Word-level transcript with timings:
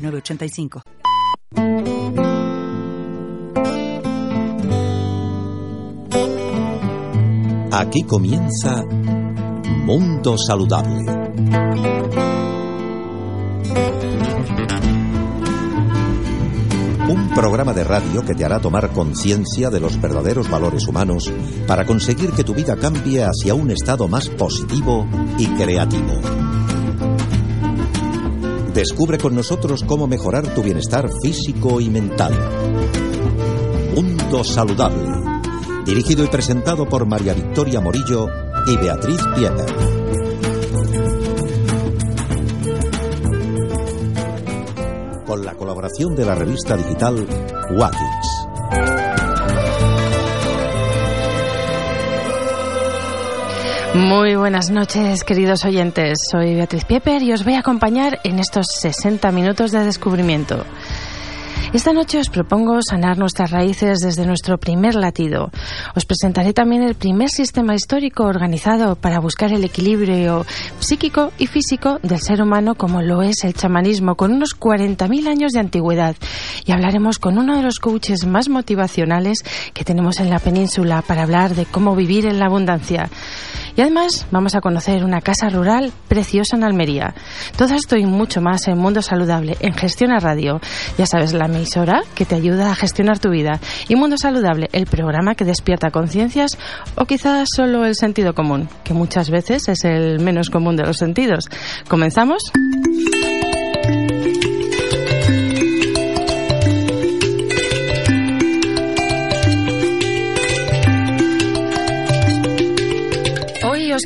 906985. 0.00 0.82
Aquí 7.72 8.02
comienza 8.02 8.84
Mundo 9.84 10.36
Saludable. 10.36 11.04
Un 17.08 17.30
programa 17.34 17.72
de 17.72 17.84
radio 17.84 18.24
que 18.24 18.34
te 18.34 18.44
hará 18.44 18.60
tomar 18.60 18.92
conciencia 18.92 19.70
de 19.70 19.80
los 19.80 20.00
verdaderos 20.00 20.50
valores 20.50 20.86
humanos 20.86 21.32
para 21.66 21.86
conseguir 21.86 22.30
que 22.32 22.44
tu 22.44 22.54
vida 22.54 22.76
cambie 22.76 23.24
hacia 23.24 23.54
un 23.54 23.70
estado 23.70 24.08
más 24.08 24.28
positivo 24.28 25.06
y 25.38 25.46
creativo. 25.46 26.49
Descubre 28.74 29.18
con 29.18 29.34
nosotros 29.34 29.82
cómo 29.84 30.06
mejorar 30.06 30.54
tu 30.54 30.62
bienestar 30.62 31.10
físico 31.22 31.80
y 31.80 31.90
mental. 31.90 32.32
Mundo 33.94 34.44
Saludable. 34.44 35.10
Dirigido 35.84 36.22
y 36.24 36.28
presentado 36.28 36.88
por 36.88 37.04
María 37.04 37.34
Victoria 37.34 37.80
Morillo 37.80 38.28
y 38.68 38.76
Beatriz 38.76 39.20
Pieper. 39.34 39.66
Con 45.26 45.44
la 45.44 45.54
colaboración 45.56 46.14
de 46.14 46.24
la 46.24 46.36
revista 46.36 46.76
digital 46.76 47.26
Wakix. 47.76 48.19
Muy 53.94 54.36
buenas 54.36 54.70
noches, 54.70 55.24
queridos 55.24 55.64
oyentes. 55.64 56.18
Soy 56.30 56.54
Beatriz 56.54 56.84
Pieper 56.84 57.22
y 57.22 57.32
os 57.32 57.44
voy 57.44 57.54
a 57.54 57.58
acompañar 57.58 58.20
en 58.22 58.38
estos 58.38 58.66
60 58.80 59.32
minutos 59.32 59.72
de 59.72 59.84
descubrimiento. 59.84 60.64
Esta 61.72 61.92
noche 61.92 62.18
os 62.18 62.30
propongo 62.30 62.78
sanar 62.82 63.18
nuestras 63.18 63.50
raíces 63.50 63.98
desde 63.98 64.26
nuestro 64.26 64.58
primer 64.58 64.94
latido. 64.94 65.50
Os 65.96 66.04
presentaré 66.04 66.52
también 66.52 66.82
el 66.82 66.94
primer 66.94 67.30
sistema 67.30 67.74
histórico 67.74 68.24
organizado 68.24 68.94
para 68.94 69.18
buscar 69.18 69.52
el 69.52 69.64
equilibrio 69.64 70.46
psíquico 70.78 71.32
y 71.36 71.48
físico 71.48 71.98
del 72.02 72.20
ser 72.20 72.42
humano 72.42 72.76
como 72.76 73.02
lo 73.02 73.22
es 73.22 73.42
el 73.42 73.54
chamanismo, 73.54 74.14
con 74.14 74.32
unos 74.32 74.58
40.000 74.58 75.28
años 75.28 75.52
de 75.52 75.60
antigüedad. 75.60 76.14
Y 76.64 76.72
hablaremos 76.72 77.18
con 77.18 77.38
uno 77.38 77.56
de 77.56 77.62
los 77.62 77.80
coaches 77.80 78.24
más 78.24 78.48
motivacionales 78.48 79.44
que 79.74 79.84
tenemos 79.84 80.20
en 80.20 80.30
la 80.30 80.38
península 80.38 81.02
para 81.02 81.22
hablar 81.22 81.56
de 81.56 81.66
cómo 81.66 81.96
vivir 81.96 82.26
en 82.26 82.38
la 82.38 82.46
abundancia. 82.46 83.10
Y 83.80 83.82
además 83.82 84.26
vamos 84.30 84.54
a 84.54 84.60
conocer 84.60 85.04
una 85.04 85.22
casa 85.22 85.48
rural 85.48 85.90
preciosa 86.06 86.54
en 86.54 86.64
Almería. 86.64 87.14
Todo 87.56 87.74
esto 87.74 87.96
y 87.96 88.04
mucho 88.04 88.42
más 88.42 88.68
en 88.68 88.76
Mundo 88.76 89.00
Saludable, 89.00 89.56
en 89.60 89.72
Gestiona 89.72 90.20
Radio. 90.20 90.60
Ya 90.98 91.06
sabes, 91.06 91.32
la 91.32 91.46
emisora 91.46 92.02
que 92.14 92.26
te 92.26 92.34
ayuda 92.34 92.70
a 92.70 92.74
gestionar 92.74 93.20
tu 93.20 93.30
vida. 93.30 93.58
Y 93.88 93.96
Mundo 93.96 94.18
Saludable, 94.18 94.68
el 94.72 94.84
programa 94.84 95.34
que 95.34 95.46
despierta 95.46 95.90
conciencias 95.90 96.58
o 96.94 97.06
quizás 97.06 97.48
solo 97.56 97.86
el 97.86 97.94
sentido 97.94 98.34
común, 98.34 98.68
que 98.84 98.92
muchas 98.92 99.30
veces 99.30 99.66
es 99.66 99.82
el 99.86 100.20
menos 100.20 100.50
común 100.50 100.76
de 100.76 100.84
los 100.84 100.98
sentidos. 100.98 101.46
¿Comenzamos? 101.88 102.52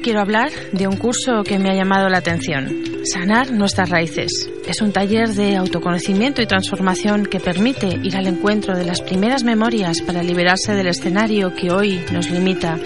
Quiero 0.00 0.20
hablar 0.20 0.50
de 0.72 0.86
un 0.86 0.96
curso 0.96 1.42
que 1.44 1.58
me 1.58 1.70
ha 1.70 1.74
llamado 1.74 2.08
la 2.08 2.18
atención. 2.18 2.82
Sanar 3.04 3.50
nuestras 3.50 3.90
raíces. 3.90 4.48
Es 4.66 4.80
un 4.80 4.92
taller 4.92 5.28
de 5.28 5.56
autoconocimiento 5.56 6.40
y 6.40 6.46
transformación 6.46 7.26
que 7.26 7.40
permite 7.40 7.98
ir 8.02 8.16
al 8.16 8.26
encuentro 8.26 8.76
de 8.76 8.84
las 8.84 9.02
primeras 9.02 9.44
memorias 9.44 10.00
para 10.02 10.22
liberarse 10.22 10.74
del 10.74 10.86
escenario 10.86 11.54
que 11.54 11.70
hoy 11.70 12.00
nos 12.12 12.30
limita 12.30 12.78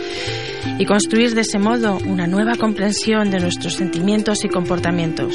y 0.79 0.85
construir 0.87 1.35
de 1.35 1.43
ese 1.43 1.59
modo 1.59 1.99
una 2.07 2.27
nueva 2.27 2.57
comprensión 2.57 3.31
de 3.31 3.39
nuestros 3.39 3.75
sentimientos 3.75 4.45
y 4.45 4.49
comportamientos. 4.49 5.35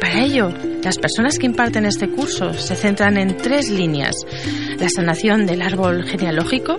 Para 0.00 0.22
ello, 0.24 0.52
las 0.82 0.98
personas 0.98 1.38
que 1.38 1.46
imparten 1.46 1.84
este 1.84 2.08
curso 2.08 2.54
se 2.54 2.74
centran 2.74 3.18
en 3.18 3.36
tres 3.36 3.70
líneas. 3.70 4.14
La 4.78 4.88
sanación 4.88 5.46
del 5.46 5.62
árbol 5.62 6.04
genealógico, 6.04 6.78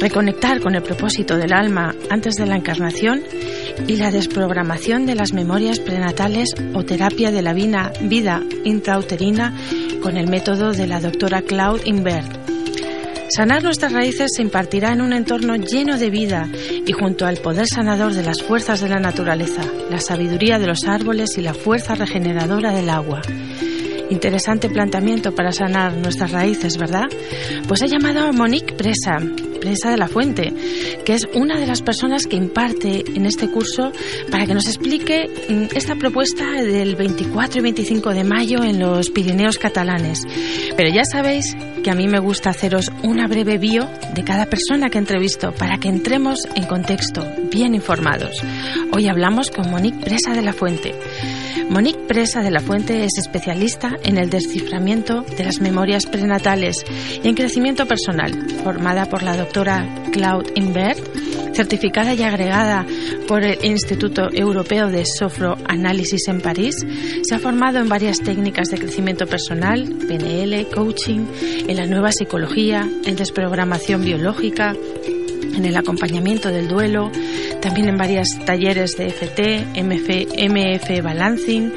reconectar 0.00 0.60
con 0.60 0.74
el 0.74 0.82
propósito 0.82 1.36
del 1.36 1.52
alma 1.52 1.94
antes 2.10 2.34
de 2.34 2.46
la 2.46 2.56
encarnación 2.56 3.22
y 3.86 3.96
la 3.96 4.10
desprogramación 4.10 5.06
de 5.06 5.14
las 5.14 5.32
memorias 5.32 5.80
prenatales 5.80 6.48
o 6.74 6.84
terapia 6.84 7.30
de 7.30 7.42
la 7.42 7.52
vida, 7.52 7.92
vida 8.02 8.42
intrauterina 8.64 9.54
con 10.02 10.16
el 10.16 10.28
método 10.28 10.72
de 10.72 10.86
la 10.86 11.00
doctora 11.00 11.42
Claude 11.42 11.82
Invert. 11.84 12.46
Sanar 13.28 13.62
nuestras 13.62 13.92
raíces 13.92 14.30
se 14.34 14.42
impartirá 14.42 14.92
en 14.92 15.00
un 15.00 15.12
entorno 15.12 15.56
lleno 15.56 15.98
de 15.98 16.10
vida 16.10 16.48
y 16.86 16.92
junto 16.92 17.26
al 17.26 17.38
poder 17.38 17.66
sanador 17.66 18.14
de 18.14 18.22
las 18.22 18.40
fuerzas 18.40 18.80
de 18.80 18.88
la 18.88 19.00
naturaleza, 19.00 19.62
la 19.90 19.98
sabiduría 19.98 20.58
de 20.58 20.68
los 20.68 20.84
árboles 20.84 21.36
y 21.36 21.42
la 21.42 21.52
fuerza 21.52 21.96
regeneradora 21.96 22.72
del 22.72 22.88
agua. 22.88 23.22
Interesante 24.08 24.68
planteamiento 24.68 25.34
para 25.34 25.52
sanar 25.52 25.96
nuestras 25.96 26.30
raíces, 26.30 26.76
¿verdad? 26.76 27.06
Pues 27.66 27.82
he 27.82 27.88
llamado 27.88 28.20
a 28.20 28.32
Monique 28.32 28.74
Presa, 28.74 29.18
Presa 29.60 29.90
de 29.90 29.96
la 29.96 30.06
Fuente, 30.06 30.52
que 31.04 31.14
es 31.14 31.26
una 31.34 31.58
de 31.58 31.66
las 31.66 31.82
personas 31.82 32.26
que 32.26 32.36
imparte 32.36 33.04
en 33.14 33.26
este 33.26 33.48
curso 33.48 33.90
para 34.30 34.46
que 34.46 34.54
nos 34.54 34.68
explique 34.68 35.28
esta 35.74 35.96
propuesta 35.96 36.52
del 36.62 36.94
24 36.94 37.58
y 37.58 37.62
25 37.62 38.14
de 38.14 38.24
mayo 38.24 38.62
en 38.62 38.78
los 38.78 39.10
Pirineos 39.10 39.58
catalanes. 39.58 40.22
Pero 40.76 40.94
ya 40.94 41.04
sabéis 41.04 41.56
que 41.82 41.90
a 41.90 41.94
mí 41.94 42.06
me 42.06 42.20
gusta 42.20 42.50
haceros 42.50 42.92
una 43.02 43.26
breve 43.26 43.58
bio 43.58 43.88
de 44.14 44.24
cada 44.24 44.46
persona 44.46 44.88
que 44.88 44.98
entrevisto 44.98 45.52
para 45.52 45.78
que 45.78 45.88
entremos 45.88 46.46
en 46.54 46.64
contexto, 46.64 47.26
bien 47.50 47.74
informados. 47.74 48.40
Hoy 48.92 49.08
hablamos 49.08 49.50
con 49.50 49.70
Monique 49.70 50.04
Presa 50.04 50.32
de 50.32 50.42
la 50.42 50.52
Fuente. 50.52 50.94
Monique 51.68 52.06
Presa 52.06 52.42
de 52.42 52.50
la 52.50 52.60
Fuente 52.60 53.04
es 53.04 53.18
especialista 53.18 53.96
en 54.04 54.18
el 54.18 54.30
desciframiento 54.30 55.22
de 55.22 55.44
las 55.44 55.60
memorias 55.60 56.06
prenatales 56.06 56.84
y 57.22 57.28
en 57.28 57.34
crecimiento 57.34 57.86
personal, 57.86 58.32
formada 58.62 59.06
por 59.06 59.22
la 59.22 59.36
doctora 59.36 59.84
Claude 60.12 60.52
Invert, 60.54 61.00
certificada 61.54 62.14
y 62.14 62.22
agregada 62.22 62.86
por 63.26 63.42
el 63.42 63.64
Instituto 63.64 64.28
Europeo 64.32 64.88
de 64.88 65.04
Sofroanálisis 65.04 66.28
en 66.28 66.40
París. 66.40 66.76
Se 67.22 67.34
ha 67.34 67.38
formado 67.38 67.78
en 67.78 67.88
varias 67.88 68.20
técnicas 68.20 68.68
de 68.68 68.78
crecimiento 68.78 69.26
personal, 69.26 69.84
PNL, 70.06 70.68
coaching, 70.68 71.26
en 71.66 71.76
la 71.76 71.86
nueva 71.86 72.12
psicología, 72.12 72.88
en 73.04 73.16
desprogramación 73.16 74.04
biológica, 74.04 74.74
en 75.56 75.64
el 75.64 75.76
acompañamiento 75.76 76.50
del 76.50 76.68
duelo, 76.68 77.10
también 77.60 77.88
en 77.88 77.96
varios 77.96 78.28
talleres 78.44 78.92
de 78.96 79.08
FT, 79.08 79.66
MF, 79.82 81.02
Balancing 81.02 81.72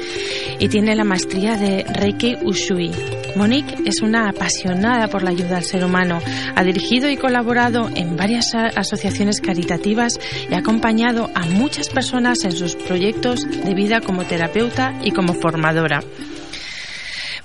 y 0.58 0.68
tiene 0.68 0.94
la 0.94 1.04
maestría 1.04 1.56
de 1.56 1.84
Reiki 1.84 2.36
Ushui. 2.42 2.92
Monique 3.36 3.76
es 3.86 4.02
una 4.02 4.28
apasionada 4.28 5.08
por 5.08 5.22
la 5.22 5.30
ayuda 5.30 5.56
al 5.56 5.64
ser 5.64 5.84
humano. 5.84 6.18
Ha 6.54 6.62
dirigido 6.64 7.08
y 7.08 7.16
colaborado 7.16 7.88
en 7.94 8.16
varias 8.16 8.54
asociaciones 8.54 9.40
caritativas 9.40 10.18
y 10.50 10.54
ha 10.54 10.58
acompañado 10.58 11.30
a 11.34 11.46
muchas 11.46 11.88
personas 11.88 12.44
en 12.44 12.52
sus 12.52 12.76
proyectos 12.76 13.46
de 13.48 13.74
vida 13.74 14.00
como 14.00 14.24
terapeuta 14.24 14.94
y 15.02 15.12
como 15.12 15.34
formadora. 15.34 16.00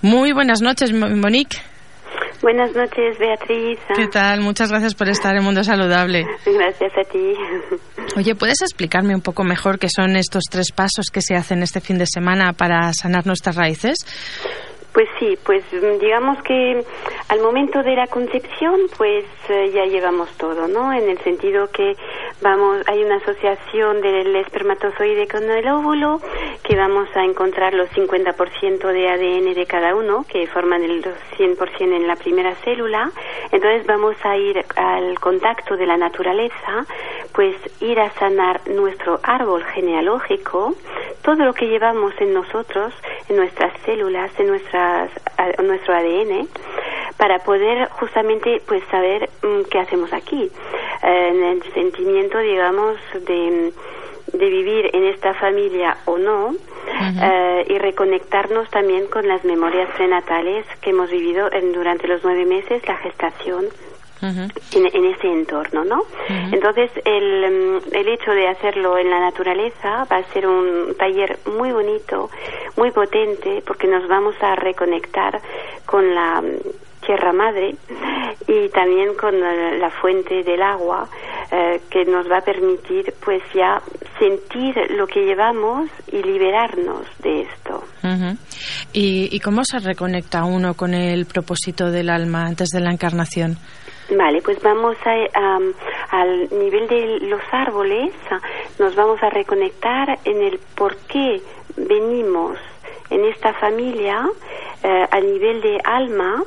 Muy 0.02 0.34
buenas 0.34 0.62
noches, 0.62 0.92
Monique. 0.94 1.58
Buenas 2.46 2.76
noches, 2.76 3.18
Beatriz. 3.18 3.80
¿Qué 3.96 4.08
tal? 4.08 4.42
Muchas 4.42 4.70
gracias 4.70 4.94
por 4.94 5.10
estar 5.10 5.36
en 5.36 5.44
Mundo 5.44 5.64
Saludable. 5.64 6.28
Gracias 6.46 6.92
a 6.96 7.02
ti. 7.10 7.34
Oye, 8.16 8.36
¿puedes 8.36 8.62
explicarme 8.62 9.16
un 9.16 9.22
poco 9.22 9.44
mejor 9.44 9.80
qué 9.80 9.88
son 9.90 10.16
estos 10.16 10.44
tres 10.52 10.72
pasos 10.72 11.08
que 11.12 11.22
se 11.22 11.34
hacen 11.34 11.64
este 11.64 11.82
fin 11.82 11.98
de 11.98 12.06
semana 12.06 12.54
para 12.54 12.94
sanar 12.94 13.26
nuestras 13.26 13.56
raíces? 13.56 13.98
Pues 14.96 15.10
sí, 15.20 15.38
pues 15.44 15.62
digamos 16.00 16.42
que 16.44 16.82
al 17.28 17.42
momento 17.42 17.84
de 17.84 17.98
la 17.98 18.08
concepción, 18.08 18.80
pues 18.98 19.26
eh, 19.50 19.70
ya 19.74 19.84
llevamos 19.84 20.30
todo, 20.38 20.70
¿no? 20.70 20.94
En 20.94 21.10
el 21.10 21.18
sentido 21.18 21.70
que 21.70 21.98
vamos, 22.42 22.82
hay 22.88 23.04
una 23.04 23.18
asociación 23.18 24.00
del 24.00 24.34
espermatozoide 24.38 25.28
con 25.28 25.44
el 25.44 25.68
óvulo 25.68 26.22
que 26.64 26.78
vamos 26.78 27.10
a 27.14 27.26
encontrar 27.26 27.74
los 27.74 27.90
50% 27.90 28.88
de 28.94 29.10
ADN 29.10 29.54
de 29.54 29.66
cada 29.66 29.96
uno 29.96 30.26
que 30.30 30.48
forman 30.48 30.82
el 30.82 31.04
100% 31.04 31.82
en 31.82 32.08
la 32.08 32.16
primera 32.16 32.56
célula. 32.64 33.12
Entonces 33.52 33.86
vamos 33.86 34.16
a 34.24 34.38
ir 34.38 34.64
al 34.78 35.20
contacto 35.20 35.76
de 35.76 35.88
la 35.88 35.98
naturaleza, 35.98 36.86
pues 37.34 37.54
ir 37.82 38.00
a 38.00 38.12
sanar 38.12 38.62
nuestro 38.70 39.20
árbol 39.24 39.62
genealógico, 39.66 40.74
todo 41.22 41.44
lo 41.44 41.54
que 41.54 41.68
llevamos 41.68 42.14
en 42.20 42.34
nosotros, 42.34 42.94
en 43.28 43.36
nuestras 43.36 43.74
células, 43.82 44.32
en 44.40 44.48
nuestras, 44.86 45.64
nuestro 45.64 45.94
ADN 45.94 46.48
para 47.18 47.40
poder 47.40 47.90
justamente 47.92 48.62
pues 48.68 48.84
saber 48.92 49.30
mm, 49.42 49.70
qué 49.70 49.80
hacemos 49.80 50.12
aquí. 50.14 50.52
Eh, 51.04 51.28
en 51.30 51.44
el 51.44 51.64
sentimiento 51.74 52.38
digamos 52.40 52.98
de, 53.26 53.72
de 54.34 54.50
vivir 54.50 54.90
en 54.94 55.06
esta 55.06 55.34
familia 55.36 55.98
o 56.06 56.18
no 56.18 56.56
eh, 57.22 57.66
y 57.68 57.78
reconectarnos 57.78 58.70
también 58.70 59.08
con 59.08 59.28
las 59.28 59.44
memorias 59.44 59.90
prenatales 59.96 60.66
que 60.82 60.92
hemos 60.92 61.10
vivido 61.10 61.52
en, 61.52 61.74
durante 61.74 62.08
los 62.08 62.24
nueve 62.24 62.46
meses 62.46 62.86
la 62.88 62.98
gestación 62.98 63.66
en, 64.26 65.06
ese 65.06 65.28
entorno, 65.28 65.84
¿no? 65.84 66.02
Entonces, 66.52 66.92
el, 67.04 67.52
mm, 67.52 67.96
el 67.96 68.08
hecho 68.10 68.32
de 68.32 68.48
hacerlo 68.48 68.98
en 68.98 69.10
la 69.10 69.20
naturaleza 69.20 70.06
va 70.12 70.18
a 70.18 70.34
ser 70.34 70.48
un 70.48 70.96
taller 70.98 71.40
muy 71.46 71.72
bonito, 71.72 72.30
muy 72.78 72.92
potente, 72.92 73.64
porque 73.66 73.88
nos 73.88 74.08
vamos 74.08 74.36
a 74.42 74.56
reconectar 74.56 75.42
con 75.86 76.14
la 76.14 76.42
tierra 77.06 77.34
madre 77.34 77.76
y 78.48 78.70
también 78.70 79.16
con 79.16 79.40
la 79.40 79.90
fuente 80.02 80.44
del 80.44 80.62
agua 80.62 81.08
eh, 81.52 81.82
que 81.90 82.06
nos 82.06 82.30
va 82.30 82.40
a 82.40 82.42
permitir 82.42 83.14
pues 83.24 83.42
ya 83.54 83.82
sentir 84.20 84.76
lo 84.92 85.08
que 85.08 85.24
llevamos 85.24 85.90
y 86.12 86.22
liberarnos 86.22 87.06
de 87.22 87.42
esto. 87.42 87.84
¿Y, 88.94 89.40
cómo 89.40 89.64
se 89.64 89.80
reconecta 89.80 90.44
uno 90.46 90.74
con 90.74 90.94
el 90.94 91.26
propósito 91.26 91.92
del 91.92 92.10
alma 92.10 92.46
antes 92.46 92.70
de 92.70 92.82
la 92.82 92.92
encarnación? 92.92 93.58
Vale, 94.10 94.42
pues 94.44 94.62
vamos 94.62 94.96
a, 95.06 95.60
al 96.12 96.50
nivel 96.52 96.88
de 96.88 97.20
los 97.22 97.42
árboles, 97.52 98.14
nos 98.78 98.96
vamos 98.96 99.22
a 99.24 99.30
reconectar 99.32 100.20
en 100.26 100.42
el 100.44 100.60
por 100.76 100.96
qué 101.08 101.42
venimos 101.76 102.58
en 103.10 103.26
esta 103.26 103.54
familia 103.54 104.30
eh, 104.84 105.08
a 105.10 105.20
nivel 105.20 105.62
de 105.62 105.80
alma. 105.84 106.44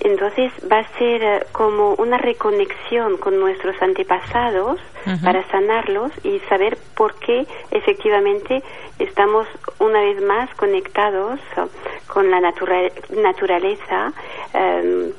Entonces 0.00 0.52
va 0.70 0.80
a 0.80 0.98
ser 0.98 1.22
eh, 1.22 1.46
como 1.52 1.94
una 1.94 2.18
reconexión 2.18 3.16
con 3.16 3.40
nuestros 3.40 3.80
antepasados 3.82 4.78
para 5.22 5.48
sanarlos 5.50 6.10
y 6.24 6.40
saber 6.48 6.76
por 6.96 7.14
qué 7.20 7.46
efectivamente 7.70 8.64
estamos 8.98 9.46
una 9.78 10.00
vez 10.00 10.20
más 10.20 10.52
conectados 10.56 11.38
con 12.08 12.28
la 12.28 12.40
naturaleza 12.40 14.12
em, 14.52 15.12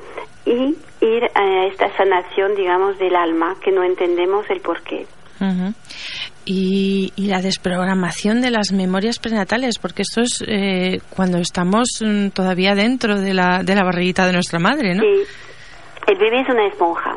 y 0.47 0.77
ir 1.05 1.23
a 1.35 1.65
esta 1.67 1.95
sanación, 1.97 2.55
digamos, 2.55 2.97
del 2.97 3.15
alma, 3.15 3.55
que 3.63 3.71
no 3.71 3.83
entendemos 3.83 4.49
el 4.49 4.61
por 4.61 4.81
qué 4.81 5.05
y, 6.47 7.11
la 7.17 7.41
desprogramación 7.41 8.41
de 8.41 8.51
las 8.51 8.71
memorias 8.71 9.19
prenatales, 9.19 9.77
porque 9.79 10.03
esto 10.03 10.21
es 10.21 10.43
eh, 10.47 10.99
cuando 11.15 11.37
estamos 11.39 11.87
mm, 12.01 12.29
todavía 12.29 12.73
dentro 12.73 13.19
de 13.19 13.33
la, 13.33 13.63
de 13.63 13.75
la 13.75 13.83
barriguita 13.83 14.25
de 14.25 14.33
nuestra 14.33 14.59
madre, 14.59 14.95
¿no? 14.95 15.01
Sí. 15.01 15.23
El 16.07 16.17
bebé 16.17 16.39
es 16.41 16.49
una 16.49 16.65
esponja. 16.67 17.15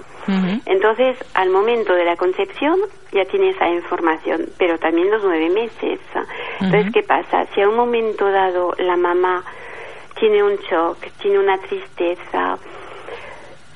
Entonces, 0.66 1.16
al 1.34 1.50
momento 1.50 1.92
de 1.92 2.04
la 2.04 2.14
concepción 2.14 2.76
ya 3.12 3.24
tiene 3.24 3.50
esa 3.50 3.68
información, 3.68 4.46
pero 4.58 4.78
también 4.78 5.10
los 5.10 5.24
nueve 5.24 5.48
meses. 5.48 5.98
Entonces, 6.60 6.92
¿qué 6.92 7.02
pasa? 7.02 7.46
Si 7.52 7.60
a 7.60 7.68
un 7.68 7.74
momento 7.74 8.30
dado 8.30 8.72
la 8.78 8.96
mamá 8.96 9.42
tiene 10.18 10.42
un 10.42 10.56
shock, 10.56 10.98
tiene 11.20 11.40
una 11.40 11.58
tristeza, 11.58 12.58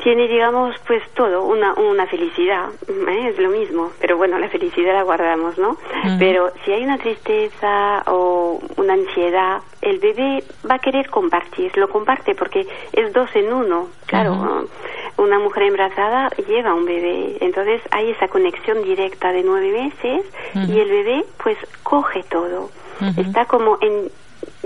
tiene, 0.05 0.29
digamos, 0.29 0.77
pues 0.87 1.03
todo, 1.15 1.45
una, 1.45 1.73
una 1.73 2.07
felicidad, 2.07 2.69
¿eh? 2.87 3.29
es 3.31 3.39
lo 3.39 3.49
mismo, 3.49 3.91
pero 3.99 4.19
bueno, 4.19 4.39
la 4.39 4.51
felicidad 4.51 4.93
la 4.93 5.03
guardamos, 5.03 5.57
¿no? 5.57 5.79
Pero 6.19 6.53
si 6.63 6.73
hay 6.73 6.85
una 6.85 6.99
tristeza 6.99 8.03
o 8.07 8.61
una 8.77 8.93
ansiedad, 8.93 9.63
el 9.81 10.01
bebé 10.01 10.45
va 10.71 10.75
a 10.75 10.79
querer 10.79 11.09
compartir, 11.09 11.75
lo 11.79 11.89
comparte 11.89 12.35
porque 12.35 12.67
es 12.93 13.13
dos 13.15 13.35
en 13.35 13.51
uno, 13.51 13.89
claro. 14.05 14.69
Una 15.17 15.39
mujer 15.39 15.63
embarazada 15.63 16.29
lleva 16.49 16.75
un 16.75 16.85
bebé, 16.85 17.39
entonces 17.41 17.81
hay 17.91 18.11
esa 18.11 18.29
conexión 18.29 18.83
directa 18.83 19.33
de 19.33 19.43
nueve 19.43 19.73
meses 19.73 20.27
y 20.69 20.79
el 20.81 20.91
bebé 20.91 21.25
pues 21.43 21.57
coge 21.83 22.25
todo. 22.25 22.69
Está 23.17 23.47
como 23.47 23.79
en 23.81 24.11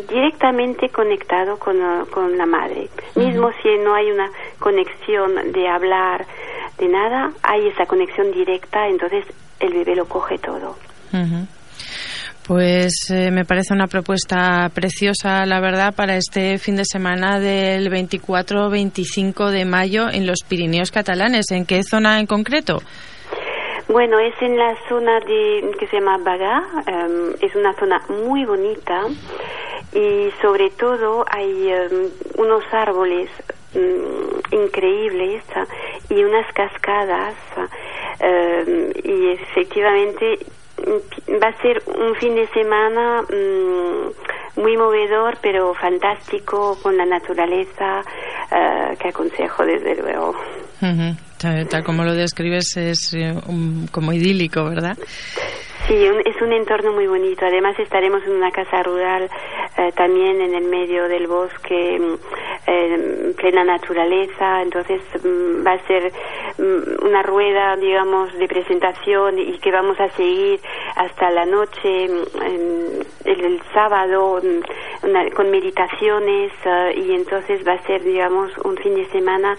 directamente 0.09 0.89
conectado 0.89 1.59
con, 1.59 1.77
con 2.07 2.37
la 2.37 2.47
madre. 2.47 2.89
Mismo 3.17 3.51
si 3.63 3.69
no 3.85 3.95
hay 3.95 4.11
una 4.11 4.31
conexión 4.59 5.53
de 5.53 5.69
hablar, 5.69 6.27
de 6.79 6.89
nada, 6.89 7.31
hay 7.43 7.69
esa 7.69 7.87
conexión 7.87 8.31
directa, 8.33 8.87
entonces 8.89 9.25
el 9.61 9.73
bebé 9.73 9.97
lo 9.97 10.07
coge 10.07 10.39
todo. 10.39 10.77
Pues 12.47 13.11
eh, 13.11 13.31
me 13.31 13.45
parece 13.45 13.75
una 13.75 13.89
propuesta 13.89 14.71
preciosa, 14.73 15.45
la 15.45 15.61
verdad, 15.61 15.95
para 15.95 16.17
este 16.17 16.57
fin 16.57 16.77
de 16.77 16.85
semana 16.85 17.39
del 17.39 17.91
24-25 17.91 19.51
de 19.51 19.65
mayo 19.67 20.09
en 20.11 20.27
los 20.27 20.39
Pirineos 20.49 20.91
catalanes. 20.91 21.51
¿En 21.51 21.67
qué 21.67 21.83
zona 21.83 22.21
en 22.21 22.27
concreto? 22.27 22.79
Bueno, 23.89 24.19
es 24.19 24.35
en 24.41 24.57
la 24.57 24.75
zona 24.89 25.19
de, 25.21 25.71
que 25.79 25.87
se 25.89 25.99
llama 25.99 26.19
Bagá, 26.19 26.63
em, 26.87 27.33
es 27.41 27.55
una 27.55 27.73
zona 27.75 27.99
muy 28.09 28.45
bonita 28.45 29.03
y 29.93 30.31
sobre 30.43 30.71
todo 30.71 31.25
hay 31.31 31.71
em, 31.71 32.11
unos 32.37 32.65
árboles 32.73 33.31
mm, 33.75 34.55
increíbles 34.55 35.43
y 36.11 36.23
unas 36.23 36.51
cascadas 36.53 37.35
em, 38.21 38.93
y 39.03 39.33
efectivamente 39.33 40.39
mm, 40.87 41.43
va 41.43 41.49
a 41.49 41.63
ser 41.63 41.83
un 41.87 42.15
fin 42.17 42.35
de 42.35 42.47
semana 42.49 43.23
mm, 43.23 44.61
muy 44.61 44.77
movedor 44.77 45.39
pero 45.41 45.73
fantástico 45.75 46.77
con 46.83 46.97
la 46.97 47.07
naturaleza 47.07 48.03
eh, 48.51 48.97
que 49.01 49.09
aconsejo 49.09 49.65
desde 49.65 49.95
luego. 49.97 50.35
Tal, 51.39 51.85
como 51.85 52.05
lo 52.05 52.15
describes 52.15 52.77
es 52.77 53.15
eh, 53.15 53.35
como 53.93 54.13
idílico, 54.13 54.65
¿verdad? 54.65 54.97
Sí, 55.87 56.05
es 56.05 56.43
un 56.43 56.53
entorno 56.53 56.93
muy 56.93 57.07
bonito. 57.07 57.47
Además 57.47 57.79
estaremos 57.79 58.23
en 58.25 58.33
una 58.33 58.51
casa 58.51 58.83
rural 58.83 59.31
eh, 59.79 59.93
también 59.93 60.41
en 60.41 60.55
el 60.55 60.65
medio 60.65 61.09
del 61.09 61.27
bosque, 61.27 61.99
mm, 61.99 62.71
en 62.71 63.35
plena 63.35 63.65
naturaleza. 63.65 64.63
Entonces 64.63 65.01
mm, 65.25 65.67
va 65.67 65.73
a 65.73 65.87
ser 65.87 66.13
mm, 66.59 67.07
una 67.07 67.23
rueda, 67.23 67.77
digamos, 67.77 68.37
de 68.39 68.49
presentación 68.49 69.39
y 69.39 69.59
que 69.59 69.71
vamos 69.71 69.99
a 70.01 70.11
seguir 70.11 70.61
hasta 70.97 71.31
la 71.31 71.47
noche, 71.47 72.07
el, 73.25 73.63
sábado, 73.73 74.41
con 75.35 75.51
meditaciones 75.51 76.53
eh, 76.65 76.95
y 76.97 77.15
entonces 77.15 77.67
va 77.67 77.75
a 77.75 77.83
ser, 77.87 78.03
digamos, 78.03 78.51
un 78.59 78.77
fin 78.77 78.95
de 78.95 79.07
semana 79.07 79.57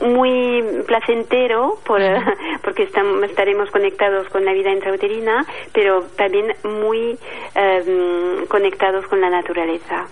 muy 0.00 0.82
placentero 0.86 1.78
por, 1.84 2.00
porque 2.62 2.84
estaremos 2.84 3.70
conectados 3.70 4.28
con 4.28 4.44
la 4.44 4.52
vida 4.52 4.70
intrauterina, 4.70 5.44
pero 5.72 6.02
también 6.16 6.54
muy 6.64 7.18
em, 7.54 8.46
conectados 8.46 9.06
con 9.06 9.20
la 9.20 9.30
naturaleza. 9.30 10.06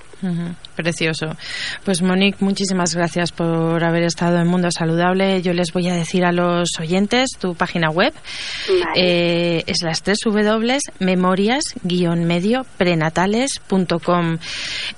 Precioso. 0.76 1.36
Pues 1.84 2.02
Monique, 2.02 2.38
muchísimas 2.40 2.94
gracias 2.94 3.32
por 3.32 3.82
haber 3.84 4.04
estado 4.04 4.38
en 4.38 4.46
Mundo 4.46 4.70
Saludable. 4.70 5.42
Yo 5.42 5.52
les 5.52 5.72
voy 5.72 5.88
a 5.88 5.94
decir 5.94 6.24
a 6.24 6.32
los 6.32 6.70
oyentes 6.80 7.30
tu 7.38 7.54
página 7.54 7.90
web. 7.90 8.12
Eh, 8.96 9.64
es 9.66 9.82
las 9.82 10.02
tres 10.02 10.18
W 10.24 10.78
memorias-medio 11.00 12.66
prenatales.com. 12.76 14.38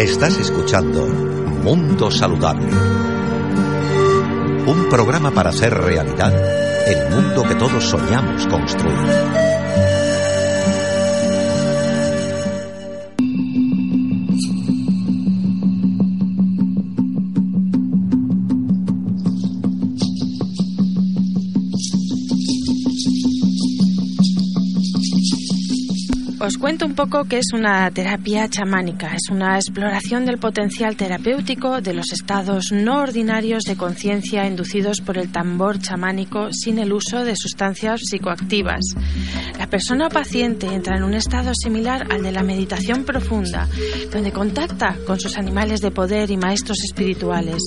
Estás 0.00 0.38
escuchando 0.38 1.06
Mundo 1.62 2.10
Saludable. 2.10 2.72
Un 4.66 4.88
programa 4.88 5.30
para 5.30 5.50
hacer 5.50 5.74
realidad 5.74 6.32
el 6.88 7.10
mundo 7.10 7.42
que 7.42 7.54
todos 7.54 7.84
soñamos 7.84 8.46
construir. 8.46 9.39
Os 26.50 26.58
cuento 26.58 26.84
un 26.84 26.96
poco 26.96 27.26
qué 27.26 27.38
es 27.38 27.52
una 27.54 27.88
terapia 27.92 28.48
chamánica. 28.48 29.14
Es 29.14 29.30
una 29.30 29.54
exploración 29.54 30.26
del 30.26 30.38
potencial 30.38 30.96
terapéutico 30.96 31.80
de 31.80 31.94
los 31.94 32.10
estados 32.10 32.72
no 32.72 33.02
ordinarios 33.02 33.62
de 33.62 33.76
conciencia 33.76 34.44
inducidos 34.44 35.00
por 35.00 35.16
el 35.16 35.30
tambor 35.30 35.78
chamánico 35.78 36.48
sin 36.50 36.80
el 36.80 36.92
uso 36.92 37.22
de 37.24 37.36
sustancias 37.36 38.00
psicoactivas. 38.02 38.80
La 39.60 39.68
persona 39.68 40.08
paciente 40.08 40.66
entra 40.66 40.96
en 40.96 41.04
un 41.04 41.14
estado 41.14 41.52
similar 41.54 42.08
al 42.10 42.24
de 42.24 42.32
la 42.32 42.42
meditación 42.42 43.04
profunda, 43.04 43.68
donde 44.10 44.32
contacta 44.32 44.96
con 45.06 45.20
sus 45.20 45.38
animales 45.38 45.80
de 45.80 45.92
poder 45.92 46.32
y 46.32 46.36
maestros 46.36 46.78
espirituales, 46.82 47.62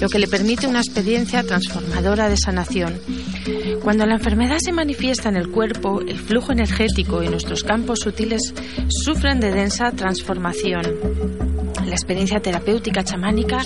lo 0.00 0.08
que 0.08 0.20
le 0.20 0.28
permite 0.28 0.68
una 0.68 0.78
experiencia 0.78 1.42
transformadora 1.42 2.28
de 2.28 2.36
sanación. 2.36 3.00
Cuando 3.88 4.04
la 4.04 4.16
enfermedad 4.16 4.58
se 4.58 4.70
manifiesta 4.70 5.30
en 5.30 5.36
el 5.36 5.48
cuerpo, 5.48 6.02
el 6.02 6.18
flujo 6.18 6.52
energético 6.52 7.22
y 7.22 7.28
nuestros 7.30 7.64
campos 7.64 8.00
sutiles 8.00 8.52
sufren 8.86 9.40
de 9.40 9.50
densa 9.50 9.92
transformación. 9.92 11.57
La 11.88 11.94
experiencia 11.94 12.40
terapéutica 12.40 13.02
chamánica 13.02 13.58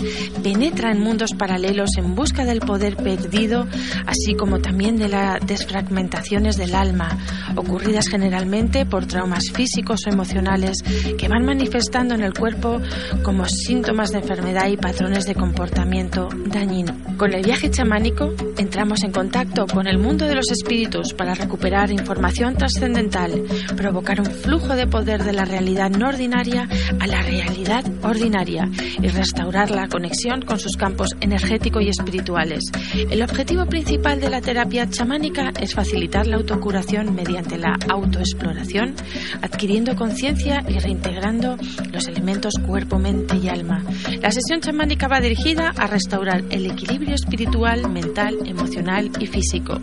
penetra 0.45 0.93
en 0.93 1.00
mundos 1.00 1.33
paralelos 1.37 1.91
en 1.99 2.14
busca 2.14 2.45
del 2.45 2.61
poder 2.61 2.97
perdido, 2.97 3.67
así 4.07 4.35
como 4.35 4.61
también 4.61 4.97
de 4.97 5.09
las 5.09 5.45
desfragmentaciones 5.45 6.57
del 6.57 6.76
alma, 6.76 7.19
ocurridas 7.57 8.07
generalmente 8.09 8.87
por 8.87 9.07
traumas 9.07 9.50
físicos 9.52 10.07
o 10.07 10.11
emocionales 10.11 10.79
que 11.19 11.29
van 11.29 11.45
manifestando 11.45 12.14
en 12.14 12.23
el 12.23 12.33
cuerpo 12.33 12.81
como 13.25 13.45
síntomas 13.47 14.12
de 14.12 14.19
enfermedad 14.19 14.69
y 14.69 14.76
patrones 14.76 15.26
de 15.26 15.35
comportamiento 15.35 16.29
dañino. 16.47 16.97
Con 17.17 17.35
el 17.35 17.45
viaje 17.45 17.71
chamánico 17.71 18.33
entramos 18.57 19.02
en 19.02 19.11
contacto 19.11 19.67
con 19.67 19.88
el 19.88 19.99
mundo 19.99 20.26
de 20.26 20.37
los 20.37 20.50
espíritus 20.50 21.12
para 21.12 21.35
recuperar 21.35 21.91
información 21.91 22.55
trascendental, 22.55 23.43
provocar 23.76 24.21
un 24.21 24.26
flujo 24.26 24.76
de 24.76 24.87
poder 24.87 25.25
de 25.25 25.33
la 25.33 25.45
realidad 25.45 25.91
no 25.91 26.09
ordinaria 26.09 26.69
a 27.00 27.07
la 27.09 27.21
realidad 27.21 27.85
ordinaria 28.02 28.12
ordinaria 28.12 28.71
y 29.00 29.09
restaurar 29.09 29.71
la 29.71 29.88
conexión 29.88 30.42
con 30.42 30.59
sus 30.59 30.76
campos 30.76 31.09
energético 31.21 31.81
y 31.81 31.88
espirituales. 31.88 32.64
El 33.11 33.23
objetivo 33.23 33.66
principal 33.66 34.21
de 34.21 34.31
la 34.31 34.40
terapia 34.40 34.88
chamánica 34.88 35.50
es 35.61 35.75
facilitar 35.75 36.26
la 36.26 36.37
autocuración 36.37 37.14
mediante 37.14 37.59
la 37.59 37.76
autoexploración, 37.88 38.95
adquiriendo 39.42 39.97
conciencia 39.97 40.62
y 40.69 40.78
reintegrando 40.78 41.57
los 41.92 42.07
elementos 42.09 42.54
cuerpo, 42.66 42.99
mente 42.99 43.37
y 43.37 43.49
alma. 43.49 43.83
La 44.21 44.31
sesión 44.31 44.61
chamánica 44.61 45.09
va 45.09 45.21
dirigida 45.21 45.73
a 45.76 45.87
restaurar 45.87 46.45
el 46.50 46.66
equilibrio 46.66 47.14
espiritual, 47.14 47.90
mental, 47.90 48.38
emocional 48.47 49.11
y 49.19 49.26
físico. 49.26 49.81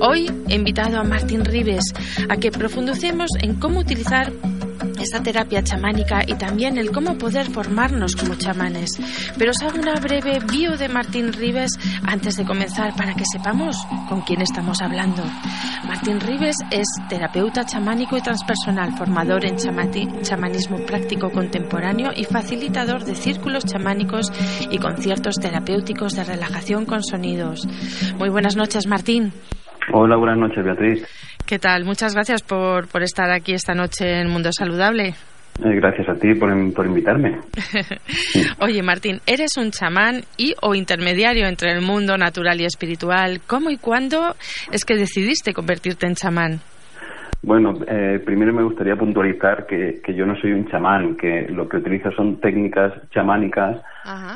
Hoy 0.00 0.30
he 0.48 0.54
invitado 0.54 0.98
a 0.98 1.04
Martín 1.04 1.44
Rives 1.44 1.84
a 2.28 2.36
que 2.36 2.50
profundicemos 2.50 3.30
en 3.40 3.54
cómo 3.54 3.80
utilizar 3.80 4.32
esta 5.04 5.22
terapia 5.22 5.62
chamánica 5.62 6.22
y 6.26 6.34
también 6.34 6.78
el 6.78 6.90
cómo 6.90 7.16
poder 7.18 7.46
formarnos 7.50 8.16
como 8.16 8.34
chamanes. 8.36 8.90
Pero 9.38 9.50
os 9.50 9.62
hago 9.62 9.78
una 9.78 10.00
breve 10.00 10.38
bio 10.50 10.76
de 10.76 10.88
Martín 10.88 11.32
Rives 11.32 11.78
antes 12.06 12.36
de 12.36 12.44
comenzar 12.44 12.96
para 12.96 13.14
que 13.14 13.24
sepamos 13.30 13.76
con 14.08 14.22
quién 14.22 14.40
estamos 14.40 14.80
hablando. 14.80 15.22
Martín 15.86 16.20
Rives 16.20 16.56
es 16.70 16.88
terapeuta 17.08 17.64
chamánico 17.64 18.16
y 18.16 18.22
transpersonal, 18.22 18.96
formador 18.96 19.44
en 19.44 19.56
chamanismo 19.56 20.78
práctico 20.86 21.30
contemporáneo 21.30 22.10
y 22.16 22.24
facilitador 22.24 23.04
de 23.04 23.14
círculos 23.14 23.66
chamánicos 23.66 24.32
y 24.70 24.78
conciertos 24.78 25.36
terapéuticos 25.36 26.14
de 26.14 26.24
relajación 26.24 26.86
con 26.86 27.02
sonidos. 27.02 27.68
Muy 28.18 28.30
buenas 28.30 28.56
noches, 28.56 28.86
Martín. 28.86 29.32
Hola, 29.92 30.16
buenas 30.16 30.38
noches, 30.38 30.64
Beatriz. 30.64 31.06
¿Qué 31.46 31.58
tal? 31.58 31.84
Muchas 31.84 32.14
gracias 32.14 32.42
por, 32.42 32.88
por 32.88 33.02
estar 33.02 33.30
aquí 33.30 33.52
esta 33.52 33.74
noche 33.74 34.20
en 34.20 34.30
Mundo 34.30 34.48
Saludable. 34.50 35.14
Eh, 35.62 35.74
gracias 35.76 36.08
a 36.08 36.14
ti 36.14 36.34
por, 36.34 36.50
por 36.72 36.86
invitarme. 36.86 37.38
Oye, 38.60 38.82
Martín, 38.82 39.20
eres 39.26 39.58
un 39.58 39.70
chamán 39.70 40.22
y 40.38 40.54
o 40.62 40.74
intermediario 40.74 41.46
entre 41.46 41.70
el 41.72 41.82
mundo 41.82 42.16
natural 42.16 42.60
y 42.62 42.64
espiritual. 42.64 43.40
¿Cómo 43.46 43.68
y 43.68 43.76
cuándo 43.76 44.34
es 44.72 44.86
que 44.86 44.94
decidiste 44.96 45.52
convertirte 45.52 46.06
en 46.06 46.14
chamán? 46.14 46.60
Bueno, 47.42 47.74
eh, 47.86 48.22
primero 48.24 48.54
me 48.54 48.62
gustaría 48.62 48.96
puntualizar 48.96 49.66
que, 49.66 50.00
que, 50.02 50.14
yo 50.14 50.24
no 50.24 50.34
soy 50.40 50.52
un 50.52 50.66
chamán, 50.68 51.14
que 51.14 51.46
lo 51.50 51.68
que 51.68 51.76
utilizo 51.76 52.10
son 52.12 52.40
técnicas 52.40 52.94
chamánicas 53.10 53.82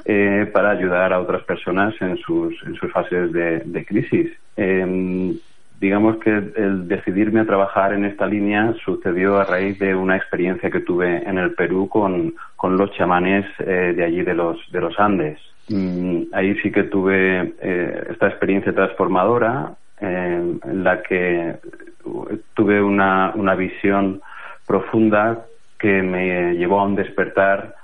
eh, 0.05 0.45
para 0.53 0.73
ayudar 0.73 1.15
a 1.15 1.21
otras 1.21 1.43
personas 1.45 1.95
en 2.03 2.19
sus, 2.19 2.55
en 2.67 2.75
sus 2.75 2.93
fases 2.93 3.33
de, 3.33 3.61
de 3.65 3.85
crisis. 3.87 4.31
Eh, 4.59 5.35
digamos 5.81 6.17
que 6.19 6.31
el 6.31 6.89
decidirme 6.89 7.41
a 7.41 7.47
trabajar 7.47 7.93
en 7.93 8.05
esta 8.05 8.27
línea 8.27 8.75
sucedió 8.85 9.39
a 9.39 9.45
raíz 9.45 9.79
de 9.79 9.95
una 9.95 10.17
experiencia 10.17 10.71
que 10.71 10.81
tuve 10.81 11.23
en 11.29 11.39
el 11.39 11.55
Perú 11.55 11.89
con, 11.89 12.35
con 12.57 12.77
los 12.77 12.91
chamanes 12.93 13.47
eh, 13.61 13.95
de 13.97 14.05
allí 14.05 14.23
de 14.23 14.35
los, 14.35 14.59
de 14.73 14.81
los 14.81 14.99
Andes. 14.99 15.39
Mm, 15.69 16.23
ahí 16.33 16.57
sí 16.63 16.73
que 16.73 16.85
tuve 16.85 17.55
eh, 17.61 18.07
esta 18.11 18.29
experiencia 18.29 18.75
transformadora 18.75 19.75
eh, 20.01 20.57
en 20.65 20.85
la 20.85 21.03
que 21.03 21.57
tuve 22.55 22.83
una, 22.83 23.33
una 23.35 23.55
visión 23.55 24.21
profunda 24.67 25.45
que 25.79 26.03
me 26.03 26.55
llevó 26.55 26.81
a 26.81 26.85
un 26.85 26.97
despertar 26.97 27.77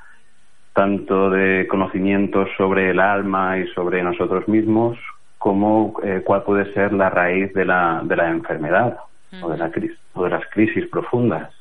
tanto 0.72 1.30
de 1.30 1.68
conocimientos 1.68 2.48
sobre 2.56 2.90
el 2.90 2.98
alma 2.98 3.58
y 3.58 3.68
sobre 3.68 4.02
nosotros 4.02 4.48
mismos 4.48 4.98
cómo, 5.44 5.92
eh, 6.02 6.22
cuál 6.24 6.42
puede 6.42 6.72
ser 6.72 6.94
la 6.94 7.10
raíz 7.10 7.52
de 7.52 7.66
la, 7.66 8.00
de 8.02 8.16
la 8.16 8.30
enfermedad 8.30 8.96
o, 9.42 9.50
de 9.50 9.58
la 9.58 9.70
crisis, 9.70 9.98
o 10.14 10.24
de 10.24 10.30
las 10.30 10.42
crisis 10.48 10.86
profundas. 10.90 11.52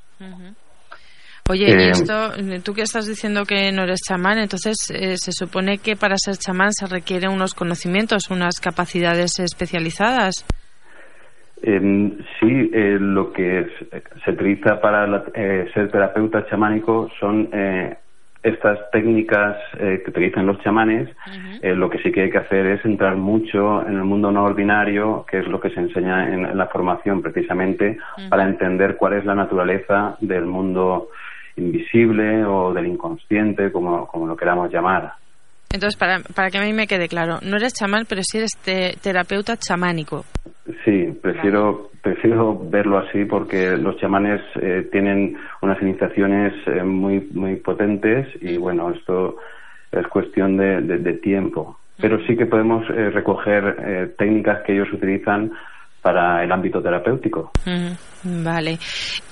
Oye, 1.50 1.66
y 1.68 1.72
eh, 1.74 1.90
esto, 1.90 2.32
tú 2.64 2.74
que 2.74 2.84
estás 2.84 3.08
diciendo 3.08 3.44
que 3.44 3.74
no 3.74 3.84
eres 3.84 4.00
chamán, 4.08 4.38
entonces 4.38 4.90
eh, 4.90 5.18
se 5.18 5.34
supone 5.34 5.80
que 5.80 5.98
para 5.98 6.16
ser 6.16 6.38
chamán 6.38 6.72
se 6.72 6.88
requieren 6.88 7.32
unos 7.32 7.54
conocimientos, 7.54 8.32
unas 8.32 8.62
capacidades 8.62 9.38
especializadas. 9.40 10.46
Em, 11.62 12.20
sí, 12.40 12.70
lo 12.72 13.34
que 13.34 13.68
se 14.24 14.32
utiliza 14.32 14.80
para 14.80 15.26
ser 15.74 15.92
terapeuta 15.92 16.46
chamánico 16.50 17.10
son 17.20 17.50
estas 18.44 18.92
técnicas 18.92 19.58
eh, 19.80 20.02
que 20.04 20.12
utilizan 20.12 20.46
los 20.46 20.62
chamanes, 20.62 21.10
eh, 21.62 21.74
lo 21.74 21.90
que 21.90 22.00
sí 22.00 22.12
que 22.12 22.24
hay 22.24 22.30
que 22.30 22.40
hacer 22.40 22.66
es 22.68 22.84
entrar 22.84 23.16
mucho 23.16 23.88
en 23.88 23.94
el 23.96 24.04
mundo 24.04 24.32
no 24.32 24.44
ordinario, 24.44 25.26
que 25.30 25.40
es 25.40 25.48
lo 25.48 25.62
que 25.62 25.70
se 25.70 25.80
enseña 25.80 26.28
en, 26.28 26.58
la 26.58 26.68
formación 26.68 27.22
precisamente, 27.22 27.98
para 28.30 28.44
entender 28.44 28.98
cuál 28.98 29.14
es 29.14 29.26
la 29.26 29.34
naturaleza 29.34 30.18
del 30.20 30.46
mundo 30.46 31.08
invisible 31.56 32.44
o 32.44 32.74
del 32.74 32.88
inconsciente, 32.88 33.72
como, 33.72 34.08
como 34.08 34.28
lo 34.28 34.36
queramos 34.36 34.72
llamar. 34.72 35.14
Entonces, 35.72 35.98
para, 35.98 36.20
para 36.36 36.50
que 36.50 36.58
a 36.58 36.62
mí 36.62 36.74
me 36.74 36.86
quede 36.86 37.08
claro, 37.08 37.40
no 37.42 37.56
eres 37.56 37.74
chamán, 37.74 38.06
pero 38.08 38.22
sí 38.24 38.40
eres 38.40 38.52
terapeuta 39.02 39.56
chamánico. 39.58 40.26
Sí, 40.86 41.14
prefiero, 41.22 41.90
prefiero 42.02 42.58
verlo 42.70 42.98
así 43.00 43.26
porque 43.26 43.76
los 43.76 43.98
chamanes 43.98 44.42
eh, 44.62 44.88
tienen 44.92 45.36
unas 45.62 45.82
iniciaciones 45.82 46.54
eh, 46.68 46.84
muy, 46.84 47.28
muy 47.34 47.58
potentes 47.58 48.28
y 48.42 48.56
bueno, 48.58 48.92
esto 48.92 49.38
es 49.92 50.08
cuestión 50.08 50.56
de, 50.56 50.82
de, 50.82 51.14
tiempo. 51.14 51.78
Pero 52.00 52.18
sí 52.26 52.38
que 52.38 52.46
podemos 52.46 52.90
eh, 52.90 53.10
recoger 53.10 54.16
técnicas 54.18 54.64
que 54.64 54.74
ellos 54.74 54.92
utilizan 54.94 55.52
para 56.02 56.44
el 56.44 56.52
ámbito 56.52 56.82
terapéutico. 56.82 57.52
Vale. 58.24 58.80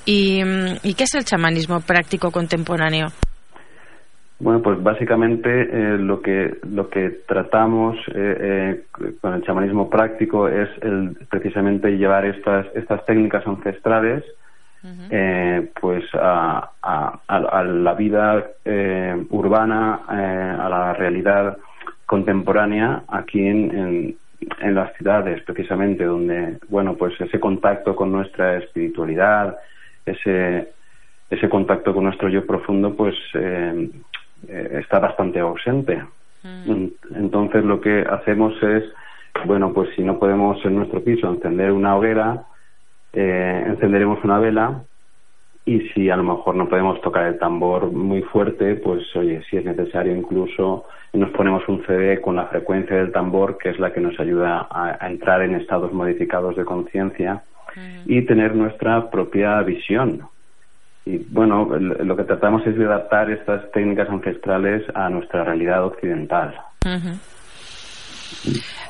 ¿Y, 0.05 0.41
¿Y 0.83 0.93
qué 0.93 1.03
es 1.03 1.15
el 1.15 1.23
chamanismo 1.23 1.79
práctico 1.79 2.29
contemporáneo? 2.29 3.07
Bueno, 4.41 4.60
pues 4.63 4.81
básicamente 4.81 5.50
eh, 5.50 5.98
lo 6.00 6.19
que 6.19 6.57
lo 6.67 6.89
que 6.89 7.12
tratamos 7.27 7.95
eh, 8.07 8.81
eh, 8.95 9.13
con 9.21 9.36
el 9.36 9.43
chamanismo 9.43 9.88
práctico 9.88 10.48
es 10.48 10.67
el, 10.81 11.15
precisamente 11.29 11.95
llevar 11.95 12.25
estas 12.25 12.65
estas 12.74 13.05
técnicas 13.05 13.45
ancestrales 13.45 14.24
pues 15.79 16.03
a, 16.15 16.71
a, 16.81 17.63
la 17.63 17.93
vida 17.93 18.48
urbana, 19.29 20.01
a 20.07 20.69
la 20.69 20.93
realidad 20.93 21.57
contemporánea 22.07 23.03
aquí 23.07 23.45
en, 23.45 24.17
en, 24.60 24.74
las 24.74 24.91
ciudades, 24.95 25.43
precisamente 25.43 26.03
donde 26.03 26.57
bueno 26.67 26.95
pues 26.95 27.13
ese 27.21 27.39
contacto 27.39 27.95
con 27.95 28.12
nuestra 28.12 28.57
espiritualidad, 28.57 29.55
ese 30.03 30.69
ese 31.29 31.48
contacto 31.48 31.93
con 31.93 32.05
nuestro 32.05 32.27
yo 32.29 32.43
profundo, 32.48 32.95
pues 32.95 33.15
está 34.48 35.00
bastante 35.00 35.39
ausente. 35.39 36.01
Mm. 36.43 36.88
Entonces 37.15 37.63
lo 37.63 37.81
que 37.81 38.05
hacemos 38.10 38.53
es, 38.63 38.83
bueno, 39.45 39.74
pues 39.74 39.89
si 39.95 40.03
no 40.03 40.19
podemos 40.19 40.63
en 40.65 40.75
nuestro 40.75 41.03
piso 41.03 41.29
encender 41.29 41.71
una 41.71 41.95
hoguera, 41.95 42.43
eh, 43.13 43.63
encenderemos 43.67 44.24
una 44.24 44.39
vela 44.39 44.83
y 45.65 45.81
si 45.89 46.10
a 46.10 46.15
lo 46.15 46.24
mejor 46.24 46.55
no 46.55 46.67
podemos 46.67 47.00
tocar 47.01 47.27
el 47.27 47.38
tambor 47.38 47.91
muy 47.91 48.24
fuerte, 48.24 48.75
pues 48.75 49.03
oye, 49.15 49.41
si 49.50 49.57
es 49.57 49.65
necesario 49.65 50.15
incluso 50.15 50.86
nos 51.13 51.29
ponemos 51.31 51.67
un 51.67 51.86
CD 51.86 52.21
con 52.21 52.36
la 52.38 52.48
frecuencia 52.48 52.95
del 52.95 53.12
tambor, 53.12 53.57
que 53.57 53.69
es 53.69 53.79
la 53.79 53.91
que 53.91 54.00
nos 54.00 54.19
ayuda 54.19 54.67
a, 54.71 55.07
entrar 55.07 55.41
en 55.41 55.55
estados 55.55 55.91
modificados 55.91 56.55
de 56.55 56.65
conciencia 56.65 57.43
y 58.05 58.21
tener 58.24 58.55
nuestra 58.55 59.10
propia 59.10 59.62
visión. 59.62 60.21
Y 61.05 61.17
bueno, 61.17 61.65
lo 61.65 62.15
que 62.15 62.24
tratamos 62.24 62.65
es 62.67 62.77
de 62.77 62.86
adaptar 62.86 63.31
estas 63.31 63.72
técnicas 63.72 64.10
ancestrales 64.10 64.84
a 64.93 65.10
nuestra 65.10 65.43
realidad 65.43 65.86
occidental. 65.86 66.55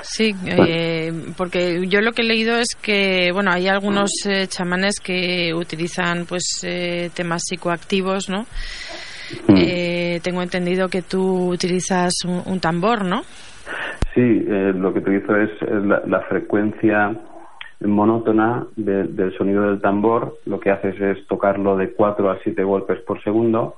Sí, 0.01 0.33
eh, 0.45 1.11
porque 1.37 1.87
yo 1.87 2.01
lo 2.01 2.11
que 2.11 2.21
he 2.21 2.25
leído 2.25 2.57
es 2.57 2.75
que, 2.81 3.31
bueno, 3.33 3.51
hay 3.51 3.67
algunos 3.67 4.09
eh, 4.25 4.47
chamanes 4.47 4.99
que 4.99 5.53
utilizan, 5.53 6.25
pues, 6.27 6.63
eh, 6.63 7.09
temas 7.13 7.43
psicoactivos, 7.45 8.29
¿no? 8.29 8.45
Mm. 9.47 10.19
tengo 10.21 10.41
entendido 10.41 10.89
que 10.89 11.03
tú 11.03 11.51
utilizas 11.51 12.11
un, 12.25 12.59
tambor, 12.59 13.05
¿no? 13.05 13.21
Sí, 14.13 14.43
lo 14.75 14.91
que 14.91 14.99
utilizo 14.99 15.37
es 15.37 15.49
la, 16.05 16.19
frecuencia 16.27 17.15
monótona 17.81 18.65
del 18.75 19.33
sonido 19.37 19.63
del 19.63 19.81
tambor. 19.81 20.37
Lo 20.45 20.59
que 20.59 20.71
haces 20.71 20.99
es 20.99 21.25
tocarlo 21.27 21.77
de 21.77 21.91
4 21.91 22.29
a 22.29 22.39
7 22.43 22.63
golpes 22.63 22.99
por 23.01 23.21
segundo 23.23 23.75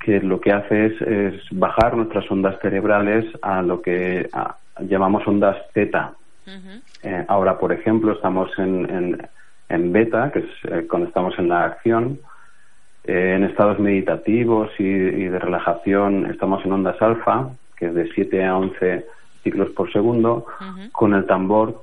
que 0.00 0.20
lo 0.20 0.40
que 0.40 0.52
hace 0.52 0.86
es, 0.86 1.42
bajar 1.50 1.96
nuestras 1.96 2.30
ondas 2.30 2.58
cerebrales 2.60 3.24
a 3.42 3.62
lo 3.62 3.82
que 3.82 4.28
llamamos 4.80 5.26
ondas 5.26 5.56
zeta. 5.72 6.12
Eh, 7.02 7.24
ahora, 7.28 7.58
por 7.58 7.72
ejemplo, 7.72 8.12
estamos 8.12 8.50
en, 8.58 9.28
en, 9.68 9.92
beta, 9.92 10.30
que 10.32 10.40
es 10.40 10.46
eh, 10.64 10.86
cuando 10.88 11.08
estamos 11.08 11.38
en 11.38 11.48
la 11.48 11.64
acción. 11.64 12.18
Eh, 13.04 13.34
en 13.36 13.44
estados 13.44 13.78
meditativos 13.80 14.70
y, 14.78 14.84
de 14.84 15.38
relajación 15.38 16.26
estamos 16.30 16.64
en 16.64 16.72
ondas 16.72 17.00
alfa, 17.02 17.50
que 17.76 17.86
es 17.86 17.94
de 17.94 18.08
7 18.12 18.44
a 18.44 18.56
11 18.56 19.06
ciclos 19.42 19.70
por 19.70 19.92
segundo. 19.92 20.46
Con 20.92 21.14
el 21.14 21.26
tambor 21.26 21.82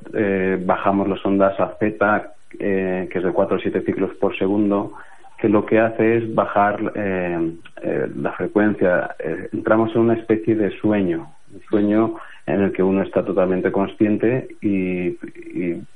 bajamos 0.66 1.08
las 1.08 1.26
ondas 1.26 1.60
a 1.60 1.76
zeta, 1.80 2.34
que 2.50 3.10
es 3.14 3.24
de 3.24 3.32
4 3.32 3.58
a 3.58 3.60
7 3.60 3.82
ciclos 3.82 4.12
por 4.16 4.38
segundo 4.38 4.94
que 5.40 5.50
lo 5.50 5.66
que 5.66 5.80
hace 5.80 6.18
es 6.18 6.36
bajar 6.36 6.92
eh, 6.96 7.52
eh, 7.82 8.08
la 8.16 8.34
frecuencia. 8.34 9.16
Eh, 9.20 9.50
entramos 9.54 9.96
en 9.96 10.02
una 10.02 10.16
especie 10.16 10.56
de 10.56 10.78
sueño, 10.80 11.32
un 11.54 11.62
sueño 11.70 12.16
en 12.46 12.62
el 12.62 12.74
que 12.74 12.84
uno 12.84 13.04
está 13.04 13.24
totalmente 13.24 13.72
consciente 13.72 14.56
y, 14.62 15.18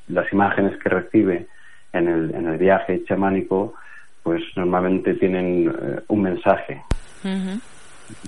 las 0.09 0.31
imágenes 0.31 0.77
que 0.77 0.89
recibe 0.89 1.47
en 1.93 2.07
el, 2.07 2.35
en 2.35 2.47
el 2.47 2.57
viaje 2.57 3.03
chamánico, 3.05 3.73
pues 4.21 4.43
normalmente 4.55 5.15
tienen 5.15 5.73
un 6.07 6.21
mensaje. 6.21 6.81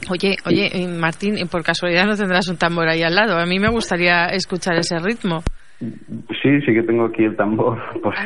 Oye, 0.09 0.35
oye, 0.45 0.87
Martín, 0.87 1.35
por 1.49 1.63
casualidad 1.63 2.05
no 2.05 2.15
tendrás 2.15 2.47
un 2.47 2.57
tambor 2.57 2.87
ahí 2.87 3.03
al 3.03 3.15
lado. 3.15 3.37
A 3.37 3.45
mí 3.45 3.59
me 3.59 3.69
gustaría 3.69 4.27
escuchar 4.27 4.77
ese 4.77 4.99
ritmo. 4.99 5.43
Sí, 5.79 6.61
sí 6.65 6.73
que 6.73 6.83
tengo 6.83 7.05
aquí 7.05 7.25
el 7.25 7.35
tambor, 7.35 7.77
por, 8.01 8.15
¿Ah, 8.15 8.25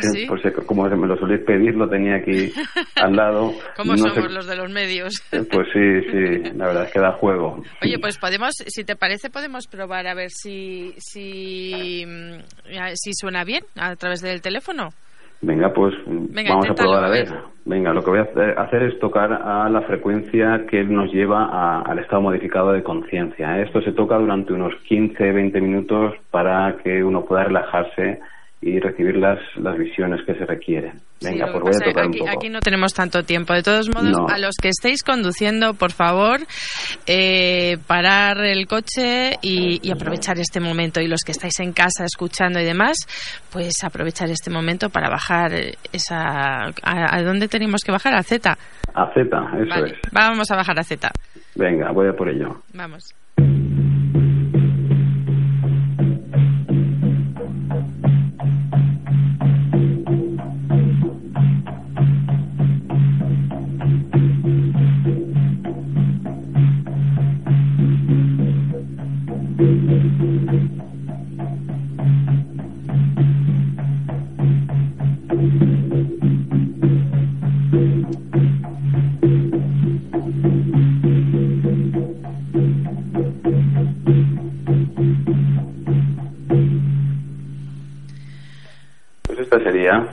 como 0.68 0.88
me 0.88 1.08
lo 1.08 1.18
solís 1.18 1.41
pedir, 1.46 1.74
lo 1.74 1.89
tenía 1.89 2.18
aquí 2.18 2.51
al 2.96 3.15
lado. 3.15 3.51
¿Cómo 3.75 3.98
somos 3.98 4.32
los 4.32 4.46
de 4.46 4.56
los 4.56 4.70
medios? 4.72 5.13
Eh, 5.32 5.44
pues 5.50 5.68
sí, 5.74 6.01
sí, 6.12 6.51
la 6.56 6.68
verdad 6.68 6.86
es 6.86 6.91
que 6.91 7.00
da 7.00 7.12
juego. 7.13 7.63
Oye, 7.84 8.00
pues 8.00 8.18
podemos, 8.18 8.53
si 8.65 8.84
te 8.84 8.96
parece, 8.96 9.29
podemos 9.29 9.68
probar 9.68 10.08
a 10.08 10.15
ver 10.15 10.29
si, 10.32 10.94
si, 10.98 12.03
mm, 12.06 12.39
si 12.96 13.13
suena 13.13 13.44
bien 13.44 13.63
a 13.75 13.96
través 13.96 14.22
del 14.22 14.41
teléfono. 14.41 14.89
Venga, 15.41 15.72
pues 15.72 15.94
vamos 16.06 16.70
a 16.70 16.74
probar 16.74 17.03
a 17.06 17.10
ver. 17.10 17.27
Venga, 17.66 17.94
lo 17.94 18.04
que 18.04 18.10
voy 18.10 18.20
a 18.20 18.62
hacer 18.62 18.84
es 18.84 19.00
tocar 19.00 19.32
a 19.32 19.70
la 19.70 19.81
frecuencia 19.81 20.66
que 20.68 20.83
nos 20.83 21.12
lleva 21.14 21.81
al 21.81 22.00
estado 22.00 22.22
modificado 22.22 22.72
de 22.72 22.83
conciencia. 22.83 23.62
Esto 23.62 23.81
se 23.81 23.92
toca 23.92 24.18
durante 24.18 24.53
unos 24.53 24.74
15-20 24.90 25.62
minutos 25.62 26.16
para 26.31 26.77
que 26.83 27.03
uno 27.03 27.25
pueda 27.25 27.44
relajarse 27.44 28.20
y 28.61 28.77
recibir 28.79 29.15
las, 29.15 29.39
las 29.55 29.77
visiones 29.77 30.19
que 30.25 30.35
se 30.35 30.45
requieren. 30.45 31.00
Venga, 31.22 31.45
pues 31.51 31.63
voy 31.63 31.75
a 31.75 31.79
tocar 31.79 32.05
aquí, 32.05 32.19
un 32.19 32.25
poco. 32.25 32.37
Aquí 32.37 32.50
no 32.50 32.59
tenemos 32.59 32.93
tanto 32.93 33.24
tiempo. 33.24 33.53
De 33.53 33.63
todos 33.63 33.89
modos, 33.93 34.17
a 34.29 34.37
los 34.37 34.55
que 34.61 34.69
estéis 34.69 35.01
conduciendo, 35.03 35.74
por 35.74 35.91
favor, 35.91 36.41
eh, 37.07 37.77
parar 37.87 38.37
el 38.43 38.67
coche 38.67 39.37
y, 39.41 39.89
aprovechar 39.91 40.39
este 40.39 40.59
momento. 40.59 41.00
Y 41.00 41.07
los 41.07 41.22
que 41.25 41.31
estáis 41.31 41.59
en 41.61 41.72
casa 41.72 42.03
escuchando 42.03 42.59
y 42.59 42.65
demás, 42.65 42.98
pues 43.51 43.75
aprovechar 43.83 44.29
este 44.29 44.50
momento 44.50 44.89
para 44.89 45.09
bajar 45.09 45.51
esa... 45.93 46.72
¿A, 46.83 47.22
dónde 47.24 47.48
tenemos 47.48 47.81
que 47.85 47.93
bajar? 47.93 48.13
¿A 48.15 48.24
Z? 48.24 48.57
A 48.93 49.13
Z, 49.13 49.37
eso 49.63 49.85
es. 49.85 49.93
Vamos 50.11 50.51
a 50.51 50.55
bajar 50.55 50.79
a 50.79 50.83
Z. 50.83 51.09
Venga, 51.55 51.91
voy 51.91 52.07
a 52.09 52.13
por 52.13 52.29
ello. 52.29 52.61
Vamos. 52.74 53.13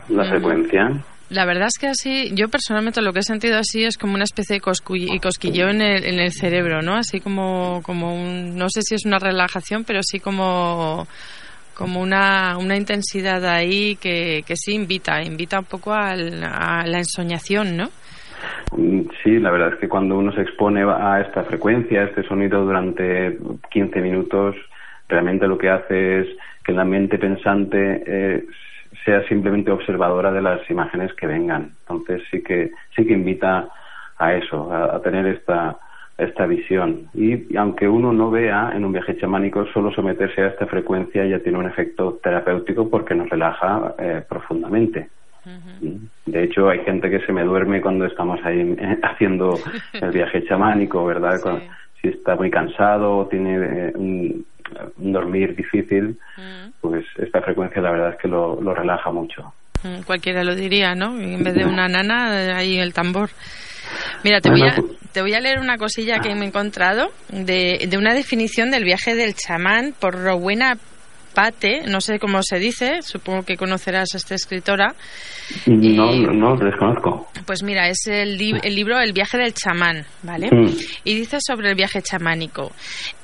La 0.09 0.25
frecuencia. 0.25 0.91
La 1.29 1.45
verdad 1.45 1.67
es 1.67 1.79
que 1.79 1.89
así, 1.89 2.31
yo 2.35 2.49
personalmente 2.49 3.03
lo 3.03 3.13
que 3.13 3.19
he 3.19 3.23
sentido 3.23 3.59
así 3.59 3.83
es 3.83 3.99
como 3.99 4.15
una 4.15 4.25
especie 4.25 4.57
de 4.57 4.61
cosquilleo 4.61 5.69
en 5.69 5.81
el, 5.81 6.05
en 6.05 6.21
el 6.21 6.31
cerebro, 6.31 6.83
¿no? 6.83 6.95
Así 6.95 7.21
como, 7.21 7.81
como 7.83 8.15
un, 8.15 8.57
no 8.57 8.69
sé 8.69 8.83
si 8.83 8.95
es 8.95 9.05
una 9.05 9.19
relajación, 9.19 9.83
pero 9.85 10.01
sí 10.05 10.21
como, 10.21 11.09
como 11.75 12.01
una, 12.01 12.57
una 12.59 12.77
intensidad 12.77 13.45
ahí 13.45 13.97
que, 13.97 14.45
que 14.47 14.55
sí 14.55 14.75
invita, 14.75 15.21
invita 15.21 15.59
un 15.59 15.65
poco 15.65 15.93
a 15.93 16.15
la 16.15 16.99
ensoñación, 16.99 17.77
¿no? 17.77 17.89
Sí, 19.23 19.39
la 19.39 19.51
verdad 19.51 19.75
es 19.75 19.81
que 19.81 19.89
cuando 19.89 20.19
uno 20.19 20.33
se 20.33 20.43
expone 20.43 20.83
a 20.83 21.21
esta 21.21 21.45
frecuencia, 21.45 22.03
a 22.03 22.05
este 22.05 22.23
sonido 22.25 22.65
durante 22.65 23.39
15 23.71 24.01
minutos, 24.01 24.55
realmente 25.09 25.47
lo 25.47 25.59
que 25.59 25.71
hace 25.71 26.21
es 26.21 26.27
que 26.65 26.73
la 26.73 26.85
mente 26.85 27.19
pensante 27.19 28.03
eh, 28.07 28.45
sea 29.07 29.27
simplemente 29.29 29.71
observadora 29.71 30.31
de 30.33 30.43
las 30.43 30.69
imágenes 30.69 31.15
que 31.15 31.27
vengan. 31.27 31.71
Entonces 31.89 32.23
sí 32.31 32.43
que 32.43 32.73
sí 32.95 33.07
que 33.07 33.15
invita 33.15 33.69
a 34.19 34.35
eso, 34.35 34.71
a, 34.73 35.01
tener 35.01 35.27
esta 35.27 35.79
esta 36.19 36.47
visión. 36.47 37.09
Y, 37.15 37.57
aunque 37.57 37.87
uno 37.87 38.13
no 38.13 38.31
vea 38.31 38.73
en 38.75 38.85
un 38.85 38.93
viaje 38.93 39.17
chamánico, 39.19 39.67
solo 39.67 39.93
someterse 39.93 40.43
a 40.43 40.49
esta 40.49 40.67
frecuencia 40.67 41.27
ya 41.27 41.41
tiene 41.41 41.59
un 41.59 41.67
efecto 41.67 42.19
terapéutico 42.23 42.89
porque 42.89 43.15
nos 43.15 43.29
relaja 43.29 43.95
eh, 43.99 44.23
profundamente. 44.29 45.11
De 46.25 46.43
hecho, 46.43 46.69
hay 46.69 46.81
gente 46.81 47.09
que 47.09 47.21
se 47.21 47.33
me 47.33 47.45
duerme 47.45 47.81
cuando 47.81 48.05
estamos 48.07 48.41
ahí 48.45 48.77
eh, 48.79 48.99
haciendo 49.03 49.59
el 49.93 50.11
viaje 50.11 50.43
chamánico, 50.45 51.05
¿verdad? 51.05 51.39
si 52.01 52.09
está 52.09 52.35
muy 52.35 52.51
cansado 52.51 53.19
o 53.19 53.27
tiene 53.27 53.57
eh, 53.57 53.93
un, 53.95 54.45
dormir 54.97 55.55
difícil, 55.55 56.19
pues 56.81 57.05
esta 57.19 57.41
frecuencia 57.43 57.81
la 57.83 57.93
verdad 57.93 58.11
es 58.13 58.19
que 58.21 58.29
lo, 58.29 58.57
relaja 58.75 59.11
mucho. 59.11 59.53
Mm, 59.83 60.03
cualquiera 60.03 60.43
lo 60.45 60.55
diría, 60.55 60.95
¿no? 60.95 61.19
En 61.19 61.43
vez 61.43 61.55
de 61.55 61.65
una 61.65 61.89
nana, 61.89 62.57
ahí 62.57 62.79
el 62.79 62.93
tambor. 62.93 63.31
Mira, 64.25 64.41
te, 64.41 64.51
voy 64.51 64.63
a, 64.63 64.75
pues- 64.75 64.99
te 65.13 65.23
voy 65.23 65.35
a 65.35 65.41
leer 65.41 65.61
una 65.61 65.77
cosilla 65.77 66.19
que 66.19 66.35
me 66.35 66.45
he 66.45 66.49
encontrado 66.49 67.09
de, 67.31 67.87
de 67.89 67.99
una 67.99 68.15
definición 68.15 68.71
del 68.71 68.85
viaje 68.85 69.15
del 69.15 69.35
chamán 69.35 69.95
por 69.99 70.15
Rowena 70.15 70.77
Pate, 71.35 71.83
no 71.87 72.01
sé 72.01 72.19
cómo 72.19 72.41
se 72.43 72.59
dice, 72.59 73.03
supongo 73.03 73.43
que 73.43 73.57
conocerás 73.57 74.09
a 74.15 74.17
esta 74.17 74.35
escritora. 74.35 74.95
No, 75.67 76.13
no, 76.13 76.33
no, 76.33 76.57
desconozco. 76.57 77.16
Pues 77.47 77.63
mira, 77.63 77.89
es 77.89 78.07
el, 78.07 78.41
el, 78.63 78.75
libro 78.75 79.01
El 79.01 79.13
viaje 79.13 79.39
del 79.39 79.55
chamán, 79.55 80.05
¿vale? 80.23 80.51
Mm. 80.51 80.77
Y 81.05 81.15
dice 81.15 81.39
sobre 81.41 81.71
el 81.71 81.77
viaje 81.77 82.03
chamánico. 82.03 82.73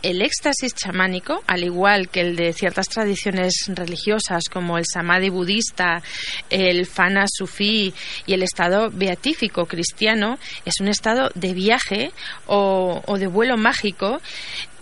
El 0.01 0.23
éxtasis 0.23 0.75
chamánico, 0.75 1.43
al 1.49 1.65
igual 1.65 2.09
que 2.09 2.21
el 2.21 2.37
de 2.37 2.53
ciertas 2.53 2.89
tradiciones 2.89 3.53
religiosas 3.67 4.45
como 4.51 4.79
el 4.79 4.85
samadhi 4.87 5.29
budista, 5.29 6.03
el 6.51 6.87
fana 6.87 7.25
sufí 7.27 7.93
y 8.25 8.35
el 8.35 8.45
estado 8.45 8.91
beatífico 8.93 9.67
cristiano, 9.67 10.39
es 10.65 10.81
un 10.81 10.87
estado 10.87 11.31
de 11.35 11.53
viaje 11.53 12.13
o, 12.47 13.03
o 13.05 13.19
de 13.19 13.27
vuelo 13.27 13.57
mágico 13.57 14.21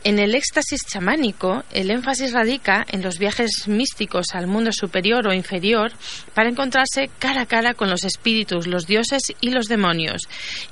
en 0.03 0.19
el 0.19 0.35
éxtasis 0.35 0.81
chamánico, 0.87 1.63
el 1.73 1.91
énfasis 1.91 2.33
radica 2.33 2.85
en 2.91 3.03
los 3.03 3.19
viajes 3.19 3.69
místicos 3.69 4.29
al 4.33 4.47
mundo 4.47 4.73
superior 4.73 5.27
o 5.27 5.35
inferior 5.35 5.93
para 6.35 6.49
encontrarse 6.49 7.11
cara 7.19 7.43
a 7.43 7.47
cara 7.47 7.75
con 7.75 7.91
los 7.91 8.05
espíritus, 8.05 8.67
los 8.67 8.87
dioses 8.87 9.23
y 9.41 9.51
los 9.51 9.67
demonios. 9.67 10.23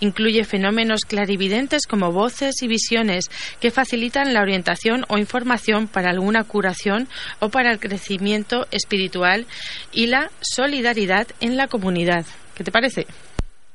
Incluye 0.01 0.45
fenómenos 0.45 1.03
clarividentes 1.07 1.87
como 1.87 2.11
voces 2.11 2.62
y 2.62 2.69
visiones 2.69 3.27
que 3.61 3.71
facilitan 3.71 4.33
la 4.33 4.41
orientación 4.41 5.05
o 5.09 5.19
información 5.19 5.88
para 5.88 6.11
alguna 6.11 6.45
curación 6.45 7.07
o 7.41 7.51
para 7.51 7.71
el 7.71 7.81
crecimiento 7.81 8.67
espiritual 8.71 9.47
y 9.93 10.07
la 10.07 10.31
solidaridad 10.41 11.27
en 11.41 11.57
la 11.57 11.69
comunidad. 11.69 12.25
¿Qué 12.55 12.64
te 12.64 12.73
parece? 12.73 13.07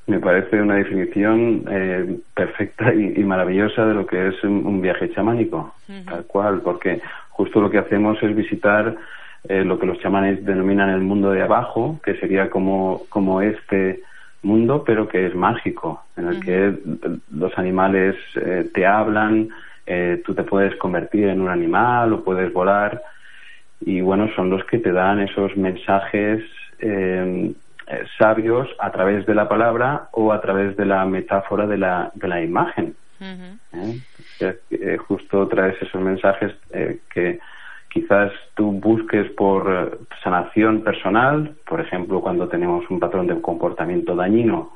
Me 0.06 0.20
parece 0.20 0.62
una 0.62 0.76
definición 0.76 1.64
eh, 1.70 2.18
perfecta 2.34 2.94
y, 2.94 3.24
maravillosa 3.24 3.86
de 3.86 3.94
lo 3.94 4.06
que 4.06 4.28
es 4.28 4.44
un, 4.44 4.82
viaje 4.82 5.10
chamánico, 5.12 5.74
tal 6.06 6.26
cual, 6.26 6.62
porque 6.62 7.02
justo 7.30 7.62
lo 7.62 7.70
que 7.70 7.78
hacemos 7.78 8.22
es 8.22 8.36
visitar 8.36 8.96
eh, 9.48 9.64
lo 9.64 9.80
que 9.80 9.86
los 9.86 10.00
chamanes 10.00 10.46
denominan 10.46 10.90
el 10.90 11.02
mundo 11.02 11.32
de 11.32 11.42
abajo, 11.42 12.00
que 12.04 12.16
sería 12.16 12.50
como, 12.50 13.04
como 13.10 13.42
este 13.42 14.02
mundo, 14.42 14.84
pero 14.86 15.08
que 15.08 15.26
es 15.26 15.36
mágico, 15.36 16.04
en 16.18 16.28
el 16.28 16.40
que 16.42 16.74
los 17.32 17.58
animales 17.58 18.18
eh, 18.36 18.70
te 18.74 18.86
hablan, 18.86 19.50
tú 20.26 20.34
te 20.34 20.44
puedes 20.44 20.76
convertir 20.78 21.28
en 21.28 21.42
un 21.42 21.50
animal 21.50 22.14
o 22.14 22.24
puedes 22.24 22.52
volar, 22.52 23.02
y 23.86 24.02
bueno, 24.02 24.30
son 24.36 24.50
los 24.50 24.64
que 24.66 24.80
te 24.80 24.92
dan 24.92 25.20
esos 25.20 25.56
mensajes 25.58 26.44
eh, 26.80 27.54
sabios 28.18 28.68
a 28.80 28.92
través 28.92 29.26
de 29.26 29.36
la 29.36 29.48
palabra 29.48 30.10
o 30.12 30.32
a 30.32 30.42
través 30.42 30.76
de 30.78 30.86
la 30.86 31.06
metáfora 31.06 31.68
de 31.68 31.78
la, 31.78 32.12
de 32.16 32.28
la 32.28 32.42
imagen. 32.42 32.96
¿Eh? 33.22 34.00
Eh, 34.70 34.98
justo 34.98 35.48
traes 35.48 35.82
esos 35.82 36.02
mensajes 36.02 36.54
que 37.14 37.40
quizás 37.90 38.32
tú 38.56 38.72
busques 38.72 39.32
por 39.32 40.00
sanación 40.24 40.82
personal, 40.84 41.56
por 41.66 41.80
ejemplo, 41.80 42.22
cuando 42.22 42.50
tenemos 42.50 42.90
un 42.90 43.00
patrón 43.00 43.28
de 43.28 43.40
comportamiento 43.40 44.16
dañino, 44.16 44.74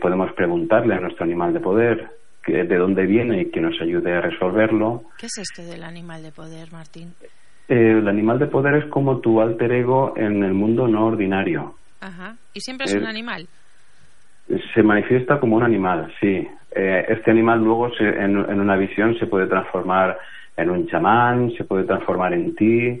podemos 0.00 0.32
preguntarle 0.32 0.94
a 0.94 1.00
nuestro 1.00 1.24
animal 1.24 1.54
de 1.54 1.60
poder 1.60 2.10
que, 2.44 2.64
de 2.64 2.76
dónde 2.76 3.06
viene 3.06 3.42
y 3.42 3.50
que 3.50 3.60
nos 3.60 3.80
ayude 3.80 4.12
a 4.12 4.20
resolverlo. 4.20 5.04
¿Qué 5.16 5.26
es 5.26 5.38
esto 5.38 5.62
del 5.62 5.84
animal 5.84 6.22
de 6.22 6.32
poder, 6.32 6.72
Martín? 6.72 7.14
el 7.68 8.06
animal 8.06 8.38
de 8.38 8.46
poder 8.46 8.74
es 8.74 8.84
como 8.86 9.18
tu 9.20 9.40
alter 9.40 9.72
ego 9.72 10.14
en 10.16 10.42
el 10.42 10.52
mundo 10.52 10.88
no 10.88 11.06
ordinario. 11.06 11.74
Ajá. 12.02 12.34
¿Y 12.52 12.60
siempre 12.60 12.86
es 12.86 12.94
un 12.94 13.06
animal? 13.06 13.46
Se 14.74 14.82
manifiesta 14.82 15.38
como 15.38 15.56
un 15.56 15.62
animal, 15.62 16.12
sí. 16.20 16.46
Eh, 16.74 17.06
este 17.08 17.30
animal 17.30 17.60
luego 17.60 17.90
en, 18.00 18.36
una 18.36 18.76
visión 18.76 19.16
se 19.18 19.26
puede 19.26 19.46
transformar 19.46 20.18
en 20.56 20.70
un 20.70 20.88
chamán, 20.88 21.52
se 21.56 21.62
puede 21.62 21.84
transformar 21.84 22.34
en 22.34 22.56
ti, 22.56 23.00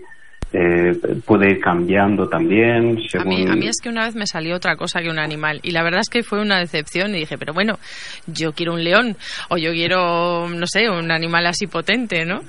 eh, 0.52 0.92
puede 1.26 1.50
ir 1.50 1.60
cambiando 1.60 2.28
también. 2.28 2.98
A, 3.18 3.24
mí, 3.24 3.44
a, 3.48 3.56
mí, 3.56 3.66
es 3.66 3.80
que 3.82 3.88
una 3.88 4.04
vez 4.04 4.14
me 4.14 4.26
salió 4.26 4.54
otra 4.54 4.76
cosa 4.76 5.00
que 5.00 5.10
un 5.10 5.18
animal 5.18 5.58
y 5.64 5.72
la 5.72 5.82
verdad 5.82 6.00
es 6.00 6.08
que 6.08 6.22
fue 6.22 6.40
una 6.40 6.60
decepción 6.60 7.10
y 7.14 7.20
dije, 7.20 7.36
pero 7.38 7.52
bueno, 7.52 7.80
yo 8.26 8.52
quiero 8.52 8.74
un 8.74 8.84
león 8.84 9.16
o 9.48 9.56
yo 9.56 9.72
quiero, 9.72 10.48
no 10.48 10.66
sé, 10.66 10.88
un 10.88 11.10
animal 11.10 11.46
así 11.46 11.66
potente, 11.66 12.24
¿no? 12.24 12.42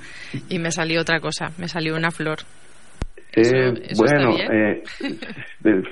Y 0.48 0.60
me 0.60 0.70
salió 0.70 1.00
otra 1.00 1.18
cosa, 1.18 1.50
me 1.58 1.66
salió 1.66 1.96
una 1.96 2.12
flor. 2.12 2.38
Eh, 3.36 3.94
bueno, 3.96 4.36
eh, 4.38 4.82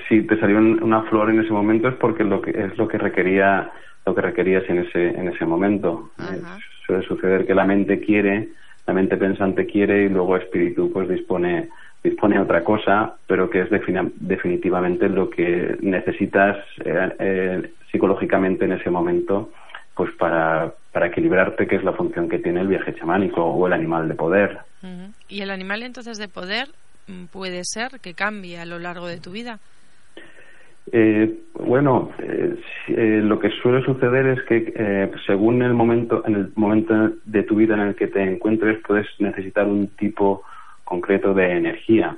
si 0.07 0.21
te 0.21 0.39
salió 0.39 0.57
una 0.59 1.03
flor 1.03 1.29
en 1.29 1.41
ese 1.41 1.51
momento 1.51 1.89
es 1.89 1.95
porque 1.95 2.23
lo 2.23 2.41
que 2.41 2.51
es 2.51 2.77
lo 2.77 2.87
que 2.87 2.97
requería 2.97 3.71
lo 4.05 4.15
que 4.15 4.21
requerías 4.21 4.63
en 4.69 4.79
ese 4.79 5.09
en 5.09 5.27
ese 5.27 5.45
momento. 5.45 6.11
Eh, 6.19 6.41
suele 6.85 7.05
suceder 7.05 7.45
que 7.45 7.53
la 7.53 7.65
mente 7.65 7.99
quiere, 7.99 8.49
la 8.87 8.93
mente 8.93 9.17
pensante 9.17 9.65
quiere 9.65 10.03
y 10.05 10.09
luego 10.09 10.35
el 10.35 10.43
espíritu 10.43 10.91
pues 10.91 11.09
dispone 11.09 11.69
dispone 12.03 12.39
otra 12.39 12.63
cosa, 12.63 13.15
pero 13.27 13.49
que 13.49 13.61
es 13.61 13.69
definitivamente 13.69 15.07
lo 15.07 15.29
que 15.29 15.77
necesitas 15.81 16.57
eh, 16.83 17.71
psicológicamente 17.91 18.65
en 18.65 18.73
ese 18.73 18.89
momento 18.89 19.51
pues 19.95 20.11
para, 20.17 20.73
para 20.91 21.07
equilibrarte, 21.07 21.67
que 21.67 21.75
es 21.75 21.83
la 21.83 21.93
función 21.93 22.27
que 22.27 22.39
tiene 22.39 22.61
el 22.61 22.67
viaje 22.67 22.93
chamánico 22.95 23.43
o 23.43 23.67
el 23.67 23.73
animal 23.73 24.07
de 24.07 24.15
poder. 24.15 24.59
¿Y 25.29 25.41
el 25.41 25.51
animal 25.51 25.83
entonces 25.83 26.17
de 26.17 26.27
poder 26.27 26.67
puede 27.31 27.61
ser 27.63 27.99
que 28.01 28.13
cambie 28.13 28.59
a 28.59 28.65
lo 28.65 28.79
largo 28.79 29.07
de 29.07 29.19
tu 29.19 29.31
vida? 29.31 29.59
Eh, 30.91 31.33
bueno, 31.53 32.11
eh, 32.19 32.55
eh, 32.89 33.21
lo 33.23 33.39
que 33.39 33.49
suele 33.61 33.85
suceder 33.85 34.25
es 34.27 34.43
que 34.43 35.09
según 35.25 35.61
el 35.61 35.73
momento, 35.73 36.23
en 36.25 36.35
el 36.35 36.51
momento 36.55 37.11
de 37.23 37.43
tu 37.43 37.55
vida 37.55 37.75
en 37.75 37.81
el 37.81 37.95
que 37.95 38.07
te 38.07 38.21
encuentres, 38.21 38.79
puedes 38.85 39.07
necesitar 39.19 39.65
un 39.65 39.87
tipo 39.87 40.43
concreto 40.83 41.33
de 41.33 41.51
energía. 41.51 42.17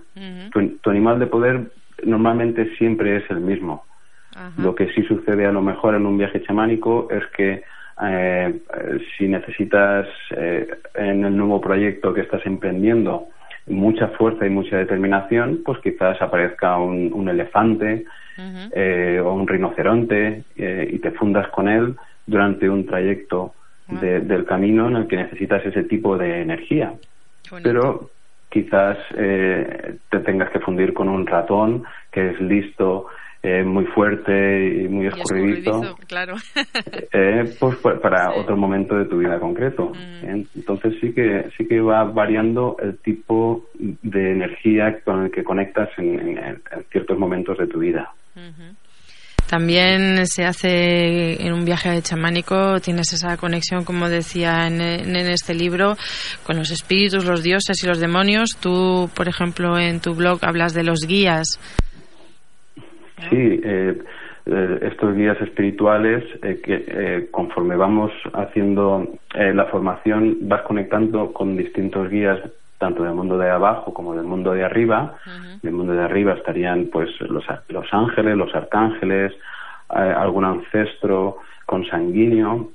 tu, 0.52 0.90
animal 0.90 1.20
de 1.20 1.28
poder 1.28 1.72
normalmente 2.04 2.76
siempre 2.78 3.18
es 3.18 3.30
el 3.30 3.40
mismo. 3.40 3.86
Lo 4.58 4.76
que 4.76 4.92
sí 4.92 5.04
sucede 5.04 5.46
a 5.46 5.52
lo 5.52 5.62
mejor 5.62 5.96
en 5.96 6.06
un 6.06 6.18
viaje 6.18 6.42
chamánico 6.42 7.08
es 7.10 7.26
que 7.28 7.64
si 9.18 9.28
necesitas 9.30 10.08
en 10.96 11.24
el 11.24 11.38
nuevo 11.38 11.62
proyecto 11.62 12.14
que 12.14 12.22
estás 12.22 12.46
emprendiendo 12.46 13.30
mucha 13.68 14.10
fuerza 14.10 14.46
y 14.46 14.50
mucha 14.50 14.78
determinación, 14.78 15.62
pues 15.66 15.80
quizás 15.80 16.22
aparezca 16.22 16.78
un, 16.78 17.28
elefante 17.28 18.06
eh, 18.38 19.22
o 19.24 19.34
un 19.34 19.48
rinoceronte 19.48 20.44
eh, 20.56 20.90
y 20.92 21.00
te 21.00 21.12
fundas 21.12 21.48
con 21.50 21.68
él 21.68 21.96
durante 22.26 22.70
un 22.70 22.86
trayecto 22.86 23.54
del 23.88 24.46
camino 24.46 24.88
en 24.88 24.96
el 24.96 25.08
que 25.08 25.16
necesitas 25.16 25.64
ese 25.64 25.84
tipo 25.84 26.18
de 26.18 26.42
energía. 26.42 26.94
Pero 27.62 28.10
quizás 28.50 28.98
eh, 29.16 29.98
te 30.10 30.20
tengas 30.20 30.50
que 30.50 30.60
fundir 30.60 30.94
con 30.94 31.10
un 31.10 31.28
ratón 31.28 31.84
que 32.12 32.32
es 32.32 32.42
listo, 32.42 33.08
eh, 33.48 33.64
muy 33.64 33.86
fuerte 33.86 34.82
y 34.82 34.88
muy 34.88 35.06
escurridizo, 35.06 35.96
claro. 36.08 36.34
eh, 37.14 37.44
pues 37.60 37.78
para 38.02 38.32
otro 38.32 38.58
momento 38.58 38.96
de 38.96 39.06
tu 39.06 39.20
vida 39.20 39.40
concreto. 39.40 39.92
Mm. 39.94 40.46
Entonces 40.56 40.96
sí 41.00 41.14
que 41.14 41.52
sí 41.56 41.68
que 41.68 41.80
va 41.80 42.06
variando 42.06 42.76
el 42.82 42.98
tipo 42.98 43.68
de 43.76 44.32
energía 44.32 45.00
con 45.04 45.26
el 45.26 45.32
que 45.32 45.44
conectas 45.44 45.90
en, 46.00 46.60
ciertos 46.92 47.20
momentos 47.20 47.56
de 47.60 47.68
tu 47.68 47.78
vida. 47.78 48.12
También 49.48 50.26
se 50.26 50.44
hace 50.44 51.46
en 51.46 51.54
un 51.54 51.66
viaje 51.66 52.02
chamánico, 52.02 52.80
tienes 52.80 53.14
esa 53.14 53.38
conexión, 53.38 53.86
como 53.86 54.10
decía 54.10 54.66
en, 54.66 54.82
en, 54.82 55.16
este 55.16 55.54
libro, 55.54 55.96
con 56.44 56.58
los 56.58 56.72
espíritus, 56.72 57.26
los 57.26 57.44
dioses 57.44 57.84
y 57.84 57.88
los 57.88 58.00
demonios. 58.00 58.58
Tú, 58.60 59.08
por 59.16 59.28
ejemplo, 59.28 59.78
en 59.78 60.00
tu 60.00 60.16
blog 60.16 60.40
hablas 60.42 60.74
de 60.74 60.84
los 60.84 61.02
guías. 61.06 61.60
Sí, 63.30 63.62
eh, 63.64 63.98
eh, 64.46 64.80
estos 64.82 65.16
guías 65.16 65.40
espirituales 65.42 66.24
eh, 66.44 66.60
que 66.64 67.28
conforme 67.32 67.76
vamos 67.76 68.12
haciendo 68.34 69.08
la 69.34 69.66
formación 69.66 70.38
vas 70.42 70.62
conectando 70.64 71.32
con 71.34 71.58
distintos 71.58 72.10
guías 72.10 72.40
tanto 72.78 73.04
del 73.04 73.14
mundo 73.14 73.38
de 73.38 73.50
abajo 73.50 73.94
como 73.94 74.14
del 74.16 74.26
mundo 74.26 74.52
de 74.52 74.66
arriba. 74.66 75.16
Del 75.62 75.74
mundo 75.74 75.94
de 75.94 76.04
arriba 76.04 76.34
estarían 76.34 76.90
pues 76.92 77.10
los, 77.22 77.46
los 77.70 77.86
ángeles, 77.94 78.36
los 78.36 78.54
arcángeles, 78.54 79.34
algún 79.88 80.44
ancestro 80.44 81.38
consanguíneo. 81.66 82.72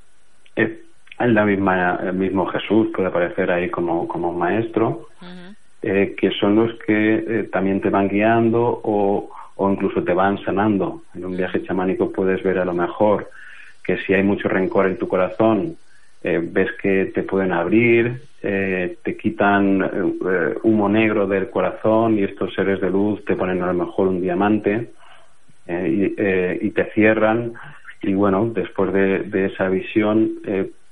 la 1.18 1.44
misma, 1.44 2.00
el 2.02 2.14
mismo 2.14 2.46
Jesús 2.46 2.88
puede 2.94 3.08
aparecer 3.08 3.50
ahí 3.50 3.68
como, 3.68 4.08
como 4.08 4.30
un 4.30 4.38
maestro, 4.38 5.08
que 5.82 6.30
son 6.40 6.56
los 6.56 6.72
que 6.86 7.48
también 7.52 7.82
te 7.82 7.90
van 7.90 8.08
guiando 8.08 8.80
o 8.82 9.30
o 9.62 9.70
incluso 9.70 10.02
te 10.02 10.14
van 10.14 10.42
sanando. 10.42 11.02
En 11.14 11.26
un 11.26 11.36
viaje 11.36 11.62
chamánico 11.62 12.10
puedes 12.10 12.42
ver 12.42 12.58
a 12.58 12.64
lo 12.64 12.72
mejor 12.72 13.28
que 13.84 13.98
si 13.98 14.14
hay 14.14 14.22
mucho 14.22 14.48
rencor 14.48 14.86
en 14.86 14.96
tu 14.96 15.06
corazón, 15.06 15.76
eh, 16.22 16.40
ves 16.42 16.72
que 16.80 17.12
te 17.14 17.24
pueden 17.24 17.52
abrir, 17.52 18.22
eh, 18.42 18.96
te 19.02 19.18
quitan 19.18 19.82
eh, 19.82 20.54
humo 20.62 20.88
negro 20.88 21.26
del 21.26 21.50
corazón 21.50 22.18
y 22.18 22.22
estos 22.22 22.54
seres 22.54 22.80
de 22.80 22.88
luz 22.88 23.22
te 23.26 23.36
ponen 23.36 23.62
a 23.62 23.66
lo 23.66 23.74
mejor 23.74 24.08
un 24.08 24.22
diamante 24.22 24.92
y, 25.68 26.70
te 26.70 26.84
cierran 26.94 27.52
y 28.02 28.14
bueno, 28.14 28.50
después 28.54 28.92
de, 28.94 29.46
esa 29.52 29.68
visión 29.68 30.30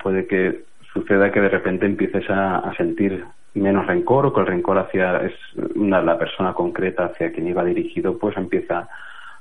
puede 0.01 0.27
que 0.27 0.61
suceda 0.93 1.33
que 1.33 1.41
de 1.41 1.49
repente 1.49 1.87
empieces 1.87 2.25
a, 2.29 2.73
sentir 2.77 3.25
menos 3.59 3.87
rencor 3.87 4.27
o 4.27 4.33
que 4.33 4.41
el 4.41 4.47
rencor 4.47 4.79
hacia 4.79 5.19
es 5.19 5.35
una, 5.75 6.01
la 6.03 6.19
persona 6.19 6.53
concreta 6.53 7.07
hacia 7.07 7.33
quien 7.33 7.49
iba 7.49 7.65
dirigido 7.65 8.19
pues 8.19 8.37
empieza 8.37 8.89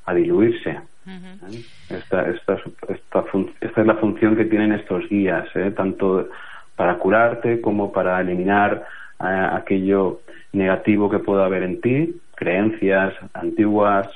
a 0.05 0.13
diluirse. 0.13 0.79
¿Eh? 1.07 1.63
esta, 1.89 2.29
esta, 2.29 2.55
esta, 2.89 3.23
esta, 3.61 3.81
es 3.81 3.87
la 3.87 3.95
función 3.95 4.35
que 4.35 4.45
tienen 4.45 4.73
estos 4.73 5.07
guías, 5.07 5.47
¿eh? 5.55 5.71
tanto 5.71 6.27
para 6.75 6.97
curarte 6.97 7.61
como 7.61 7.93
para 7.93 8.19
eliminar 8.19 8.85
eh, 9.21 9.47
aquello 9.53 10.19
negativo 10.51 11.09
que 11.09 11.19
pueda 11.19 11.45
haber 11.45 11.63
en 11.63 11.81
ti, 11.81 12.19
creencias 12.35 13.13
antiguas, 13.33 14.07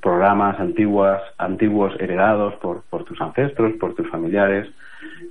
programas 0.00 0.58
antiguas, 0.58 1.22
antiguos 1.38 1.94
heredados 2.00 2.54
por, 2.56 2.82
por 2.90 3.04
tus 3.04 3.20
ancestros, 3.20 3.72
por 3.74 3.94
tus 3.94 4.08
familiares, 4.10 4.68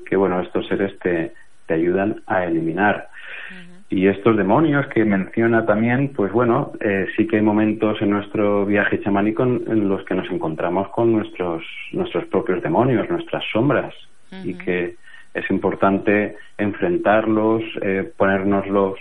que 0.06 0.16
bueno, 0.16 0.40
estos 0.42 0.68
seres 0.68 0.98
te, 1.00 1.34
te 1.68 1.74
ayudan 1.74 2.22
a 2.28 2.46
eliminar. 2.46 3.10
Y 3.90 4.08
estos 4.08 4.36
demonios 4.36 4.88
que 4.88 5.06
menciona 5.06 5.68
también, 5.68 6.14
pues 6.16 6.32
bueno, 6.32 6.72
eh, 6.80 7.06
sí 7.16 7.28
que 7.28 7.36
hay 7.36 7.42
momentos 7.44 8.02
en 8.02 8.10
nuestro 8.10 8.66
viaje 8.66 9.00
chamánico 9.02 9.44
en, 9.44 9.88
los 9.88 10.04
que 10.06 10.16
nos 10.16 10.30
encontramos 10.32 10.88
con 10.90 11.12
nuestros, 11.12 11.64
nuestros 11.92 12.26
propios 12.26 12.64
demonios, 12.64 13.08
nuestras 13.10 13.44
sombras, 13.52 13.94
y 14.44 14.56
que 14.56 14.96
es 15.36 15.50
importante 15.52 16.38
enfrentarlos, 16.58 17.62
eh, 17.84 18.12
ponérnoslos 18.18 18.98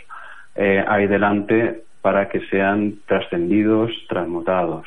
eh, 0.57 0.85
ahí 0.87 1.07
delante 1.07 1.85
para 2.03 2.29
que 2.29 2.41
sean 2.49 2.97
trascendidos, 3.07 3.91
transmutados. 4.11 4.87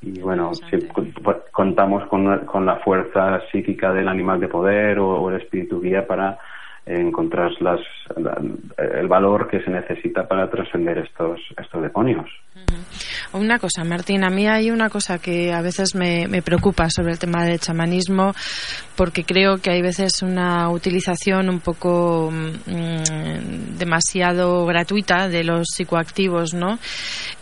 Y 0.00 0.18
bueno, 0.18 0.52
si 0.54 0.78
contamos 1.52 2.04
con, 2.08 2.38
con, 2.46 2.66
la 2.66 2.76
fuerza 2.76 3.40
psíquica 3.52 3.92
del 3.92 4.08
animal 4.08 4.40
de 4.40 4.48
poder 4.48 4.98
o 4.98 5.30
el 5.30 5.40
espíritu 5.40 5.80
guía 5.80 6.04
para 6.04 6.40
encontrar 6.86 7.52
las, 7.60 7.80
el 8.76 9.08
valor 9.08 9.48
que 9.48 9.62
se 9.62 9.70
necesita 9.70 10.26
para 10.26 10.50
trascender 10.50 10.98
estos, 10.98 11.40
estos 11.56 11.82
demonios. 11.82 12.28
Una 13.32 13.58
cosa, 13.58 13.84
Martín, 13.84 14.24
a 14.24 14.30
mí 14.30 14.46
hay 14.46 14.70
una 14.70 14.88
cosa 14.88 15.18
que 15.18 15.52
a 15.52 15.62
veces 15.62 15.94
me, 15.94 16.26
me, 16.28 16.42
preocupa 16.42 16.88
sobre 16.90 17.12
el 17.12 17.18
tema 17.18 17.44
del 17.44 17.60
chamanismo, 17.60 18.34
porque 18.96 19.24
creo 19.24 19.56
que 19.58 19.70
hay 19.70 19.82
veces 19.82 20.22
una 20.22 20.68
utilización 20.70 21.48
un 21.48 21.60
poco 21.60 22.30
mm, 22.30 23.78
demasiado 23.78 24.64
gratuita 24.66 25.28
de 25.28 25.44
los 25.44 25.68
psicoactivos, 25.74 26.54
¿no? 26.54 26.78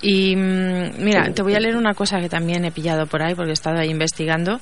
Y 0.02 0.36
mm, 0.36 1.02
mira, 1.02 1.32
te 1.32 1.42
voy 1.42 1.54
a 1.54 1.60
leer 1.60 1.76
una 1.76 1.94
cosa 1.94 2.20
que 2.20 2.28
también 2.28 2.64
he 2.64 2.70
pillado 2.70 3.06
por 3.06 3.22
ahí, 3.22 3.34
porque 3.34 3.50
he 3.50 3.54
estado 3.54 3.78
ahí 3.78 3.90
investigando. 3.90 4.60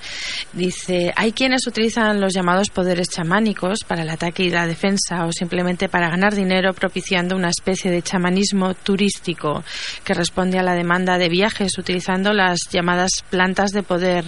Dice, 0.53 1.13
hay 1.15 1.33
quienes 1.33 1.67
utilizan 1.67 2.21
los 2.21 2.35
llamados 2.35 2.71
poderes 2.71 3.09
chamánicos 3.09 3.85
para 3.87 4.03
el 4.03 4.11
ataque 4.11 4.45
y 4.45 4.51
la 4.51 4.67
defensa 4.67 5.25
o 5.27 5.33
simplemente 5.33 5.89
para 5.89 6.11
ganar 6.11 6.35
dinero 6.35 6.73
propiciando 6.73 7.37
una 7.37 7.49
especie 7.49 7.91
de 7.91 8.03
chamanismo 8.03 8.75
turístico 8.75 9.63
que 10.05 10.15
responde 10.15 10.59
a 10.59 10.63
la 10.63 10.75
demanda 10.75 11.08
de 11.17 11.31
viajes 11.31 11.79
utilizando 11.79 12.33
las 12.33 12.59
llamadas 12.71 13.25
plantas 13.31 13.71
de 13.71 13.83
poder. 13.83 14.25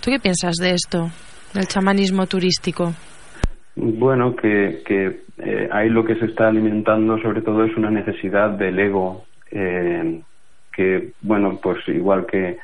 ¿Tú 0.00 0.10
qué 0.10 0.18
piensas 0.18 0.56
de 0.56 0.70
esto, 0.70 1.10
del 1.54 1.68
chamanismo 1.68 2.26
turístico? 2.26 2.94
Bueno, 3.76 4.34
que, 4.34 4.82
que 4.86 5.20
eh, 5.38 5.68
ahí 5.70 5.90
lo 5.90 6.04
que 6.04 6.16
se 6.16 6.24
está 6.26 6.48
alimentando 6.48 7.18
sobre 7.18 7.42
todo 7.42 7.64
es 7.64 7.76
una 7.76 7.90
necesidad 7.90 8.50
del 8.50 8.78
ego, 8.78 9.26
eh, 9.50 10.22
que, 10.74 11.12
bueno, 11.20 11.58
pues 11.62 11.86
igual 11.88 12.26
que 12.26 12.58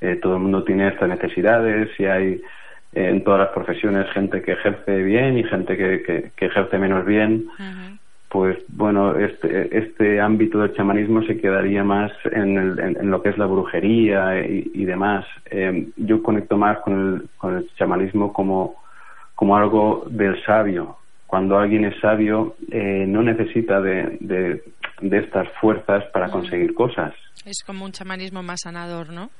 eh, 0.00 0.18
todo 0.20 0.36
el 0.36 0.42
mundo 0.42 0.64
tiene 0.64 0.88
estas 0.88 1.08
necesidades 1.08 1.88
y 1.98 2.04
hay 2.04 2.42
en 2.92 3.22
todas 3.24 3.40
las 3.40 3.50
profesiones 3.50 4.10
gente 4.12 4.42
que 4.42 4.52
ejerce 4.52 5.02
bien 5.02 5.38
y 5.38 5.44
gente 5.44 5.76
que, 5.76 6.30
que, 6.34 6.46
ejerce 6.46 6.78
menos 6.78 7.04
bien, 7.04 7.46
pues 8.28 8.58
bueno, 8.68 9.16
este, 9.16 9.78
este 9.78 10.20
ámbito 10.20 10.58
del 10.58 10.74
chamanismo 10.74 11.22
se 11.22 11.38
quedaría 11.38 11.84
más 11.84 12.12
en, 12.24 12.56
en, 12.78 13.10
lo 13.10 13.22
que 13.22 13.30
es 13.30 13.38
la 13.38 13.46
brujería 13.46 14.44
y, 14.44 14.84
demás. 14.84 15.24
Eh, 15.50 15.88
yo 15.96 16.22
conecto 16.22 16.56
más 16.56 16.78
con 16.80 16.92
el, 16.92 17.28
con 17.38 17.56
el 17.56 17.70
chamanismo 17.76 18.32
como, 18.32 18.76
como 19.34 19.56
algo 19.56 20.06
del 20.10 20.42
sabio. 20.44 20.96
Cuando 21.26 21.58
alguien 21.58 21.84
es 21.84 21.98
sabio, 22.00 22.56
eh, 22.70 23.04
no 23.06 23.22
necesita 23.22 23.80
de, 23.80 24.18
de, 24.20 24.62
de, 25.00 25.18
estas 25.18 25.48
fuerzas 25.60 26.04
para 26.12 26.28
conseguir 26.28 26.74
cosas. 26.74 27.14
Es 27.44 27.62
como 27.64 27.84
un 27.84 27.92
chamanismo 27.92 28.42
más 28.42 28.60
sanador, 28.62 29.12
¿no? 29.12 29.30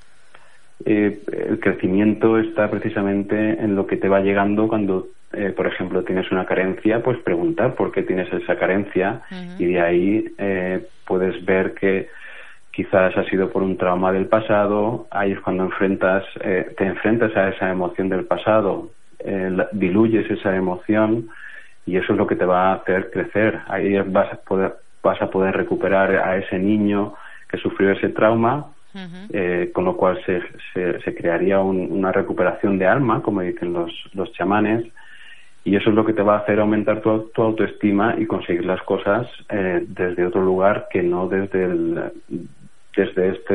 Eh, 0.84 1.20
el 1.32 1.58
crecimiento 1.58 2.38
está 2.38 2.70
precisamente 2.70 3.34
en 3.34 3.74
lo 3.74 3.86
que 3.86 3.96
te 3.96 4.08
va 4.08 4.20
llegando 4.20 4.68
cuando, 4.68 5.08
eh, 5.32 5.52
por 5.56 5.66
ejemplo, 5.66 6.04
tienes 6.04 6.30
una 6.30 6.44
carencia, 6.44 7.02
pues 7.02 7.18
preguntar 7.18 7.74
por 7.74 7.92
qué 7.92 8.02
tienes 8.02 8.30
esa 8.32 8.56
carencia 8.56 9.22
y 9.58 9.64
de 9.66 9.80
ahí 9.80 10.34
eh, 10.36 10.86
puedes 11.06 11.44
ver 11.44 11.72
que 11.74 12.08
quizás 12.72 13.16
ha 13.16 13.24
sido 13.24 13.50
por 13.50 13.62
un 13.62 13.78
trauma 13.78 14.12
del 14.12 14.26
pasado, 14.26 15.06
ahí 15.10 15.32
es 15.32 15.40
cuando 15.40 15.64
enfrentas, 15.64 16.24
te 16.42 16.84
enfrentas 16.84 17.34
a 17.34 17.48
esa 17.48 17.70
emoción 17.70 18.10
del 18.10 18.26
pasado, 18.26 18.90
diluyes 19.72 20.30
esa 20.30 20.54
emoción 20.54 21.30
y 21.86 21.96
eso 21.96 22.12
es 22.12 22.18
lo 22.18 22.26
que 22.26 22.36
te 22.36 22.44
va 22.44 22.72
a 22.72 22.74
hacer 22.74 23.10
crecer. 23.10 23.60
Ahí 23.68 23.96
vas 24.00 24.30
a 24.30 24.36
poder, 24.36 24.74
vas 25.02 25.22
a 25.22 25.30
poder 25.30 25.56
recuperar 25.56 26.14
a 26.16 26.36
ese 26.36 26.58
niño 26.58 27.14
que 27.48 27.56
sufrió 27.56 27.92
ese 27.92 28.10
trauma 28.10 28.75
eh, 29.32 29.70
con 29.72 29.84
lo 29.84 29.96
cual 29.96 30.18
se, 30.24 30.42
se, 30.72 31.14
crearía 31.14 31.60
una 31.60 32.12
recuperación 32.12 32.78
de 32.78 32.86
alma, 32.86 33.22
como 33.22 33.40
dicen 33.40 33.72
los, 33.72 33.92
los 34.14 34.32
chamanes, 34.32 34.86
y 35.64 35.74
eso 35.74 35.90
es 35.90 35.96
lo 35.96 36.06
que 36.06 36.12
te 36.12 36.22
va 36.22 36.36
a 36.36 36.38
hacer 36.38 36.60
aumentar 36.60 37.00
tu, 37.00 37.10
autoestima 37.42 38.14
y 38.16 38.26
conseguir 38.26 38.64
las 38.64 38.80
cosas 38.82 39.26
eh, 39.48 39.84
desde 39.88 40.24
otro 40.24 40.42
lugar 40.42 40.86
que 40.90 41.02
no 41.02 41.28
desde 41.28 41.64
el, 41.64 42.12
desde 42.96 43.28
este 43.30 43.54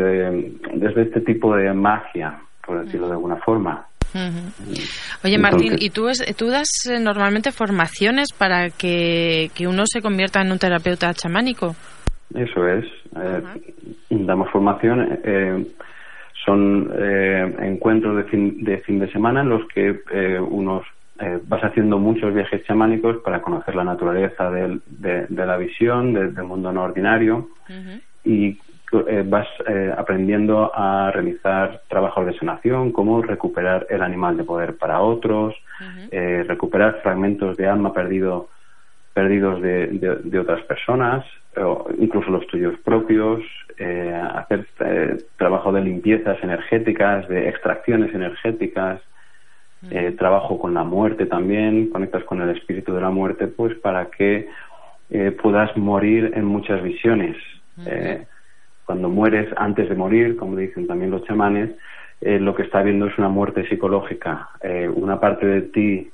desde 0.73 1.01
este 1.04 1.21
tipo 1.21 1.56
de 1.56 1.73
magia, 1.73 2.39
por 2.65 2.84
decirlo 2.84 3.08
de 3.08 3.13
alguna 3.13 3.38
forma. 3.38 3.88
Oye, 5.23 5.38
Martín, 5.38 5.75
¿y 5.80 5.89
tú, 5.89 6.08
tú 6.36 6.47
das 6.47 6.67
eh, 6.89 6.99
normalmente 6.99 7.51
formaciones 7.51 8.34
para 8.38 8.69
que, 8.69 9.49
que 9.56 9.67
uno 9.67 9.84
se 9.86 10.01
convierta 10.01 10.41
en 10.41 10.51
un 10.51 10.60
terapeuta 10.60 11.13
chamánico? 11.13 11.75
Eso 12.36 12.67
es. 12.67 12.86
Eh, 13.15 13.41
damos 14.10 14.50
formación. 14.50 15.20
Eh, 15.24 15.65
son 16.46 16.91
eh, 16.96 17.56
encuentros 17.62 18.17
de 18.17 18.24
fin, 18.26 18.63
de 18.63 18.78
fin 18.80 19.00
de 19.00 19.12
semana 19.12 19.41
en 19.41 19.50
los 19.50 19.67
que 19.67 20.00
unos 20.39 20.84
vas 21.44 21.63
haciendo 21.63 22.00
muchos 22.00 22.34
viajes 22.34 22.65
chamánicos 22.65 23.17
para 23.17 23.44
conocer 23.44 23.76
la 23.76 23.84
naturaleza 23.84 24.50
del, 24.50 24.82
de, 24.88 25.28
la 25.30 25.56
visión, 25.56 26.13
del 26.13 26.44
mundo 26.46 26.74
no 26.74 26.82
ordinario 26.82 27.50
y 28.26 28.58
vas 29.26 29.48
aprendiendo 29.96 30.72
a 30.74 31.12
realizar 31.12 31.84
trabajos 31.89 32.26
de 32.26 32.36
sanación, 32.39 32.91
como 32.91 33.22
recuperar 33.22 33.86
el 33.91 34.02
animal 34.02 34.36
de 34.36 34.46
poder 34.46 34.78
para 34.78 35.02
otros, 35.02 35.54
recuperar 36.10 37.02
fragmentos 37.04 37.56
de 37.56 37.67
alma 37.67 37.94
perdido 37.94 38.50
perdidos 39.13 39.62
de, 39.62 39.88
de, 40.24 40.39
otras 40.39 40.62
personas, 40.63 41.26
o 41.58 41.88
incluso 42.00 42.30
los 42.30 42.47
tuyos 42.47 42.76
propios, 42.84 43.41
eh, 43.78 44.13
hacer 44.36 44.65
eh, 44.80 45.17
trabajo 45.38 45.71
de 45.71 45.82
limpiezas 45.82 46.38
energéticas, 46.43 47.28
de 47.28 47.50
extracciones 47.50 48.13
energéticas, 48.13 49.02
eh, 49.89 50.13
trabajo 50.17 50.60
con 50.60 50.74
la 50.74 50.84
muerte 50.84 51.26
también, 51.26 51.89
conectas 51.89 52.24
con 52.26 52.41
el 52.41 52.56
espíritu 52.56 52.93
de 52.93 53.02
la 53.02 53.10
muerte, 53.10 53.47
pues 53.47 53.76
para 53.80 54.06
que 54.06 54.47
puedas 55.41 55.76
morir 55.76 56.32
en 56.36 56.45
muchas 56.45 56.82
visiones. 56.82 57.36
cuando 58.86 59.10
mueres 59.10 59.50
antes 59.58 59.89
de 59.89 59.95
morir, 59.95 60.38
como 60.38 60.56
dicen 60.56 60.88
también 60.88 61.12
los 61.12 61.26
chamanes, 61.26 61.71
lo 62.21 62.54
que 62.56 62.63
está 62.63 62.82
viendo 62.82 63.08
es 63.08 63.17
una 63.17 63.28
muerte 63.28 63.67
psicológica. 63.67 64.50
una 64.95 65.19
parte 65.19 65.45
de 65.45 65.62
ti 65.63 66.12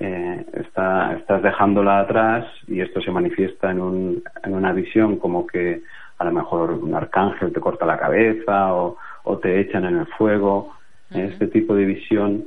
eh, 0.00 0.46
está, 0.54 1.12
estás 1.12 1.42
dejándola 1.42 2.00
atrás 2.00 2.46
y 2.66 2.80
esto 2.80 3.02
se 3.02 3.10
manifiesta 3.10 3.70
en, 3.70 3.80
un, 3.80 4.22
en 4.42 4.54
una 4.54 4.72
visión 4.72 5.16
como 5.16 5.46
que 5.46 5.82
a 6.18 6.24
lo 6.24 6.32
mejor 6.32 6.70
un 6.70 6.94
arcángel 6.94 7.52
te 7.52 7.60
corta 7.60 7.84
la 7.84 7.98
cabeza 7.98 8.74
o, 8.74 8.96
te 9.42 9.60
echan 9.60 9.84
en 9.84 9.98
el 9.98 10.06
fuego. 10.06 10.74
Este 11.10 11.46
tipo 11.46 11.74
de 11.74 11.84
visión 11.84 12.44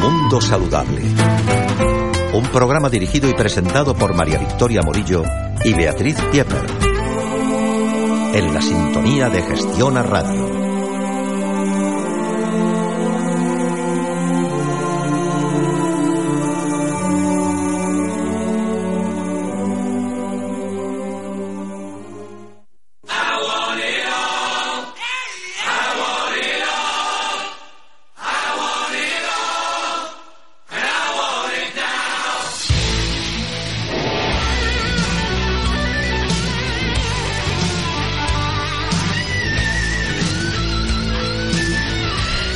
Mundo 0.00 0.40
Saludable 0.40 1.02
un 2.34 2.42
programa 2.48 2.90
dirigido 2.90 3.30
y 3.30 3.34
presentado 3.34 3.94
por 3.94 4.12
María 4.12 4.38
Victoria 4.38 4.82
Morillo 4.82 5.22
y 5.64 5.72
Beatriz 5.72 6.20
Pieper. 6.32 6.66
En 8.34 8.52
la 8.52 8.60
sintonía 8.60 9.28
de 9.28 9.40
Gestión 9.40 9.96
a 9.96 10.02
Radio. 10.02 10.63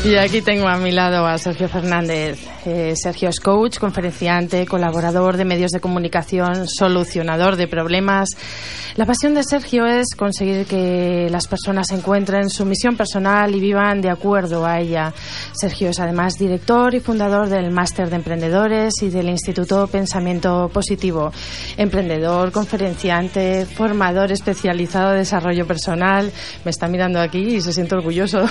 Y 0.08 0.16
aquí 0.16 0.40
tengo 0.40 0.66
a 0.66 0.78
mi 0.78 0.90
lado 0.90 1.26
a 1.26 1.36
Sergio 1.36 1.68
Fernández. 1.68 2.38
Eh, 2.64 2.94
Sergio 2.96 3.28
es 3.28 3.40
coach, 3.40 3.76
conferenciante, 3.78 4.64
colaborador 4.64 5.36
de 5.36 5.44
medios 5.44 5.70
de 5.70 5.80
comunicación, 5.80 6.66
solucionador 6.66 7.56
de 7.56 7.68
problemas. 7.68 8.30
La 8.96 9.04
pasión 9.04 9.34
de 9.34 9.44
Sergio 9.44 9.84
es 9.86 10.06
conseguir 10.16 10.64
que 10.64 11.28
las 11.30 11.46
personas 11.46 11.90
encuentren 11.90 12.48
su 12.48 12.64
misión 12.64 12.96
personal 12.96 13.54
y 13.54 13.60
vivan 13.60 14.00
de 14.00 14.08
acuerdo 14.08 14.64
a 14.64 14.80
ella. 14.80 15.12
Sergio 15.52 15.90
es 15.90 16.00
además 16.00 16.34
director 16.38 16.94
y 16.94 17.00
fundador 17.00 17.48
del 17.48 17.70
Máster 17.70 18.08
de 18.08 18.16
Emprendedores 18.16 18.94
y 19.02 19.10
del 19.10 19.28
Instituto 19.28 19.86
Pensamiento 19.88 20.70
Positivo. 20.72 21.30
Emprendedor, 21.76 22.50
conferenciante, 22.50 23.66
formador 23.66 24.32
especializado 24.32 25.12
de 25.12 25.18
desarrollo 25.18 25.66
personal. 25.66 26.32
Me 26.64 26.70
está 26.70 26.88
mirando 26.88 27.20
aquí 27.20 27.56
y 27.56 27.60
se 27.60 27.72
siente 27.72 27.94
orgulloso. 27.94 28.46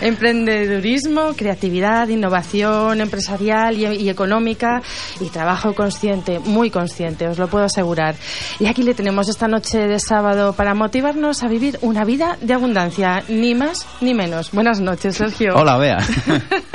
Emprendedurismo, 0.00 1.34
creatividad, 1.36 2.08
innovación 2.08 3.00
empresarial 3.00 3.76
y, 3.76 4.08
económica 4.08 4.82
y 5.20 5.28
trabajo 5.30 5.74
consciente, 5.74 6.38
muy 6.38 6.70
consciente, 6.70 7.28
os 7.28 7.38
lo 7.38 7.48
puedo 7.48 7.64
asegurar. 7.64 8.14
Y 8.58 8.66
aquí 8.66 8.82
le 8.82 8.94
tenemos 8.94 9.28
esta 9.28 9.48
noche 9.48 9.86
de 9.86 9.98
sábado 9.98 10.52
para 10.52 10.74
motivarnos 10.74 11.42
a 11.42 11.48
vivir 11.48 11.78
una 11.82 12.04
vida 12.04 12.36
de 12.40 12.54
abundancia, 12.54 13.22
ni 13.28 13.54
más 13.54 13.86
ni 14.00 14.14
menos. 14.14 14.52
Buenas 14.52 14.80
noches, 14.80 15.16
Sergio. 15.16 15.54
Hola, 15.54 15.76
Bea. 15.76 15.98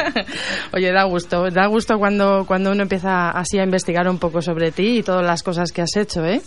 Oye, 0.73 0.91
da 0.91 1.03
gusto, 1.03 1.49
da 1.49 1.67
gusto 1.67 1.97
cuando, 1.97 2.45
cuando 2.45 2.71
uno 2.71 2.83
empieza 2.83 3.29
así 3.29 3.57
a 3.59 3.63
investigar 3.63 4.07
un 4.07 4.17
poco 4.17 4.41
sobre 4.41 4.71
ti 4.71 4.99
y 4.99 5.03
todas 5.03 5.25
las 5.25 5.43
cosas 5.43 5.71
que 5.71 5.81
has 5.81 5.95
hecho, 5.95 6.25
¿eh? 6.25 6.41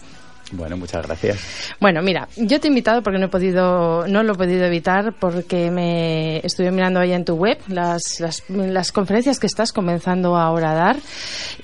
Bueno, 0.53 0.77
muchas 0.77 1.05
gracias. 1.05 1.39
Bueno, 1.81 2.03
mira, 2.03 2.29
yo 2.37 2.61
te 2.61 2.69
he 2.69 2.71
invitado 2.71 3.03
porque 3.03 3.19
no 3.19 3.27
he 3.27 3.29
podido, 3.29 4.07
no 4.07 4.23
lo 4.23 4.35
he 4.35 4.37
podido 4.37 4.65
evitar 4.65 5.13
porque 5.19 5.73
me 5.73 6.39
estuve 6.39 6.71
mirando 6.71 7.01
ahí 7.01 7.13
en 7.13 7.25
tu 7.25 7.35
web 7.35 7.59
las, 7.67 8.21
las, 8.21 8.93
conferencias 8.93 9.41
que 9.41 9.49
estás 9.49 9.73
comenzando 9.73 10.37
ahora 10.37 10.71
a 10.71 10.75
dar 10.75 10.97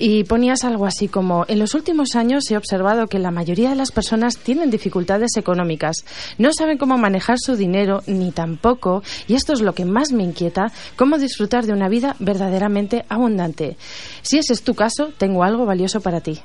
y 0.01 0.25
ponías 0.25 0.64
algo 0.64 0.87
así 0.87 1.07
como 1.07 1.45
en 1.47 1.61
los 1.61 1.75
últimos 1.75 2.16
años 2.16 2.51
he 2.51 2.57
observado 2.57 3.07
que 3.07 3.21
la 3.21 3.31
mayoría 3.31 3.71
de 3.71 3.77
las 3.77 3.92
personas 3.92 4.37
tienen 4.37 4.71
dificultades 4.71 5.37
económicas, 5.37 6.05
no 6.38 6.53
saben 6.53 6.77
cómo 6.77 6.99
manejar 6.99 7.38
su 7.38 7.55
dinero 7.55 8.03
ni 8.09 8.33
tampoco 8.33 9.05
y 9.29 9.35
esto 9.35 9.53
es 9.53 9.61
lo 9.61 9.75
que 9.75 9.85
más 9.85 10.11
me 10.11 10.25
inquieta, 10.25 10.73
cómo 10.97 11.18
disfrutar 11.18 11.66
de 11.66 11.73
una 11.73 11.88
vida 11.88 12.16
verdaderamente 12.18 13.05
abundante. 13.09 13.77
Si 14.23 14.38
ese 14.38 14.53
es 14.55 14.62
tu 14.62 14.75
caso, 14.75 15.12
tengo 15.16 15.45
algo 15.45 15.66
valioso 15.66 16.01
para 16.01 16.21
ti. 16.21 16.40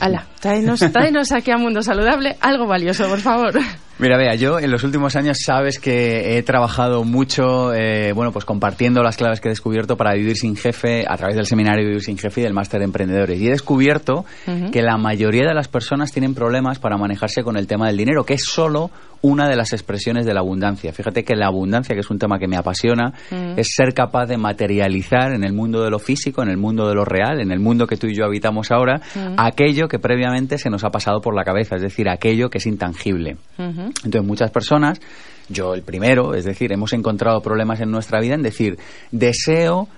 Hala, 0.00 0.26
tráenos, 0.40 1.32
aquí 1.32 1.50
a 1.50 1.56
Mundo 1.56 1.82
Saludable 1.82 2.36
algo 2.40 2.66
valioso, 2.66 3.08
por 3.08 3.20
favor. 3.20 3.54
Mira, 3.98 4.16
vea, 4.16 4.34
yo 4.34 4.58
en 4.58 4.72
los 4.72 4.82
últimos 4.82 5.14
años 5.14 5.38
sabes 5.44 5.78
que 5.78 6.36
he 6.36 6.42
trabajado 6.42 7.04
mucho, 7.04 7.72
eh, 7.72 8.12
bueno, 8.12 8.32
pues 8.32 8.44
compartiendo 8.44 9.04
las 9.04 9.16
claves 9.16 9.40
que 9.40 9.48
he 9.48 9.52
descubierto 9.52 9.96
para 9.96 10.14
vivir 10.14 10.36
sin 10.36 10.56
jefe 10.56 11.04
a 11.08 11.16
través 11.16 11.36
del 11.36 11.46
seminario 11.46 11.86
Vivir 11.86 12.02
sin 12.02 12.18
jefe 12.18 12.40
y 12.40 12.44
del 12.44 12.54
máster 12.54 12.80
de 12.80 12.86
emprendedores. 12.86 13.40
Y 13.40 13.46
he 13.46 13.50
descubierto 13.50 14.24
que 14.72 14.82
la 14.82 14.96
mayoría 14.96 15.46
de 15.46 15.54
las 15.54 15.68
personas 15.68 16.10
tienen 16.10 16.34
problemas 16.34 16.80
para 16.80 16.96
manejarse 16.96 17.44
con 17.44 17.56
el 17.56 17.68
tema 17.68 17.86
del 17.86 17.96
dinero, 17.96 18.24
que 18.24 18.34
es 18.34 18.44
solo 18.44 18.90
una 19.24 19.48
de 19.48 19.56
las 19.56 19.72
expresiones 19.72 20.26
de 20.26 20.34
la 20.34 20.40
abundancia. 20.40 20.92
Fíjate 20.92 21.24
que 21.24 21.34
la 21.34 21.46
abundancia, 21.46 21.94
que 21.94 22.02
es 22.02 22.10
un 22.10 22.18
tema 22.18 22.38
que 22.38 22.46
me 22.46 22.58
apasiona, 22.58 23.14
es 23.56 23.68
ser 23.74 23.94
capaz 23.94 24.26
de 24.26 24.36
materializar 24.36 25.32
en 25.32 25.44
el 25.44 25.54
mundo 25.54 25.82
de 25.82 25.90
lo 25.90 25.98
físico, 25.98 26.42
en 26.42 26.50
el 26.50 26.58
mundo 26.58 26.86
de 26.86 26.94
lo 26.94 27.06
real, 27.06 27.40
en 27.40 27.50
el 27.50 27.58
mundo 27.58 27.86
que 27.86 27.96
tú 27.96 28.06
y 28.06 28.14
yo 28.14 28.26
habitamos 28.26 28.70
ahora, 28.70 29.00
aquello 29.38 29.88
que 29.88 29.98
previamente 29.98 30.58
se 30.58 30.68
nos 30.68 30.84
ha 30.84 30.90
pasado 30.90 31.22
por 31.22 31.34
la 31.34 31.42
cabeza, 31.42 31.76
es 31.76 31.80
decir, 31.82 32.06
aquello 32.10 32.50
que 32.50 32.58
es 32.58 32.66
intangible. 32.66 33.38
Entonces, 33.56 34.22
muchas 34.22 34.50
personas, 34.50 35.00
yo 35.48 35.72
el 35.72 35.80
primero, 35.80 36.34
es 36.34 36.44
decir, 36.44 36.70
hemos 36.70 36.92
encontrado 36.92 37.40
problemas 37.40 37.80
en 37.80 37.90
nuestra 37.90 38.20
vida 38.20 38.34
en 38.34 38.42
decir, 38.42 38.76
deseo 39.10 39.88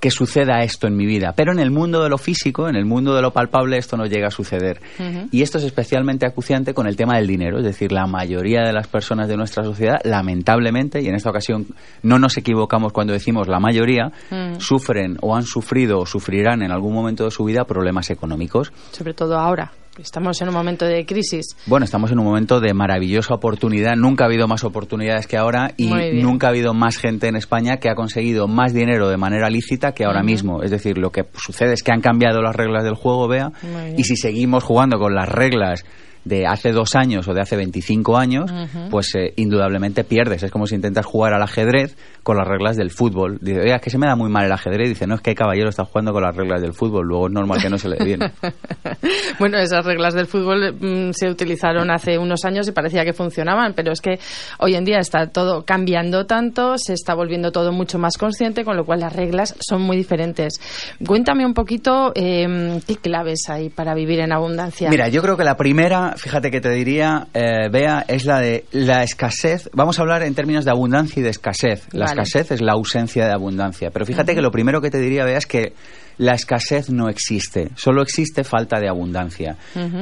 que 0.00 0.10
suceda 0.10 0.62
esto 0.62 0.86
en 0.86 0.96
mi 0.96 1.06
vida. 1.06 1.32
Pero 1.36 1.52
en 1.52 1.58
el 1.58 1.70
mundo 1.70 2.02
de 2.02 2.08
lo 2.08 2.18
físico, 2.18 2.68
en 2.68 2.76
el 2.76 2.84
mundo 2.84 3.14
de 3.14 3.22
lo 3.22 3.32
palpable, 3.32 3.78
esto 3.78 3.96
no 3.96 4.06
llega 4.06 4.28
a 4.28 4.30
suceder. 4.30 4.80
Y 5.30 5.42
esto 5.42 5.58
es 5.58 5.64
especialmente 5.64 6.26
acuciante 6.26 6.74
con 6.74 6.86
el 6.86 6.96
tema 6.96 7.16
del 7.16 7.26
dinero. 7.26 7.58
Es 7.58 7.64
decir, 7.64 7.92
la 7.92 8.06
mayoría 8.06 8.62
de 8.62 8.72
las 8.72 8.86
personas 8.86 9.28
de 9.28 9.36
nuestra 9.36 9.64
sociedad, 9.64 10.00
lamentablemente, 10.04 11.00
y 11.02 11.08
en 11.08 11.14
esta 11.14 11.30
ocasión 11.30 11.66
no 12.02 12.18
nos 12.18 12.36
equivocamos 12.36 12.92
cuando 12.92 13.12
decimos 13.12 13.48
la 13.48 13.60
mayoría, 13.60 14.12
sufren 14.58 15.16
o 15.20 15.34
han 15.34 15.44
sufrido 15.44 16.00
o 16.00 16.06
sufrirán 16.06 16.62
en 16.62 16.70
algún 16.70 16.94
momento 16.94 17.24
de 17.24 17.30
su 17.30 17.44
vida 17.44 17.64
problemas 17.64 18.10
económicos. 18.10 18.72
Sobre 18.92 19.14
todo 19.14 19.36
ahora. 19.38 19.72
Estamos 19.98 20.40
en 20.40 20.48
un 20.48 20.54
momento 20.54 20.84
de 20.84 21.04
crisis. 21.04 21.56
Bueno, 21.66 21.84
estamos 21.84 22.12
en 22.12 22.20
un 22.20 22.24
momento 22.24 22.60
de 22.60 22.72
maravillosa 22.72 23.34
oportunidad. 23.34 23.96
Nunca 23.96 24.24
ha 24.24 24.26
habido 24.28 24.46
más 24.46 24.62
oportunidades 24.62 25.26
que 25.26 25.36
ahora 25.36 25.72
y 25.76 25.88
nunca 26.22 26.46
ha 26.46 26.50
habido 26.50 26.72
más 26.72 26.98
gente 26.98 27.26
en 27.26 27.34
España 27.34 27.78
que 27.78 27.90
ha 27.90 27.94
conseguido 27.94 28.46
más 28.46 28.72
dinero 28.72 29.08
de 29.08 29.16
manera 29.16 29.50
lícita 29.50 29.92
que 29.92 30.04
ahora 30.04 30.22
mismo. 30.22 30.62
Es 30.62 30.70
decir, 30.70 30.98
lo 30.98 31.10
que 31.10 31.24
sucede 31.34 31.72
es 31.72 31.82
que 31.82 31.92
han 31.92 32.00
cambiado 32.00 32.40
las 32.40 32.54
reglas 32.54 32.84
del 32.84 32.94
juego, 32.94 33.26
vea, 33.26 33.52
y 33.96 34.04
si 34.04 34.16
seguimos 34.16 34.62
jugando 34.62 34.98
con 34.98 35.14
las 35.14 35.28
reglas 35.28 35.84
de 36.24 36.46
hace 36.46 36.72
dos 36.72 36.94
años 36.94 37.26
o 37.28 37.34
de 37.34 37.40
hace 37.40 37.56
25 37.56 38.16
años, 38.16 38.50
pues 38.90 39.14
eh, 39.14 39.32
indudablemente 39.36 40.04
pierdes. 40.04 40.42
Es 40.42 40.50
como 40.50 40.66
si 40.66 40.74
intentas 40.74 41.06
jugar 41.06 41.34
al 41.34 41.42
ajedrez 41.42 41.96
con 42.22 42.36
las 42.36 42.46
reglas 42.46 42.76
del 42.76 42.90
fútbol. 42.90 43.38
Dice, 43.40 43.60
oiga, 43.60 43.76
es 43.76 43.82
que 43.82 43.90
se 43.90 43.98
me 43.98 44.06
da 44.06 44.16
muy 44.16 44.30
mal 44.30 44.44
el 44.44 44.52
ajedrez. 44.52 44.88
Dice, 44.88 45.06
no, 45.06 45.14
es 45.14 45.20
que 45.20 45.30
el 45.30 45.36
caballero 45.36 45.70
está 45.70 45.84
jugando 45.84 46.12
con 46.12 46.22
las 46.22 46.36
reglas 46.36 46.60
del 46.60 46.74
fútbol. 46.74 47.06
Luego 47.06 47.28
es 47.28 47.32
normal 47.32 47.60
que 47.62 47.70
no 47.70 47.78
se 47.78 47.88
le 47.88 47.96
dé 47.96 48.04
bien. 48.04 48.20
bueno, 49.38 49.58
esas 49.58 49.84
reglas 49.84 50.14
del 50.14 50.26
fútbol 50.26 50.74
mm, 50.78 51.12
se 51.12 51.28
utilizaron 51.28 51.90
hace 51.90 52.18
unos 52.18 52.44
años 52.44 52.68
y 52.68 52.72
parecía 52.72 53.04
que 53.04 53.12
funcionaban, 53.12 53.72
pero 53.74 53.92
es 53.92 54.00
que 54.00 54.18
hoy 54.58 54.74
en 54.74 54.84
día 54.84 54.98
está 54.98 55.28
todo 55.28 55.64
cambiando 55.64 56.26
tanto, 56.26 56.76
se 56.78 56.92
está 56.92 57.14
volviendo 57.14 57.52
todo 57.52 57.72
mucho 57.72 57.98
más 57.98 58.16
consciente, 58.18 58.64
con 58.64 58.76
lo 58.76 58.84
cual 58.84 59.00
las 59.00 59.14
reglas 59.14 59.54
son 59.60 59.82
muy 59.82 59.96
diferentes. 59.96 60.60
Cuéntame 61.06 61.46
un 61.46 61.54
poquito 61.54 62.12
em, 62.14 62.80
qué 62.80 62.96
claves 62.96 63.48
hay 63.48 63.70
para 63.70 63.94
vivir 63.94 64.20
en 64.20 64.32
abundancia. 64.32 64.90
Mira, 64.90 65.08
yo 65.08 65.22
creo 65.22 65.36
que 65.36 65.44
la 65.44 65.56
primera, 65.56 66.07
fíjate 66.16 66.50
que 66.50 66.60
te 66.60 66.70
diría, 66.70 67.26
eh, 67.34 67.68
Bea, 67.70 68.04
es 68.08 68.24
la 68.24 68.40
de 68.40 68.64
la 68.72 69.02
escasez. 69.02 69.68
Vamos 69.72 69.98
a 69.98 70.02
hablar 70.02 70.22
en 70.22 70.34
términos 70.34 70.64
de 70.64 70.70
abundancia 70.70 71.20
y 71.20 71.22
de 71.22 71.30
escasez. 71.30 71.86
La 71.92 72.06
escasez 72.06 72.50
es 72.52 72.60
la 72.60 72.72
ausencia 72.72 73.26
de 73.26 73.32
abundancia. 73.32 73.90
Pero 73.90 74.06
fíjate 74.06 74.34
que 74.34 74.42
lo 74.42 74.50
primero 74.50 74.80
que 74.80 74.90
te 74.90 74.98
diría, 74.98 75.24
Bea, 75.24 75.38
es 75.38 75.46
que 75.46 75.72
la 76.18 76.34
escasez 76.34 76.90
no 76.90 77.08
existe, 77.08 77.70
solo 77.76 78.02
existe 78.02 78.44
falta 78.44 78.80
de 78.80 78.88
abundancia. 78.88 79.56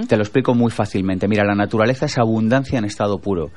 Te 0.08 0.16
lo 0.16 0.22
explico 0.22 0.54
muy 0.54 0.70
fácilmente. 0.70 1.28
Mira, 1.28 1.44
la 1.44 1.54
naturaleza 1.54 2.06
es 2.06 2.18
abundancia 2.18 2.78
en 2.78 2.86
estado 2.86 3.18
puro. 3.18 3.50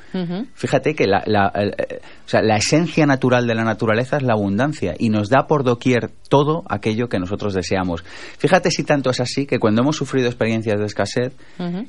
Fíjate 0.53 0.93
que 0.93 1.07
la, 1.07 1.23
la, 1.25 2.57
esencia 2.57 3.05
natural 3.05 3.47
de 3.47 3.55
la 3.55 3.63
naturaleza 3.63 4.17
es 4.17 4.23
la 4.23 4.33
abundancia 4.33 4.93
y 4.97 5.09
nos 5.09 5.29
da 5.29 5.47
por 5.47 5.63
doquier 5.63 6.11
todo 6.29 6.63
aquello 6.69 7.07
que 7.07 7.19
nosotros 7.19 7.53
deseamos. 7.53 8.03
Fíjate 8.37 8.71
si 8.71 8.83
tanto 8.83 9.09
es 9.09 9.21
así 9.21 9.45
que 9.45 9.59
cuando 9.59 9.81
hemos 9.81 9.95
sufrido 9.95 10.27
experiencias 10.27 10.79
de 10.79 10.85
escasez, 10.85 11.33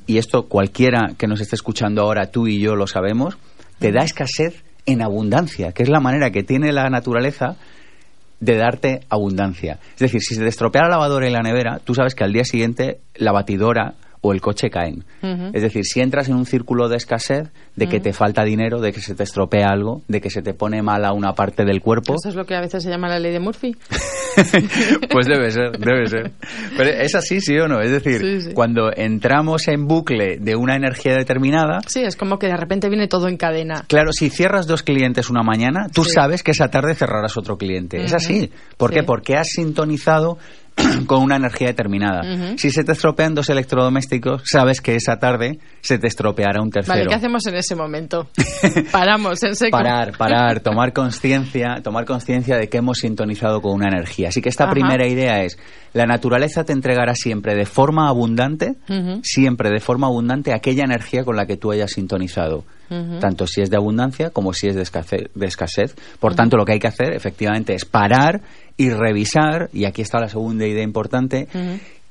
y 0.07 0.19
esto 0.19 0.47
cualquiera 0.47 1.15
que 1.19 1.27
nos 1.27 1.41
esté 1.41 1.57
escuchando 1.57 2.03
ahora, 2.03 2.31
tú 2.31 2.47
y 2.47 2.61
yo 2.61 2.77
lo 2.77 2.87
sabemos, 2.87 3.37
te 3.79 3.91
da 3.91 4.05
escasez 4.05 4.63
en 4.87 5.03
abundancia, 5.03 5.73
que 5.73 5.83
es 5.83 5.89
la 5.89 6.01
manera 6.01 6.31
que 6.31 6.43
tiene 6.43 6.73
la 6.73 6.89
naturaleza 6.89 7.57
de 8.41 8.57
darte 8.57 9.01
abundancia. 9.09 9.79
Es 9.95 10.01
decir, 10.01 10.21
si 10.21 10.35
se 10.35 10.43
te 10.43 10.49
estropea 10.49 10.83
la 10.83 10.91
lavadora 10.91 11.29
y 11.29 11.33
la 11.33 11.43
nevera, 11.43 11.81
tú 11.85 11.95
sabes 11.95 12.15
que 12.15 12.25
al 12.25 12.33
día 12.33 12.45
siguiente 12.45 13.01
la 13.15 13.33
batidora 13.33 13.95
o 14.23 14.33
el 14.33 14.41
coche 14.41 14.71
caen. 14.71 15.05
Es 15.53 15.63
decir, 15.63 15.85
si 15.85 16.01
entras 16.01 16.29
en 16.29 16.35
un 16.35 16.47
círculo 16.47 16.89
de 16.89 16.97
escasez, 16.97 17.51
de 17.77 17.89
que 17.89 18.01
te 18.01 18.13
falta 18.13 18.45
dinero, 18.45 18.81
de 18.81 18.93
que 18.93 19.01
se 19.01 19.15
te 19.15 19.23
estropea 19.23 19.69
algo, 19.69 20.03
de 20.09 20.21
que 20.21 20.31
se 20.31 20.43
te 20.43 20.53
pone 20.53 20.83
mala 20.83 21.13
una 21.13 21.33
parte 21.33 21.65
del 21.65 21.81
cuerpo. 21.81 22.15
Eso 22.15 22.29
es 22.29 22.35
lo 22.35 22.45
que 22.45 22.55
a 22.55 22.61
veces 22.61 22.83
se 22.83 22.91
llama 22.91 23.09
la 23.09 23.19
ley 23.19 23.33
de 23.33 23.41
Murphy. 23.41 23.75
pues 25.11 25.27
debe 25.27 25.51
ser, 25.51 25.73
debe 25.79 26.07
ser. 26.07 26.33
Pero 26.77 26.91
es 26.91 27.15
así, 27.15 27.41
sí 27.41 27.59
o 27.59 27.69
no. 27.69 27.81
Es 27.81 27.91
decir, 27.91 28.53
cuando 28.55 28.91
entramos 28.95 29.67
en 29.69 29.87
bucle 29.87 30.37
de 30.39 30.55
una 30.55 30.77
energía 30.77 31.15
determinada. 31.15 31.81
Sí, 31.87 32.01
es 32.01 32.17
como 32.17 32.39
que 32.39 32.47
de 32.47 32.57
repente 32.57 32.89
viene 32.89 33.09
todo 33.09 33.29
en 33.29 33.37
cadena. 33.37 33.85
Claro, 33.89 34.13
si 34.13 34.29
cierras 34.29 34.67
dos 34.67 34.83
clientes 34.83 35.31
una 35.31 35.43
mañana, 35.43 35.89
tú 35.93 36.05
sabes 36.05 36.43
que 36.43 36.51
esa 36.51 36.69
tarde 36.69 36.95
cerrarás 36.95 37.37
otro 37.37 37.57
cliente. 37.57 38.03
Es 38.03 38.13
así. 38.13 38.51
¿Por 38.77 38.93
qué? 38.93 39.03
Porque 39.03 39.37
has 39.37 39.49
sintonizado 39.49 40.39
con 41.07 41.23
una 41.23 41.37
energía 41.37 41.69
determinada. 41.69 42.23
Si 42.57 42.71
se 42.71 42.85
te 42.85 42.93
estropean 42.93 43.35
dos 43.35 43.49
electrodomésticos, 43.51 44.43
sabes 44.45 44.81
que 44.81 44.95
esa 44.95 45.19
tarde 45.19 45.59
se 45.81 45.99
te 45.99 46.07
estropeará 46.07 46.63
un 46.63 46.71
tercero. 46.71 46.95
Vale, 46.95 47.09
¿qué 47.09 47.15
hacemos 47.15 47.47
en 47.47 47.57
ese 47.57 47.75
momento? 47.75 48.29
Paramos 48.93 49.43
en 49.43 49.55
seco. 49.55 49.77
Parar, 49.77 50.13
parar, 50.19 50.61
tomar 50.61 50.93
conciencia, 50.93 51.81
tomar 51.83 52.05
conciencia 52.05 52.57
de 52.57 52.69
que 52.69 52.79
hemos 52.79 52.99
sintonizado 52.99 53.61
con 53.61 53.73
una 53.73 53.89
energía. 53.89 54.29
Así 54.29 54.41
que 54.41 54.49
esta 54.49 54.71
primera 54.71 55.07
idea 55.07 55.43
es, 55.43 55.59
la 55.93 56.07
naturaleza 56.07 56.65
te 56.65 56.73
entregará 56.73 57.15
siempre 57.15 57.55
de 57.55 57.67
forma 57.67 58.09
abundante, 58.09 58.77
siempre 59.23 59.71
de 59.71 59.81
forma 59.81 60.07
abundante 60.07 60.53
aquella 60.53 60.85
energía 60.85 61.25
con 61.25 61.37
la 61.37 61.47
que 61.47 61.57
tú 61.57 61.73
hayas 61.73 61.91
sintonizado. 61.93 62.65
Tanto 63.21 63.47
si 63.47 63.61
es 63.63 63.71
de 63.71 63.77
abundancia 63.77 64.31
como 64.31 64.53
si 64.53 64.67
es 64.67 64.75
de 64.75 64.83
escasez. 65.47 65.95
Por 66.19 66.35
tanto, 66.35 66.57
lo 66.57 66.65
que 66.65 66.73
hay 66.73 66.79
que 66.81 66.89
hacer 66.89 67.13
efectivamente 67.13 67.75
es 67.75 67.85
parar 67.85 68.41
y 68.77 68.91
revisar, 68.91 69.71
y 69.73 69.85
aquí 69.85 70.03
está 70.03 70.19
la 70.19 70.29
segunda 70.29 70.67
idea 70.67 70.83
importante, 70.83 71.47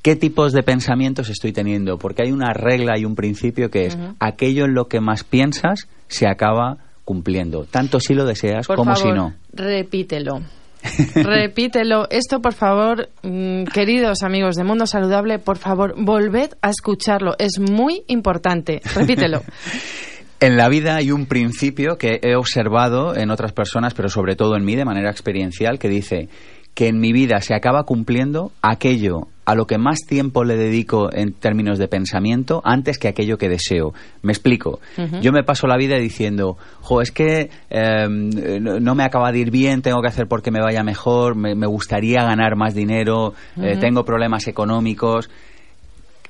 qué 0.01 0.15
tipos 0.15 0.53
de 0.53 0.63
pensamientos 0.63 1.29
estoy 1.29 1.51
teniendo, 1.51 1.97
porque 1.97 2.23
hay 2.23 2.31
una 2.31 2.53
regla 2.53 2.97
y 2.97 3.05
un 3.05 3.15
principio 3.15 3.69
que 3.69 3.87
es 3.87 3.97
aquello 4.19 4.65
en 4.65 4.73
lo 4.73 4.87
que 4.87 5.01
más 5.01 5.23
piensas 5.23 5.87
se 6.07 6.27
acaba 6.27 6.77
cumpliendo, 7.03 7.65
tanto 7.65 7.99
si 7.99 8.13
lo 8.13 8.25
deseas 8.25 8.67
como 8.67 8.95
si 8.95 9.09
no. 9.09 9.33
Repítelo. 9.51 10.41
Repítelo. 11.15 12.07
Esto, 12.09 12.39
por 12.39 12.53
favor, 12.53 13.09
mm, 13.23 13.63
queridos 13.63 14.23
amigos 14.23 14.55
de 14.55 14.63
Mundo 14.63 14.85
Saludable, 14.85 15.39
por 15.39 15.57
favor, 15.57 15.95
volved 15.97 16.51
a 16.61 16.69
escucharlo. 16.69 17.33
Es 17.37 17.59
muy 17.59 18.03
importante. 18.07 18.81
Repítelo. 18.95 19.41
En 20.41 20.55
la 20.55 20.69
vida 20.69 20.95
hay 20.95 21.11
un 21.11 21.25
principio 21.25 21.97
que 21.97 22.19
he 22.23 22.35
observado 22.35 23.13
en 23.15 23.29
otras 23.29 23.51
personas, 23.51 23.93
pero 23.93 24.07
sobre 24.07 24.37
todo 24.37 24.55
en 24.55 24.63
mí 24.63 24.75
de 24.75 24.85
manera 24.85 25.11
experiencial, 25.11 25.79
que 25.79 25.89
dice 25.89 26.29
que 26.73 26.87
en 26.87 26.99
mi 26.99 27.11
vida 27.11 27.41
se 27.41 27.53
acaba 27.53 27.83
cumpliendo 27.83 28.53
aquello 28.61 29.27
a 29.43 29.55
lo 29.55 29.65
que 29.65 29.77
más 29.77 30.05
tiempo 30.07 30.43
le 30.45 30.55
dedico 30.55 31.09
en 31.11 31.33
términos 31.33 31.77
de 31.77 31.89
pensamiento 31.89 32.61
antes 32.63 32.97
que 32.99 33.07
aquello 33.09 33.37
que 33.37 33.49
deseo. 33.49 33.93
Me 34.21 34.31
explico. 34.31 34.79
Yo 35.21 35.31
me 35.31 35.43
paso 35.43 35.67
la 35.67 35.75
vida 35.75 35.97
diciendo, 35.97 36.55
jo, 36.81 37.01
es 37.01 37.11
que 37.11 37.49
em, 37.69 38.29
no 38.59 38.95
me 38.95 39.03
acaba 39.03 39.31
de 39.31 39.39
ir 39.39 39.51
bien, 39.51 39.81
tengo 39.81 40.01
que 40.01 40.07
hacer 40.07 40.27
porque 40.27 40.51
me 40.51 40.61
vaya 40.61 40.83
mejor, 40.83 41.35
me, 41.35 41.65
gustaría 41.65 42.23
ganar 42.23 42.55
más 42.55 42.75
dinero, 42.75 43.33
eh, 43.57 43.75
tengo 43.77 44.05
problemas 44.05 44.47
económicos. 44.47 45.29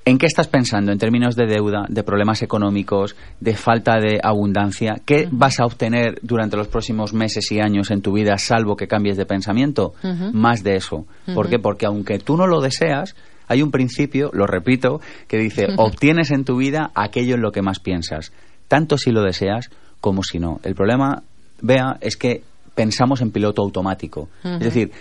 ¿En 0.06 0.18
qué 0.18 0.26
estás 0.26 0.48
pensando 0.48 0.92
en 0.92 0.98
términos 0.98 1.36
de 1.36 1.46
deuda, 1.46 1.86
de 1.88 2.04
problemas 2.04 2.42
económicos, 2.42 3.16
de 3.40 3.56
falta 3.56 4.00
de 4.00 4.20
abundancia? 4.24 4.96
¿Qué 5.06 5.28
vas 5.32 5.60
a 5.60 5.66
obtener 5.66 6.20
durante 6.22 6.58
los 6.58 6.68
próximos 6.68 7.14
meses 7.14 7.52
y 7.52 7.60
años 7.60 7.92
en 7.92 8.02
tu 8.02 8.14
vida, 8.14 8.38
salvo 8.38 8.76
que 8.76 8.88
cambies 8.88 9.18
de 9.18 9.26
pensamiento? 9.26 9.94
Más 10.34 10.64
de 10.64 10.78
eso. 10.78 11.06
¿Por 11.34 11.50
qué? 11.50 11.60
Porque 11.60 11.86
aunque 11.86 12.18
tú 12.18 12.38
no 12.38 12.48
lo 12.48 12.62
deseas, 12.62 13.16
hay 13.48 13.62
un 13.62 13.72
principio, 13.72 14.30
lo 14.34 14.48
repito, 14.48 15.02
que 15.28 15.38
dice, 15.38 15.68
obtienes 15.78 16.32
en 16.32 16.46
tu 16.46 16.58
vida 16.58 16.92
aquello 16.96 17.36
en 17.36 17.42
lo 17.42 17.52
que 17.52 17.62
más 17.62 17.80
piensas, 17.80 18.32
tanto 18.68 18.98
si 18.98 19.12
lo 19.12 19.24
deseas 19.24 19.70
como 20.00 20.24
si 20.24 20.40
no. 20.40 20.60
El 20.64 20.76
problema, 20.76 21.24
vea, 21.62 21.98
es 22.00 22.16
que 22.16 22.44
pensamos 22.74 23.22
en 23.22 23.32
piloto 23.32 23.62
automático. 23.62 24.30
Es 24.44 24.60
decir, 24.60 24.92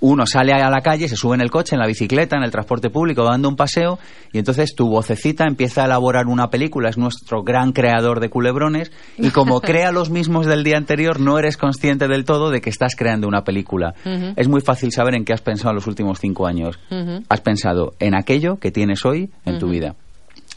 uno 0.00 0.26
sale 0.26 0.52
a 0.52 0.70
la 0.70 0.80
calle, 0.80 1.08
se 1.08 1.16
sube 1.16 1.34
en 1.34 1.40
el 1.40 1.50
coche, 1.50 1.74
en 1.74 1.80
la 1.80 1.86
bicicleta, 1.86 2.36
en 2.36 2.42
el 2.42 2.50
transporte 2.50 2.90
público, 2.90 3.24
dando 3.24 3.48
un 3.48 3.56
paseo, 3.56 3.98
y 4.32 4.38
entonces 4.38 4.74
tu 4.74 4.88
vocecita 4.88 5.44
empieza 5.44 5.82
a 5.82 5.86
elaborar 5.86 6.26
una 6.26 6.48
película, 6.48 6.88
es 6.88 6.98
nuestro 6.98 7.42
gran 7.42 7.72
creador 7.72 8.20
de 8.20 8.28
culebrones, 8.28 8.92
y 9.16 9.30
como 9.30 9.60
crea 9.62 9.92
los 9.92 10.10
mismos 10.10 10.46
del 10.46 10.64
día 10.64 10.76
anterior, 10.76 11.20
no 11.20 11.38
eres 11.38 11.56
consciente 11.56 12.08
del 12.08 12.24
todo 12.24 12.50
de 12.50 12.60
que 12.60 12.70
estás 12.70 12.94
creando 12.96 13.28
una 13.28 13.44
película. 13.44 13.94
Es 14.36 14.48
muy 14.48 14.60
fácil 14.60 14.92
saber 14.92 15.14
en 15.14 15.24
qué 15.24 15.32
has 15.32 15.40
pensado 15.40 15.70
en 15.70 15.76
los 15.76 15.86
últimos 15.86 16.18
cinco 16.20 16.46
años. 16.46 16.78
Has 17.28 17.40
pensado 17.40 17.94
en 17.98 18.14
aquello 18.14 18.56
que 18.56 18.70
tienes 18.70 19.04
hoy 19.04 19.30
en 19.44 19.58
tu 19.58 19.68
vida 19.68 19.94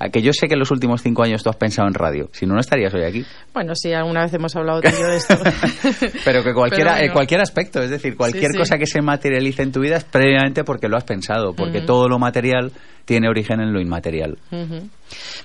que 0.08 0.22
yo 0.22 0.32
sé 0.32 0.48
que 0.48 0.54
en 0.54 0.60
los 0.60 0.72
últimos 0.72 1.02
cinco 1.02 1.24
años 1.24 1.44
tú 1.44 1.50
has 1.50 1.58
pensado 1.58 1.88
en 1.88 1.94
radio. 1.94 2.30
Si 2.32 2.46
no, 2.46 2.54
no 2.54 2.62
estarías 2.62 2.94
hoy 2.94 3.04
aquí. 3.04 3.26
Bueno, 3.54 3.74
sí, 3.76 3.92
alguna 3.92 4.24
vez 4.24 4.34
hemos 4.34 4.56
hablado 4.56 4.80
de 4.80 4.90
esto. 5.18 5.36
Pero 6.26 6.42
que 6.44 6.54
cualquiera, 6.54 7.02
en 7.04 7.12
cualquier 7.12 7.42
aspecto, 7.42 7.82
es 7.82 7.90
decir, 7.90 8.16
cualquier 8.16 8.52
cosa 8.58 8.78
que 8.78 8.86
se 8.86 9.02
materialice 9.02 9.64
en 9.64 9.74
tu 9.74 9.82
vida 9.82 9.98
es 9.98 10.06
previamente 10.06 10.64
porque 10.64 10.88
lo 10.88 10.96
has 10.96 11.04
pensado, 11.04 11.54
porque 11.54 11.82
todo 11.82 12.08
lo 12.08 12.18
material 12.18 12.72
tiene 13.10 13.28
origen 13.28 13.60
en 13.60 13.74
lo 13.74 13.82
inmaterial. 13.82 14.38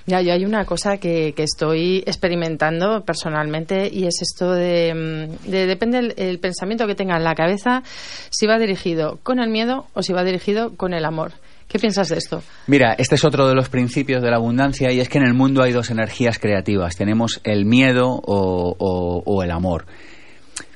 Ya, 0.05 0.21
yo 0.21 0.33
hay 0.33 0.45
una 0.45 0.65
cosa 0.65 0.97
que, 0.97 1.33
que, 1.35 1.41
estoy 1.41 2.03
experimentando 2.05 3.03
personalmente 3.03 3.89
y 3.91 4.05
es 4.05 4.21
esto 4.21 4.51
de, 4.51 4.93
mm, 4.93 5.49
depende 5.49 5.97
el, 5.97 6.13
el, 6.17 6.37
pensamiento 6.37 6.85
que 6.85 6.93
tenga 6.93 7.17
en 7.17 7.23
la 7.23 7.33
cabeza, 7.33 7.81
si 8.29 8.45
va 8.45 8.59
dirigido 8.59 9.17
con 9.23 9.39
el 9.39 9.49
miedo 9.49 9.87
o 9.95 10.03
si 10.03 10.13
va 10.13 10.23
dirigido 10.23 10.75
con 10.77 10.93
el 10.93 11.05
amor. 11.05 11.31
¿Qué 11.67 11.79
piensas 11.79 12.09
de 12.09 12.17
esto? 12.17 12.43
Mira, 12.67 12.93
este 12.97 13.15
es 13.15 13.25
otro 13.25 13.47
de 13.47 13.55
los 13.55 13.69
principios 13.69 14.21
de 14.21 14.29
la 14.29 14.37
abundancia 14.37 14.91
y 14.91 14.99
es 14.99 15.09
que 15.09 15.17
en 15.17 15.25
el 15.25 15.33
mundo 15.33 15.63
hay 15.63 15.71
dos 15.71 15.89
energías 15.89 16.39
creativas. 16.39 16.95
Tenemos 16.95 17.41
el 17.43 17.65
miedo 17.65 18.21
o, 18.23 19.43
el 19.43 19.51
amor. 19.51 19.85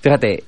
Fíjate, 0.02 0.44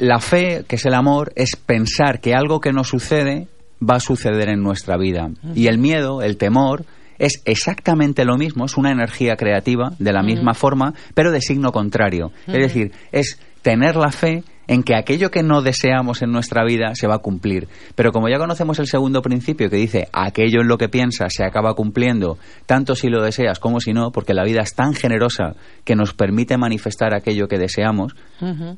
la 0.00 0.18
fe, 0.18 0.64
que 0.66 0.76
es 0.76 0.84
el 0.86 0.94
amor, 0.94 1.32
es 1.36 1.56
pensar 1.56 2.20
que 2.20 2.34
algo 2.34 2.60
que 2.60 2.72
nos 2.72 2.88
sucede 2.88 3.48
va 3.80 3.96
a 3.96 4.00
suceder 4.00 4.48
en 4.48 4.62
nuestra 4.62 4.96
vida. 4.96 5.30
Y 5.54 5.68
el 5.68 5.78
miedo, 5.78 6.20
el 6.22 6.36
temor, 6.36 6.84
es 7.18 7.42
exactamente 7.44 8.24
lo 8.24 8.36
mismo, 8.36 8.64
es 8.66 8.76
una 8.76 8.92
energía 8.92 9.36
creativa 9.36 9.92
de 9.98 10.12
la 10.12 10.22
misma 10.22 10.54
forma, 10.54 10.94
pero 11.14 11.32
de 11.32 11.40
signo 11.40 11.72
contrario. 11.72 12.32
Es 12.46 12.54
decir, 12.54 12.92
es 13.12 13.40
tener 13.62 13.96
la 13.96 14.10
fe 14.10 14.44
en 14.68 14.82
que 14.82 14.94
aquello 14.94 15.30
que 15.30 15.42
no 15.42 15.62
deseamos 15.62 16.22
en 16.22 16.30
nuestra 16.30 16.64
vida 16.64 16.94
se 16.94 17.08
va 17.08 17.16
a 17.16 17.18
cumplir. 17.18 17.68
Pero 17.94 18.12
como 18.12 18.28
ya 18.28 18.38
conocemos 18.38 18.78
el 18.78 18.86
segundo 18.86 19.22
principio 19.22 19.68
que 19.68 19.76
dice 19.76 20.08
aquello 20.12 20.60
en 20.60 20.68
lo 20.68 20.78
que 20.78 20.88
piensas 20.88 21.32
se 21.34 21.44
acaba 21.44 21.74
cumpliendo, 21.74 22.38
tanto 22.66 22.94
si 22.94 23.08
lo 23.08 23.22
deseas 23.22 23.58
como 23.58 23.80
si 23.80 23.92
no, 23.92 24.12
porque 24.12 24.34
la 24.34 24.44
vida 24.44 24.60
es 24.62 24.74
tan 24.74 24.94
generosa 24.94 25.56
que 25.84 25.96
nos 25.96 26.12
permite 26.12 26.56
manifestar 26.58 27.14
aquello 27.14 27.48
que 27.48 27.58
deseamos 27.58 28.14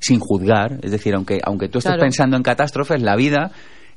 sin 0.01 0.21
juzgar. 0.21 0.79
Es 0.83 0.93
decir, 0.93 1.15
aunque, 1.15 1.41
aunque 1.45 1.69
tú 1.69 1.79
estés 1.79 1.97
pensando 1.99 2.37
en 2.37 2.43
catástrofes, 2.43 3.03
la 3.03 3.17
vida 3.17 3.51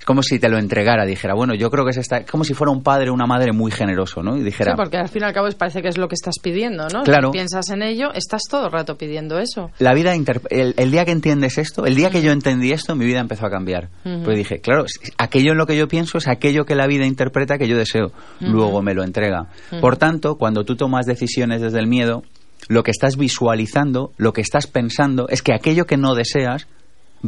Es 0.04 0.06
como 0.06 0.22
si 0.22 0.38
te 0.38 0.50
lo 0.50 0.58
entregara, 0.58 1.06
dijera, 1.06 1.34
bueno, 1.34 1.56
yo 1.56 1.72
creo 1.72 1.86
que 1.86 1.92
es 1.92 1.98
esta, 1.98 2.26
como 2.26 2.44
si 2.44 2.54
fuera 2.54 2.74
un 2.74 2.84
padre 2.84 3.10
o 3.10 3.14
una 3.14 3.26
madre 3.26 3.54
muy 3.54 3.72
generoso, 3.72 4.22
¿no? 4.22 4.36
Y 4.36 4.44
dijera. 4.44 4.74
Sí, 4.74 4.76
porque 4.76 4.98
al 4.98 5.08
fin 5.08 5.22
y 5.22 5.26
al 5.28 5.32
cabo 5.32 5.48
parece 5.58 5.82
que 5.82 5.88
es 5.88 5.98
lo 5.98 6.10
que 6.10 6.16
estás 6.16 6.40
pidiendo, 6.44 6.90
¿no? 6.90 7.04
Claro. 7.04 7.30
Si 7.30 7.38
piensas 7.38 7.70
en 7.70 7.84
ello, 7.84 8.12
estás 8.14 8.42
todo 8.50 8.66
el 8.66 8.74
rato 8.74 8.98
pidiendo 8.98 9.40
eso. 9.40 9.72
La 9.80 9.94
vida, 9.94 10.14
el, 10.14 10.92
día 10.92 11.06
que 11.06 11.12
entiendes 11.12 11.58
esto, 11.58 11.86
el 11.86 11.96
día 11.96 12.10
que 12.10 12.22
yo 12.22 12.34
entendí 12.34 12.74
esto, 12.74 12.98
mi 12.98 13.06
vida 13.06 13.22
empezó 13.22 13.46
a 13.46 13.50
cambiar. 13.50 13.92
Pues 14.04 14.36
dije, 14.36 14.60
claro, 14.60 14.84
aquello 15.18 15.54
en 15.54 15.58
lo 15.58 15.66
que 15.68 15.78
yo 15.78 15.88
pienso 15.88 16.18
es 16.18 16.28
aquello 16.28 16.66
que 16.66 16.76
la 16.76 16.86
vida 16.86 17.06
interpreta 17.06 17.58
que 17.58 17.70
yo 17.70 17.78
deseo. 17.78 18.12
Luego 18.42 18.82
me 18.82 18.94
lo 18.94 19.06
entrega. 19.06 19.48
Por 19.80 19.96
tanto, 19.96 20.36
cuando 20.36 20.66
tú 20.66 20.76
tomas 20.76 21.06
decisiones 21.06 21.62
desde 21.62 21.80
el 21.80 21.88
miedo, 21.88 22.24
lo 22.68 22.84
que 22.84 22.92
estás 22.92 23.16
visualizando, 23.16 24.12
lo 24.18 24.34
que 24.34 24.42
estás 24.42 24.68
pensando, 24.68 25.30
es 25.30 25.42
que 25.42 25.54
aquello 25.54 25.86
que 25.86 25.96
no 25.96 26.14
deseas 26.14 26.68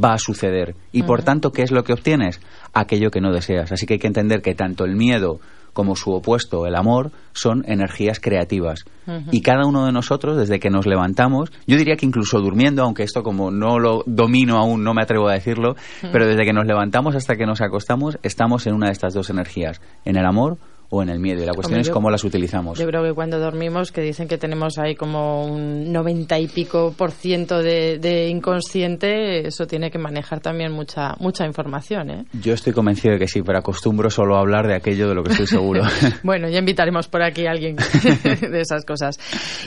va 0.02 0.14
a 0.14 0.20
suceder. 0.20 0.76
Y 0.92 1.04
por 1.04 1.24
tanto, 1.24 1.52
¿qué 1.52 1.64
es 1.64 1.72
lo 1.72 1.84
que 1.84 1.94
obtienes? 1.94 2.40
Aquello 2.74 3.12
que 3.12 3.22
no 3.22 3.32
deseas. 3.32 3.72
Así 3.72 3.86
que 3.86 3.94
hay 3.94 4.00
que 4.00 4.08
entender 4.08 4.42
que 4.42 4.56
tanto 4.56 4.86
el 4.86 4.96
miedo 4.96 5.40
como 5.76 5.98
su 5.98 6.14
opuesto, 6.14 6.66
el 6.66 6.76
amor, 6.76 7.12
son 7.34 7.66
energías 7.68 8.22
creativas. 8.22 8.86
Y 9.32 9.42
cada 9.42 9.66
uno 9.68 9.86
de 9.86 9.92
nosotros, 9.92 10.38
desde 10.38 10.58
que 10.58 10.70
nos 10.70 10.88
levantamos, 10.88 11.52
yo 11.68 11.76
diría 11.76 11.98
que 11.98 12.06
incluso 12.06 12.40
durmiendo, 12.40 12.82
aunque 12.82 13.04
esto 13.04 13.24
como 13.24 13.52
no 13.52 13.78
lo 13.78 14.02
domino 14.06 14.58
aún, 14.58 14.86
no 14.86 14.94
me 14.94 15.02
atrevo 15.02 15.28
a 15.28 15.34
decirlo, 15.34 15.76
pero 16.14 16.26
desde 16.26 16.46
que 16.46 16.54
nos 16.54 16.66
levantamos 16.66 17.14
hasta 17.16 17.36
que 17.36 17.46
nos 17.46 17.60
acostamos, 17.60 18.18
estamos 18.24 18.66
en 18.68 18.74
una 18.74 18.88
de 18.88 18.94
estas 18.94 19.14
dos 19.14 19.30
energías, 19.30 19.82
en 20.06 20.16
el 20.16 20.26
amor 20.26 20.58
o 20.90 21.02
en 21.02 21.10
el 21.10 21.20
miedo. 21.20 21.42
Y 21.42 21.46
la 21.46 21.54
cuestión 21.54 21.80
es 21.80 21.90
cómo 21.90 22.10
las 22.10 22.24
utilizamos. 22.24 22.78
Yo 22.80 22.88
creo 22.88 23.04
que 23.04 23.14
cuando 23.14 23.40
dormimos, 23.40 23.92
que 23.92 24.02
dicen 24.02 24.28
que 24.28 24.38
tenemos 24.38 24.78
ahí 24.78 24.96
como 24.96 25.46
un 25.46 25.92
noventa 25.92 26.40
y 26.40 26.48
pico 26.48 26.94
por 26.98 27.12
ciento 27.12 27.62
de, 27.62 28.28
inconsciente, 28.30 29.48
eso 29.48 29.68
tiene 29.68 29.92
que 29.92 29.98
manejar 29.98 30.40
también 30.40 30.72
mucha 30.72 31.16
mucha 31.20 31.46
información. 31.46 32.10
¿eh? 32.10 32.26
Yo 32.34 32.54
estoy 32.54 32.74
convencido 32.74 33.14
de 33.14 33.20
que 33.20 33.28
sí, 33.28 33.42
pero 33.42 33.60
acostumbro 33.60 34.10
solo 34.10 34.36
a 34.36 34.40
hablar 34.40 34.68
de 34.68 34.76
aquello 34.76 35.08
de 35.10 35.16
lo 35.16 35.24
que 35.24 35.32
estoy 35.32 35.48
seguro. 35.48 35.84
bueno, 36.24 36.50
ya 36.50 36.60
invitaremos 36.60 37.08
por 37.08 37.22
aquí 37.24 37.46
a 37.48 37.52
alguien 37.52 37.76
de 38.42 38.62
esas 38.62 38.86
cosas. 38.86 39.20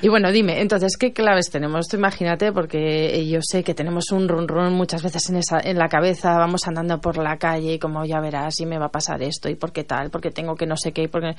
Y 0.02 0.08
bueno, 0.08 0.30
dime, 0.32 0.60
entonces, 0.60 0.96
¿qué 0.96 1.12
claves 1.12 1.50
tenemos? 1.50 1.88
Tú 1.88 1.96
imagínate, 1.96 2.52
porque 2.52 3.26
yo 3.28 3.40
sé 3.42 3.62
que 3.62 3.74
tenemos 3.74 4.10
un 4.12 4.28
run 4.28 4.48
run 4.48 4.74
muchas 4.74 5.02
veces 5.02 5.28
en, 5.30 5.36
esa, 5.36 5.60
en 5.62 5.78
la 5.78 5.88
cabeza, 5.88 6.36
vamos 6.38 6.66
andando 6.66 7.00
por 7.00 7.18
la 7.18 7.36
calle 7.36 7.74
y 7.74 7.78
como 7.78 8.04
ya 8.04 8.20
verás, 8.20 8.60
y 8.60 8.66
me 8.66 8.78
va 8.78 8.86
a 8.86 8.90
pasar 8.90 9.22
esto, 9.22 9.48
y 9.48 9.54
por 9.54 9.72
qué 9.72 9.84
tal, 9.84 10.10
porque 10.10 10.30
tengo 10.30 10.54
que 10.54 10.66
no 10.66 10.76
sé 10.76 10.92
qué, 10.92 11.07
porque 11.08 11.36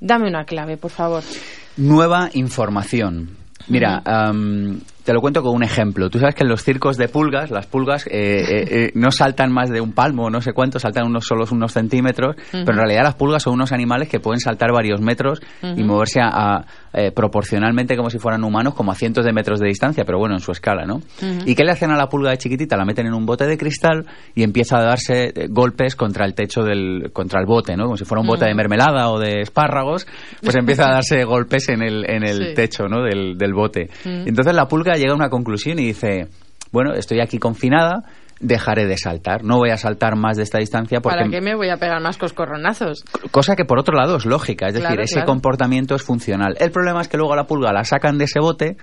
dame 0.00 0.28
una 0.28 0.44
clave, 0.44 0.76
por 0.76 0.90
favor. 0.90 1.22
Nueva 1.76 2.30
información. 2.32 3.36
Mira, 3.68 4.02
te 5.04 5.12
lo 5.12 5.20
cuento 5.20 5.42
con 5.42 5.54
un 5.54 5.64
ejemplo. 5.64 6.08
Tú 6.10 6.18
sabes 6.18 6.34
que 6.34 6.44
en 6.44 6.48
los 6.48 6.62
circos 6.62 6.96
de 6.96 7.08
pulgas, 7.08 7.50
las 7.50 7.66
pulgas 7.66 8.06
eh, 8.06 8.10
eh, 8.12 8.64
eh, 8.70 8.92
no 8.94 9.10
saltan 9.10 9.52
más 9.52 9.70
de 9.70 9.80
un 9.80 9.92
palmo, 9.92 10.30
no 10.30 10.40
sé 10.40 10.52
cuánto, 10.52 10.78
saltan 10.78 11.06
unos 11.06 11.26
solos 11.26 11.50
unos 11.52 11.72
centímetros, 11.72 12.36
pero 12.50 12.70
en 12.72 12.76
realidad 12.76 13.02
las 13.02 13.14
pulgas 13.14 13.42
son 13.42 13.54
unos 13.54 13.72
animales 13.72 14.08
que 14.08 14.20
pueden 14.20 14.40
saltar 14.40 14.72
varios 14.72 15.00
metros 15.00 15.40
y 15.62 15.82
moverse 15.82 16.20
a, 16.22 16.64
proporcionalmente 17.14 17.96
como 17.96 18.10
si 18.10 18.18
fueran 18.18 18.44
humanos, 18.44 18.74
como 18.74 18.92
a 18.92 18.94
cientos 18.94 19.24
de 19.24 19.32
metros 19.32 19.60
de 19.60 19.68
distancia, 19.68 20.04
pero 20.04 20.18
bueno, 20.18 20.34
en 20.34 20.40
su 20.40 20.52
escala, 20.52 20.84
¿no? 20.84 21.00
¿Y 21.46 21.54
qué 21.54 21.64
le 21.64 21.72
hacen 21.72 21.90
a 21.90 21.96
la 21.96 22.08
pulga 22.08 22.30
de 22.30 22.38
chiquitita? 22.38 22.76
La 22.76 22.84
meten 22.84 23.06
en 23.06 23.14
un 23.14 23.26
bote 23.26 23.46
de 23.46 23.56
cristal 23.56 24.06
y 24.34 24.42
empieza 24.42 24.78
a 24.78 24.82
darse 24.82 25.32
golpes 25.48 25.96
contra 25.96 26.26
el 26.26 26.34
techo 26.34 26.62
del, 26.62 27.10
contra 27.12 27.40
el 27.40 27.46
bote, 27.46 27.76
¿no? 27.76 27.84
Como 27.84 27.96
si 27.96 28.04
fuera 28.04 28.20
un 28.20 28.26
bote 28.26 28.44
de 28.44 28.54
mermelada 28.54 29.10
o 29.10 29.18
de 29.18 29.40
espárragos, 29.40 30.06
pues 30.42 30.54
empieza 30.54 30.88
a 30.88 30.92
darse 30.92 31.24
golpes 31.24 31.68
en 31.68 31.82
el, 31.82 32.08
en 32.08 32.24
el 32.24 32.54
techo, 32.54 32.84
¿no? 32.88 33.02
Del, 33.02 33.36
del 33.36 33.52
bote. 33.54 33.88
Entonces 34.04 34.54
la 34.54 34.68
pulga 34.68 34.91
llega 34.96 35.12
a 35.12 35.16
una 35.16 35.28
conclusión 35.28 35.78
y 35.78 35.86
dice, 35.86 36.28
bueno, 36.72 36.94
estoy 36.94 37.20
aquí 37.20 37.38
confinada, 37.38 38.04
dejaré 38.40 38.86
de 38.86 38.98
saltar. 38.98 39.44
No 39.44 39.58
voy 39.58 39.70
a 39.70 39.76
saltar 39.76 40.16
más 40.16 40.36
de 40.36 40.42
esta 40.42 40.58
distancia 40.58 41.00
porque... 41.00 41.16
¿Para 41.18 41.30
qué 41.30 41.40
me 41.40 41.54
voy 41.54 41.70
a 41.70 41.76
pegar 41.76 42.00
más 42.00 42.18
coscorronazos? 42.18 43.04
Cosa 43.30 43.56
que 43.56 43.64
por 43.64 43.78
otro 43.78 43.96
lado 43.96 44.16
es 44.16 44.26
lógica, 44.26 44.66
es 44.66 44.74
decir, 44.74 45.00
ese 45.00 45.24
comportamiento 45.24 45.94
es 45.94 46.02
funcional. 46.02 46.56
El 46.58 46.70
problema 46.70 47.00
es 47.00 47.08
que 47.08 47.16
luego 47.16 47.32
a 47.32 47.36
la 47.36 47.44
pulga 47.44 47.72
la 47.72 47.84
sacan 47.84 48.18
de 48.18 48.24
ese 48.24 48.40
bote 48.40 48.76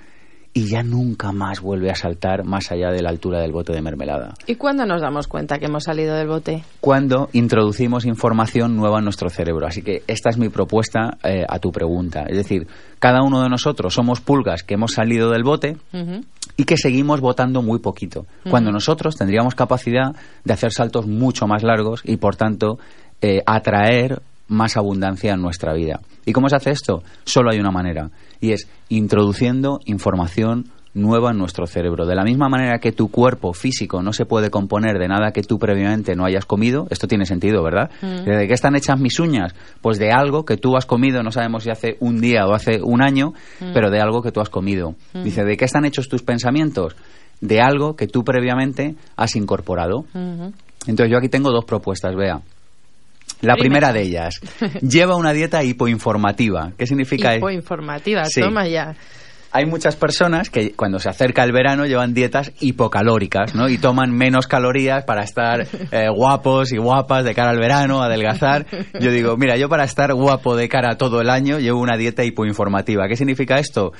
y 0.53 0.65
ya 0.65 0.83
nunca 0.83 1.31
más 1.31 1.61
vuelve 1.61 1.91
a 1.91 1.95
saltar 1.95 2.43
más 2.43 2.71
allá 2.71 2.91
de 2.91 3.01
la 3.01 3.09
altura 3.09 3.39
del 3.39 3.51
bote 3.51 3.71
de 3.73 3.81
mermelada. 3.81 4.33
¿Y 4.47 4.55
cuándo 4.55 4.85
nos 4.85 5.01
damos 5.01 5.27
cuenta 5.27 5.59
que 5.59 5.65
hemos 5.65 5.83
salido 5.83 6.15
del 6.15 6.27
bote? 6.27 6.63
Cuando 6.81 7.29
introducimos 7.33 8.05
información 8.05 8.75
nueva 8.75 8.97
en 8.99 9.03
nuestro 9.03 9.29
cerebro. 9.29 9.67
Así 9.67 9.81
que 9.81 10.03
esta 10.07 10.29
es 10.29 10.37
mi 10.37 10.49
propuesta 10.49 11.17
eh, 11.23 11.45
a 11.47 11.59
tu 11.59 11.71
pregunta. 11.71 12.23
Es 12.27 12.37
decir, 12.37 12.67
cada 12.97 13.21
uno 13.21 13.41
de 13.43 13.49
nosotros 13.49 13.93
somos 13.93 14.21
pulgas 14.21 14.63
que 14.63 14.73
hemos 14.73 14.93
salido 14.93 15.29
del 15.29 15.43
bote 15.43 15.77
y 16.57 16.63
que 16.65 16.77
seguimos 16.77 17.21
votando 17.21 17.61
muy 17.61 17.79
poquito. 17.79 18.25
Cuando 18.49 18.71
nosotros 18.71 19.15
tendríamos 19.15 19.55
capacidad 19.55 20.15
de 20.43 20.53
hacer 20.53 20.73
saltos 20.73 21.05
mucho 21.07 21.47
más 21.47 21.63
largos 21.63 22.01
y, 22.03 22.17
por 22.17 22.35
tanto, 22.35 22.79
eh, 23.21 23.41
atraer 23.45 24.21
más 24.47 24.77
abundancia 24.77 25.33
en 25.33 25.41
nuestra 25.41 25.73
vida. 25.73 26.01
¿Y 26.25 26.33
cómo 26.33 26.49
se 26.49 26.55
hace 26.55 26.71
esto? 26.71 27.03
Solo 27.23 27.51
hay 27.51 27.59
una 27.59 27.71
manera 27.71 28.09
y 28.41 28.51
es 28.51 28.67
introduciendo 28.89 29.79
información 29.85 30.65
nueva 30.93 31.31
en 31.31 31.37
nuestro 31.37 31.67
cerebro. 31.67 32.05
De 32.05 32.15
la 32.15 32.23
misma 32.23 32.49
manera 32.49 32.79
que 32.79 32.91
tu 32.91 33.09
cuerpo 33.09 33.53
físico 33.53 34.01
no 34.01 34.13
se 34.13 34.25
puede 34.25 34.49
componer 34.49 34.97
de 34.97 35.07
nada 35.07 35.31
que 35.31 35.43
tú 35.43 35.59
previamente 35.59 36.15
no 36.15 36.25
hayas 36.25 36.45
comido, 36.45 36.87
esto 36.89 37.07
tiene 37.07 37.25
sentido, 37.25 37.63
¿verdad? 37.63 37.91
Mm. 38.01 38.23
¿De 38.23 38.47
qué 38.47 38.53
están 38.53 38.75
hechas 38.75 38.99
mis 38.99 39.19
uñas? 39.19 39.53
Pues 39.81 39.99
de 39.99 40.11
algo 40.11 40.45
que 40.45 40.57
tú 40.57 40.75
has 40.75 40.85
comido, 40.85 41.23
no 41.23 41.31
sabemos 41.31 41.63
si 41.63 41.69
hace 41.69 41.97
un 41.99 42.19
día 42.21 42.45
o 42.47 42.53
hace 42.53 42.81
un 42.81 43.01
año, 43.01 43.33
mm. 43.59 43.73
pero 43.73 43.89
de 43.89 43.99
algo 43.99 44.21
que 44.21 44.31
tú 44.31 44.41
has 44.41 44.49
comido. 44.49 44.95
Mm. 45.13 45.23
Dice, 45.23 45.43
¿de 45.43 45.57
qué 45.57 45.65
están 45.65 45.85
hechos 45.85 46.09
tus 46.09 46.23
pensamientos? 46.23 46.95
De 47.41 47.61
algo 47.61 47.95
que 47.95 48.07
tú 48.07 48.23
previamente 48.23 48.95
has 49.15 49.35
incorporado. 49.35 50.03
Mm-hmm. 50.13 50.53
Entonces 50.87 51.11
yo 51.11 51.17
aquí 51.17 51.29
tengo 51.29 51.51
dos 51.51 51.63
propuestas, 51.63 52.13
vea. 52.13 52.41
La 53.41 53.55
primera 53.55 53.93
de 53.93 54.01
ellas, 54.01 54.41
lleva 54.81 55.15
una 55.15 55.33
dieta 55.33 55.63
hipoinformativa. 55.63 56.73
¿Qué 56.77 56.85
significa? 56.85 57.35
Hipoinformativa, 57.35 58.23
toma 58.33 58.67
ya. 58.67 58.95
Hay 59.51 59.65
muchas 59.65 59.95
personas 59.95 60.51
que 60.51 60.73
cuando 60.73 60.99
se 60.99 61.09
acerca 61.09 61.43
el 61.43 61.51
verano 61.51 61.87
llevan 61.87 62.13
dietas 62.13 62.51
hipocalóricas, 62.59 63.55
¿no? 63.55 63.67
Y 63.67 63.79
toman 63.79 64.11
menos 64.11 64.45
calorías 64.45 65.05
para 65.05 65.23
estar 65.23 65.65
eh, 65.91 66.07
guapos 66.13 66.71
y 66.71 66.77
guapas 66.77 67.25
de 67.25 67.33
cara 67.33 67.49
al 67.49 67.57
verano, 67.57 68.03
adelgazar. 68.03 68.67
Yo 68.99 69.09
digo, 69.09 69.37
mira, 69.37 69.57
yo 69.57 69.67
para 69.67 69.85
estar 69.85 70.13
guapo 70.13 70.55
de 70.55 70.69
cara 70.69 70.91
a 70.91 70.97
todo 70.97 71.19
el 71.19 71.31
año 71.31 71.57
llevo 71.57 71.79
una 71.79 71.97
dieta 71.97 72.23
hipoinformativa. 72.23 73.07
¿Qué 73.07 73.15
significa 73.15 73.57
esto? 73.57 73.91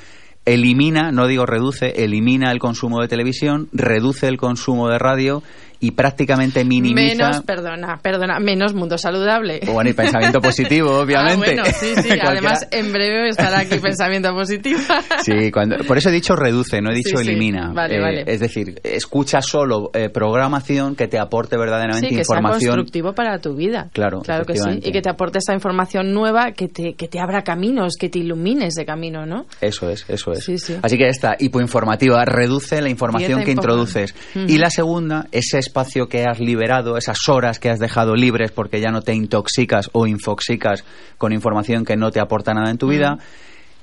Elimina, 0.46 1.12
no 1.12 1.26
digo 1.26 1.48
reduce, 1.48 2.04
elimina 2.04 2.52
el 2.52 2.60
consumo 2.60 3.02
de 3.02 3.08
televisión, 3.08 3.70
reduce 3.74 4.28
el 4.28 4.38
consumo 4.38 4.88
de 4.88 5.00
radio 5.00 5.42
y 5.80 5.92
prácticamente 5.92 6.66
minimiza... 6.66 7.26
Menos, 7.26 7.42
perdona, 7.44 7.98
perdona, 8.02 8.40
menos 8.40 8.74
mundo 8.74 8.98
saludable. 8.98 9.62
Bueno, 9.66 9.90
y 9.90 9.94
pensamiento 9.94 10.40
positivo, 10.40 10.90
ah, 10.98 11.02
obviamente. 11.02 11.38
bueno, 11.38 11.66
sí, 11.66 11.94
sí, 12.02 12.10
además 12.22 12.68
en 12.72 12.92
breve 12.92 13.30
estará 13.30 13.60
aquí 13.60 13.80
pensamiento 13.82 14.34
positivo. 14.34 14.80
sí, 15.24 15.52
cuando, 15.52 15.78
por 15.86 15.98
eso 15.98 16.10
he 16.10 16.12
dicho 16.12 16.36
reduce, 16.36 16.82
no 16.82 16.92
he 16.92 16.96
dicho 16.96 17.20
elimina. 17.20 17.72
Vale, 17.74 17.96
eh, 17.96 18.02
vale. 18.02 18.24
Es 18.28 18.40
decir, 18.40 18.80
escucha 18.84 19.42
solo 19.42 19.92
eh, 19.94 20.10
programación 20.10 20.96
que 20.96 21.08
te 21.08 21.18
aporte 21.18 21.58
verdaderamente 21.58 22.10
sí, 22.10 22.16
que 22.16 22.22
información. 22.22 22.60
Sea 22.60 22.70
constructivo 22.72 23.14
para 23.14 23.40
tu 23.40 23.56
vida. 23.56 23.90
Claro, 23.94 24.22
claro 24.22 24.46
que 24.46 24.56
sí. 24.56 24.82
Y 24.84 24.92
que 24.92 25.02
te 25.02 25.10
aporte 25.10 25.40
esa 25.40 25.54
información 25.54 26.14
nueva 26.14 26.52
que 26.52 26.68
te, 26.68 26.94
que 26.94 27.08
te 27.08 27.20
abra 27.20 27.44
caminos, 27.44 27.94
que 27.98 28.10
te 28.10 28.20
ilumine 28.20 28.68
ese 28.68 28.86
camino, 28.86 29.26
¿no? 29.26 29.46
Eso 29.62 29.90
es, 29.90 30.06
eso 30.10 30.34
es. 30.34 30.50
Así 30.82 30.98
que 30.98 31.08
esta 31.08 31.36
hipoinformativa 31.40 32.26
reduce 32.26 32.82
la 32.82 32.90
información 32.90 33.44
que 33.44 33.52
introduces. 33.52 34.14
Y 34.36 34.58
la 34.58 34.70
segunda, 34.70 35.28
ese 35.32 35.60
espacio 35.70 36.10
que 36.10 36.26
has 36.26 36.40
liberado, 36.40 36.98
esas 36.98 37.30
horas 37.30 37.60
que 37.60 37.70
has 37.70 37.80
dejado 37.80 38.16
libres 38.16 38.52
porque 38.52 38.82
ya 38.82 38.90
no 38.90 39.02
te 39.02 39.14
intoxicas 39.14 39.90
o 39.94 40.08
infoxicas 40.08 40.84
con 41.20 41.32
información 41.32 41.86
que 41.86 41.96
no 41.96 42.10
te 42.10 42.20
aporta 42.20 42.56
nada 42.56 42.72
en 42.72 42.80
tu 42.80 42.88
vida, 42.88 43.20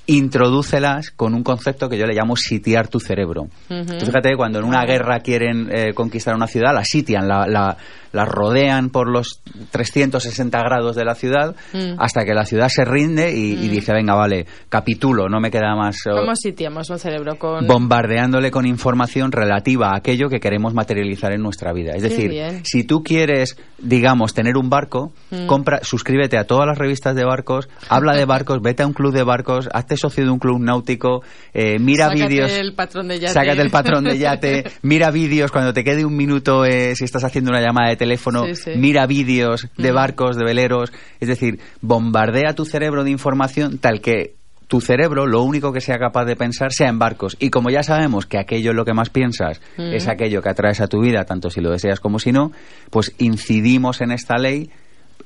introdúcelas 0.07 1.11
con 1.11 1.35
un 1.35 1.43
concepto 1.43 1.89
que 1.89 1.99
yo 1.99 2.07
le 2.07 2.15
llamo 2.15 2.37
sitiar 2.37 2.89
tu 2.89 3.01
cerebro. 3.01 3.49
fíjate 3.69 4.31
que 4.31 4.37
cuando 4.37 4.59
en 4.59 4.65
una 4.65 4.85
guerra 4.85 5.21
quieren 5.21 5.69
eh, 5.73 5.95
conquistar 5.95 6.35
una 6.35 6.47
ciudad, 6.47 6.73
la 6.73 6.85
sitian, 6.85 7.27
la, 7.27 7.47
la, 7.47 7.77
la 8.13 8.25
rodean 8.25 8.91
por 8.91 9.09
los 9.09 9.41
360 9.71 10.59
grados 10.61 10.97
de 10.97 11.05
la 11.05 11.15
ciudad 11.15 11.55
mm. 11.73 11.99
hasta 11.99 12.25
que 12.25 12.35
la 12.35 12.45
ciudad 12.45 12.69
se 12.69 12.85
rinde 12.85 13.37
y, 13.37 13.55
mm. 13.57 13.71
dice, 13.71 13.93
venga, 13.93 14.15
vale, 14.15 14.47
capitulo, 14.69 15.29
no 15.29 15.41
me 15.41 15.51
queda 15.51 15.75
más. 15.77 15.97
¿Cómo 16.05 16.35
sitiamos 16.35 16.89
un 16.91 16.99
cerebro? 16.99 17.37
Con... 17.39 17.67
Bombardeándole 17.67 18.51
con 18.51 18.67
información 18.67 19.33
relativa 19.33 19.91
a 19.91 19.99
aquello 19.99 20.29
que 20.29 20.41
queremos 20.41 20.73
materializar 20.73 21.33
en 21.33 21.43
nuestra 21.43 21.73
vida. 21.73 21.93
Es 21.95 22.03
decir, 22.03 22.63
si 22.65 22.85
tú 22.85 23.03
quieres, 23.03 23.59
digamos, 23.79 24.35
tener 24.35 24.57
un 24.57 24.71
barco, 24.71 25.13
mm. 25.31 25.47
compra, 25.47 25.81
suscríbete 25.83 26.39
a 26.39 26.45
todas 26.45 26.67
las 26.67 26.79
revistas 26.79 27.15
de 27.15 27.25
barcos, 27.25 27.69
habla 27.89 28.15
de 28.15 28.25
barcos, 28.25 28.63
vete 28.63 28.83
a 28.83 28.87
un 28.87 28.93
club 28.93 29.13
de 29.13 29.25
barcos, 29.25 29.69
hazte 29.73 29.96
socio 29.97 30.25
de 30.25 30.31
un 30.31 30.39
club 30.39 30.61
náutico, 30.61 31.23
eh, 31.53 31.79
mira 31.79 32.09
vídeos. 32.09 32.53
el 32.53 32.75
patrón 32.75 33.09
de 33.09 33.19
yate. 33.19 33.33
Sácate 33.33 33.63
el 33.63 33.71
patrón 33.71 34.05
de 34.05 34.19
yate, 34.19 34.65
mira 34.83 35.11
vídeos 35.11 35.51
cuando 35.51 35.73
te 35.73 35.85
quede 35.85 36.05
un 36.05 36.17
minuto 36.17 36.65
eh, 36.65 36.95
si 36.95 37.05
estás 37.05 37.25
haciendo 37.25 37.51
una 37.51 37.61
llamada 37.61 37.91
de 37.91 37.97
teléfono, 37.97 38.45
mira 38.77 39.07
vídeos 39.07 39.69
de 39.77 39.93
barcos, 39.93 40.37
de 40.37 40.45
veleros, 40.45 40.93
es 41.21 41.29
decir, 41.29 41.61
bombardea 41.81 42.55
tu 42.55 42.65
cerebro 42.65 43.05
de 43.05 43.11
información 43.11 43.79
tal 43.79 44.01
que 44.01 44.35
tu 44.69 44.81
cerebro 44.81 45.27
lo 45.27 45.43
único 45.43 45.73
que 45.73 45.81
sea 45.81 45.99
capaz 45.99 46.25
de 46.25 46.37
pensar 46.37 46.73
sea 46.73 46.89
en 46.89 46.99
barcos. 46.99 47.37
Y 47.39 47.51
como 47.51 47.71
ya 47.71 47.83
sabemos 47.83 48.27
que 48.27 48.39
aquello 48.39 48.71
es 48.71 48.77
lo 48.77 48.85
que 48.85 48.95
más 48.95 49.11
piensas, 49.11 49.61
es 49.77 50.09
aquello 50.09 50.43
que 50.43 50.49
atraes 50.49 50.81
a 50.81 50.89
tu 50.89 51.01
vida, 51.01 51.25
tanto 51.25 51.51
si 51.51 51.61
lo 51.61 51.71
deseas 51.71 52.01
como 52.01 52.19
si 52.19 52.33
no, 52.33 52.53
pues 52.91 53.15
incidimos 53.19 54.01
en 54.01 54.13
esta 54.13 54.37
ley 54.37 54.71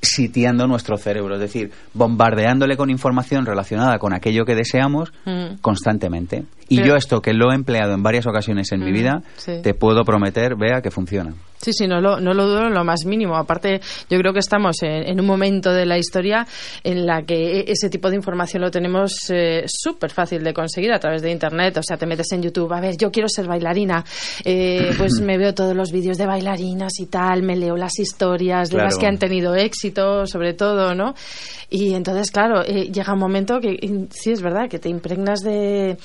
sitiando 0.01 0.67
nuestro 0.67 0.97
cerebro, 0.97 1.35
es 1.35 1.41
decir, 1.41 1.71
bombardeándole 1.93 2.77
con 2.77 2.89
información 2.89 3.45
relacionada 3.45 3.99
con 3.99 4.13
aquello 4.13 4.45
que 4.45 4.55
deseamos 4.55 5.11
constantemente. 5.61 6.45
Y 6.71 6.83
yo 6.83 6.95
esto, 6.95 7.21
que 7.21 7.33
lo 7.33 7.51
he 7.51 7.55
empleado 7.55 7.93
en 7.93 8.01
varias 8.01 8.25
ocasiones 8.27 8.71
en 8.71 8.83
mi 8.83 8.91
vida, 8.91 9.21
te 9.45 9.73
puedo 9.73 10.03
prometer, 10.03 10.55
vea, 10.55 10.81
que 10.81 10.91
funciona. 10.91 11.33
Sí, 11.61 11.73
sí, 11.73 11.87
no 11.87 12.01
lo, 12.01 12.19
no 12.19 12.33
lo 12.33 12.47
dudo 12.47 12.67
en 12.67 12.73
lo 12.73 12.83
más 12.83 13.05
mínimo. 13.05 13.35
Aparte, 13.35 13.81
yo 14.09 14.17
creo 14.17 14.33
que 14.33 14.39
estamos 14.39 14.77
en, 14.81 15.19
un 15.19 15.25
momento 15.27 15.71
de 15.71 15.85
la 15.85 15.97
historia 15.97 16.47
en 16.83 17.05
la 17.05 17.21
que 17.21 17.59
e, 17.59 17.71
ese 17.71 17.89
tipo 17.89 18.09
de 18.09 18.15
información 18.15 18.63
lo 18.63 18.71
tenemos 18.71 19.11
eh, 19.29 19.63
súper 19.67 20.09
fácil 20.09 20.43
de 20.43 20.53
conseguir 20.53 20.91
a 20.91 20.99
través 20.99 21.21
de 21.21 21.29
Internet. 21.29 21.77
O 21.77 21.83
sea, 21.83 21.97
te 21.97 22.07
metes 22.07 22.31
en 22.31 22.41
YouTube, 22.41 22.73
a 22.73 22.81
ver, 22.81 22.97
yo 22.97 23.11
quiero 23.11 23.29
ser 23.29 23.47
bailarina, 23.47 24.03
eh, 24.43 24.91
pues 24.97 25.19
me 25.21 25.37
veo 25.37 25.53
todos 25.53 25.75
los 25.75 25.91
vídeos 25.91 26.17
de 26.17 26.25
bailarinas 26.25 26.93
y 26.99 27.05
tal, 27.05 27.43
me 27.43 27.55
leo 27.55 27.77
las 27.77 27.99
historias 27.99 28.69
de 28.71 28.77
las 28.77 28.97
que 28.97 29.05
han 29.05 29.19
tenido 29.19 29.53
éxito, 29.53 30.25
sobre 30.25 30.53
todo, 30.53 30.95
¿no? 30.95 31.13
Y 31.69 31.93
entonces, 31.93 32.31
claro, 32.31 32.63
eh, 32.65 32.91
llega 32.91 33.13
un 33.13 33.19
momento 33.19 33.59
que 33.61 33.77
sí 34.09 34.31
es 34.31 34.41
verdad 34.41 34.67
que 34.67 34.79
te 34.79 34.89
impregnas 34.89 35.41
de 35.41 35.97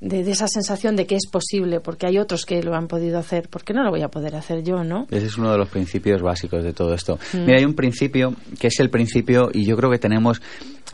de, 0.00 0.20
esa 0.30 0.46
sensación 0.46 0.96
de 0.96 1.06
que 1.06 1.16
es 1.16 1.26
posible, 1.26 1.80
porque 1.80 2.06
hay 2.06 2.18
otros 2.18 2.46
que 2.46 2.62
lo 2.62 2.74
han 2.74 2.86
podido 2.86 3.18
hacer, 3.18 3.48
¿por 3.48 3.64
qué 3.64 3.74
no 3.74 3.82
lo 3.82 3.90
voy 3.90 4.02
a 4.02 4.08
poder 4.08 4.36
hacer 4.36 4.62
yo, 4.62 4.84
no? 4.84 5.06
Ese 5.10 5.26
es 5.26 5.38
uno 5.38 5.50
de 5.50 5.58
los 5.58 5.68
principios 5.68 6.22
básicos 6.22 6.62
de 6.62 6.72
todo 6.72 6.94
esto. 6.94 7.18
Mm. 7.32 7.38
Mira, 7.40 7.58
hay 7.58 7.64
un 7.64 7.74
principio 7.74 8.34
que 8.60 8.68
es 8.68 8.80
el 8.80 8.90
principio, 8.90 9.50
y 9.52 9.66
yo 9.66 9.76
creo 9.76 9.90
que 9.90 9.98
tenemos, 9.98 10.40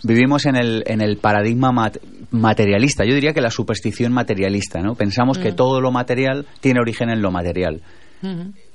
vivimos 0.02 0.46
en 0.46 0.56
el, 0.56 0.84
en 0.86 1.00
el 1.02 1.18
paradigma 1.18 1.70
materialista, 2.30 3.04
yo 3.04 3.14
diría 3.14 3.32
que 3.32 3.40
la 3.40 3.50
superstición 3.50 4.12
materialista, 4.12 4.80
¿no? 4.80 4.94
Pensamos 4.94 5.38
que 5.38 5.52
mm. 5.52 5.56
todo 5.56 5.80
lo 5.80 5.90
material 5.90 6.46
tiene 6.60 6.80
origen 6.80 7.10
en 7.10 7.20
lo 7.20 7.30
material 7.30 7.82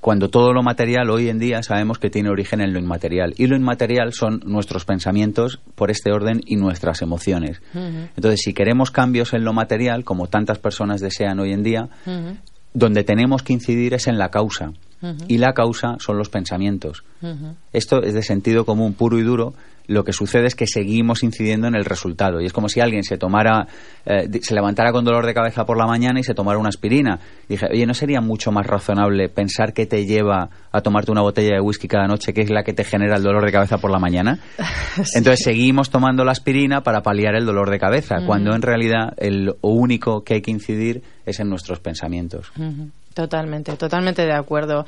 cuando 0.01 0.29
todo 0.29 0.53
lo 0.53 0.63
material 0.63 1.09
hoy 1.09 1.29
en 1.29 1.39
día 1.39 1.61
sabemos 1.63 1.99
que 1.99 2.09
tiene 2.09 2.29
origen 2.29 2.61
en 2.61 2.73
lo 2.73 2.79
inmaterial. 2.79 3.33
Y 3.37 3.47
lo 3.47 3.55
inmaterial 3.55 4.13
son 4.13 4.41
nuestros 4.45 4.85
pensamientos 4.85 5.59
por 5.75 5.91
este 5.91 6.11
orden 6.11 6.41
y 6.45 6.55
nuestras 6.55 7.01
emociones. 7.01 7.61
Entonces, 7.73 8.41
si 8.41 8.53
queremos 8.53 8.91
cambios 8.91 9.33
en 9.33 9.43
lo 9.43 9.53
material, 9.53 10.03
como 10.03 10.27
tantas 10.27 10.59
personas 10.59 11.01
desean 11.01 11.39
hoy 11.39 11.51
en 11.51 11.63
día, 11.63 11.89
donde 12.73 13.03
tenemos 13.03 13.43
que 13.43 13.53
incidir 13.53 13.93
es 13.93 14.07
en 14.07 14.17
la 14.17 14.29
causa. 14.29 14.73
Y 15.27 15.37
la 15.37 15.53
causa 15.53 15.95
son 15.99 16.17
los 16.17 16.29
pensamientos. 16.29 17.03
Esto 17.73 18.03
es 18.03 18.13
de 18.13 18.23
sentido 18.23 18.65
común 18.65 18.93
puro 18.93 19.17
y 19.19 19.23
duro, 19.23 19.53
lo 19.89 20.03
que 20.03 20.13
sucede 20.13 20.45
es 20.45 20.55
que 20.55 20.67
seguimos 20.67 21.23
incidiendo 21.23 21.67
en 21.67 21.73
el 21.73 21.83
resultado. 21.83 22.39
Y 22.39 22.45
es 22.45 22.53
como 22.53 22.69
si 22.69 22.79
alguien 22.79 23.03
se 23.03 23.17
tomara, 23.17 23.67
eh, 24.05 24.29
se 24.41 24.53
levantara 24.53 24.91
con 24.91 25.03
dolor 25.03 25.25
de 25.25 25.33
cabeza 25.33 25.65
por 25.65 25.77
la 25.77 25.87
mañana 25.87 26.19
y 26.19 26.23
se 26.23 26.35
tomara 26.35 26.59
una 26.59 26.69
aspirina. 26.69 27.19
Y 27.47 27.53
dije, 27.53 27.65
oye, 27.71 27.85
¿no 27.87 27.95
sería 27.95 28.21
mucho 28.21 28.51
más 28.51 28.67
razonable 28.67 29.29
pensar 29.29 29.73
que 29.73 29.87
te 29.87 30.05
lleva 30.05 30.49
a 30.71 30.81
tomarte 30.81 31.11
una 31.11 31.21
botella 31.21 31.55
de 31.55 31.61
whisky 31.61 31.87
cada 31.87 32.05
noche, 32.05 32.33
que 32.33 32.41
es 32.41 32.51
la 32.51 32.63
que 32.63 32.73
te 32.73 32.83
genera 32.83 33.17
el 33.17 33.23
dolor 33.23 33.43
de 33.43 33.51
cabeza 33.51 33.79
por 33.79 33.89
la 33.89 33.97
mañana? 33.97 34.37
Entonces 35.15 35.43
seguimos 35.43 35.89
tomando 35.89 36.23
la 36.23 36.33
aspirina 36.33 36.81
para 36.81 37.01
paliar 37.01 37.35
el 37.35 37.45
dolor 37.45 37.71
de 37.71 37.79
cabeza, 37.79 38.17
cuando 38.27 38.53
en 38.53 38.61
realidad 38.61 39.13
el 39.17 39.55
único 39.61 40.23
que 40.23 40.35
hay 40.35 40.41
que 40.41 40.51
incidir 40.51 41.01
es 41.25 41.39
en 41.39 41.49
nuestros 41.49 41.79
pensamientos. 41.79 42.51
Totalmente, 43.15 43.75
totalmente 43.75 44.23
de 44.23 44.33
acuerdo. 44.33 44.85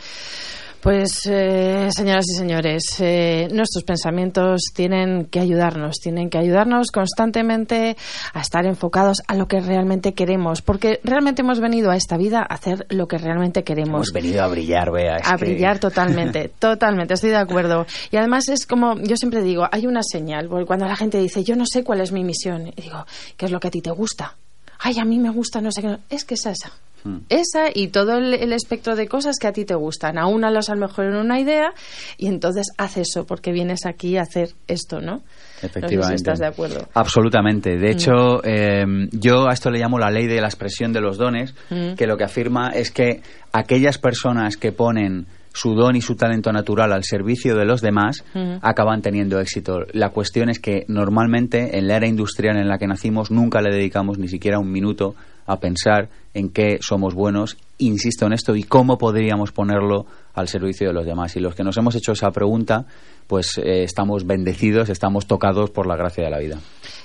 Pues, 0.81 1.27
eh, 1.27 1.89
señoras 1.95 2.25
y 2.27 2.35
señores, 2.35 2.83
eh, 3.01 3.47
nuestros 3.51 3.83
pensamientos 3.83 4.61
tienen 4.73 5.25
que 5.25 5.39
ayudarnos, 5.39 5.97
tienen 5.99 6.31
que 6.31 6.39
ayudarnos 6.39 6.87
constantemente 6.91 7.95
a 8.33 8.41
estar 8.41 8.65
enfocados 8.65 9.21
a 9.27 9.35
lo 9.35 9.47
que 9.47 9.59
realmente 9.59 10.15
queremos, 10.15 10.63
porque 10.63 10.99
realmente 11.03 11.43
hemos 11.43 11.59
venido 11.59 11.91
a 11.91 11.95
esta 11.95 12.17
vida 12.17 12.39
a 12.39 12.55
hacer 12.55 12.87
lo 12.89 13.07
que 13.07 13.19
realmente 13.19 13.63
queremos. 13.63 14.07
Hemos 14.07 14.11
venido 14.11 14.43
a 14.43 14.47
brillar, 14.47 14.91
vea. 14.91 15.17
a 15.23 15.37
brillar 15.37 15.77
totalmente, 15.79 16.49
totalmente, 16.57 17.13
estoy 17.13 17.29
de 17.29 17.37
acuerdo. 17.37 17.85
Y 18.09 18.17
además 18.17 18.49
es 18.49 18.65
como, 18.65 18.97
yo 18.97 19.15
siempre 19.17 19.43
digo, 19.43 19.67
hay 19.71 19.85
una 19.85 20.01
señal, 20.01 20.49
cuando 20.65 20.87
la 20.87 20.95
gente 20.95 21.19
dice, 21.19 21.43
yo 21.43 21.55
no 21.55 21.65
sé 21.67 21.83
cuál 21.83 22.01
es 22.01 22.11
mi 22.11 22.23
misión, 22.23 22.69
y 22.75 22.81
digo, 22.81 23.05
¿qué 23.37 23.45
es 23.45 23.51
lo 23.51 23.59
que 23.59 23.67
a 23.67 23.71
ti 23.71 23.81
te 23.83 23.91
gusta? 23.91 24.35
Ay, 24.79 24.97
a 24.97 25.05
mí 25.05 25.19
me 25.19 25.29
gusta, 25.29 25.61
no 25.61 25.71
sé 25.71 25.83
qué, 25.83 25.97
es 26.09 26.25
que 26.25 26.33
es 26.33 26.45
esa 26.47 26.71
Hmm. 27.03 27.19
Esa 27.29 27.69
y 27.73 27.87
todo 27.87 28.17
el, 28.17 28.53
espectro 28.53 28.95
de 28.95 29.07
cosas 29.07 29.37
que 29.39 29.47
a 29.47 29.53
ti 29.53 29.65
te 29.65 29.75
gustan. 29.75 30.17
Aúnalos 30.17 30.69
a 30.69 30.75
lo 30.75 30.81
mejor 30.87 31.05
en 31.05 31.15
una 31.15 31.39
idea 31.39 31.73
y 32.17 32.27
entonces 32.27 32.67
haz 32.77 32.97
eso 32.97 33.25
porque 33.25 33.51
vienes 33.51 33.85
aquí 33.85 34.17
a 34.17 34.23
hacer 34.23 34.49
esto, 34.67 34.99
¿no? 35.01 35.21
Efectivamente. 35.61 36.15
estás 36.15 36.39
de 36.39 36.47
acuerdo. 36.47 36.87
Absolutamente. 36.93 37.77
De 37.77 37.87
hmm. 37.87 37.91
hecho, 37.91 38.43
eh, 38.43 38.85
yo 39.11 39.47
a 39.47 39.53
esto 39.53 39.69
le 39.69 39.79
llamo 39.79 39.99
la 39.99 40.11
ley 40.11 40.27
de 40.27 40.41
la 40.41 40.47
expresión 40.47 40.93
de 40.93 41.01
los 41.01 41.17
dones, 41.17 41.55
hmm. 41.69 41.93
que 41.95 42.07
lo 42.07 42.17
que 42.17 42.23
afirma 42.23 42.69
es 42.69 42.91
que 42.91 43.21
aquellas 43.51 43.97
personas 43.97 44.57
que 44.57 44.71
ponen 44.71 45.27
su 45.53 45.75
don 45.75 45.95
y 45.95 46.01
su 46.01 46.15
talento 46.15 46.51
natural 46.51 46.93
al 46.93 47.03
servicio 47.03 47.55
de 47.55 47.65
los 47.65 47.81
demás, 47.81 48.23
acaban 48.61 49.01
teniendo 49.01 49.39
éxito. 49.39 49.79
La 49.93 50.09
cuestión 50.09 50.49
es 50.49 50.59
que 50.59 50.85
normalmente 50.87 51.77
en 51.77 51.87
la 51.87 51.97
era 51.97 52.07
industrial 52.07 52.57
en 52.57 52.67
la 52.67 52.77
que 52.77 52.87
nacimos 52.87 53.31
nunca 53.31 53.61
le 53.61 53.73
dedicamos 53.75 54.17
ni 54.17 54.27
siquiera 54.27 54.59
un 54.59 54.71
minuto 54.71 55.15
a 55.51 55.59
pensar 55.59 56.09
en 56.33 56.49
qué 56.49 56.77
somos 56.81 57.13
buenos, 57.13 57.57
insisto 57.77 58.25
en 58.25 58.33
esto, 58.33 58.55
y 58.55 58.63
cómo 58.63 58.97
podríamos 58.97 59.51
ponerlo 59.51 60.05
al 60.33 60.47
servicio 60.47 60.87
de 60.87 60.93
los 60.93 61.05
demás. 61.05 61.35
Y 61.35 61.39
los 61.39 61.55
que 61.55 61.63
nos 61.63 61.77
hemos 61.77 61.95
hecho 61.95 62.13
esa 62.13 62.31
pregunta, 62.31 62.85
pues 63.27 63.57
eh, 63.57 63.83
estamos 63.83 64.25
bendecidos, 64.25 64.89
estamos 64.89 65.27
tocados 65.27 65.69
por 65.71 65.87
la 65.87 65.95
gracia 65.95 66.23
de 66.23 66.29
la 66.29 66.39
vida. 66.39 66.57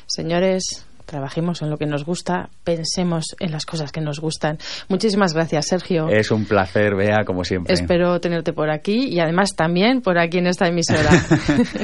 Señores, 0.07 0.86
trabajemos 1.07 1.63
en 1.63 1.71
lo 1.71 1.79
que 1.79 1.87
nos 1.87 2.05
gusta, 2.05 2.51
pensemos 2.65 3.37
en 3.39 3.53
las 3.53 3.65
cosas 3.65 3.93
que 3.93 4.01
nos 4.01 4.21
gustan. 4.21 4.59
Muchísimas 4.89 5.33
gracias, 5.33 5.69
Sergio. 5.69 6.09
Es 6.09 6.31
un 6.31 6.45
placer, 6.45 6.97
Bea, 6.97 7.25
como 7.25 7.45
siempre. 7.45 7.73
Espero 7.73 8.21
tenerte 8.21 8.53
por 8.53 8.71
aquí 8.71 9.09
y 9.09 9.21
además 9.21 9.55
también 9.57 10.03
por 10.03 10.19
aquí 10.19 10.39
en 10.39 10.49
esta 10.49 10.67
emisora. 10.67 11.11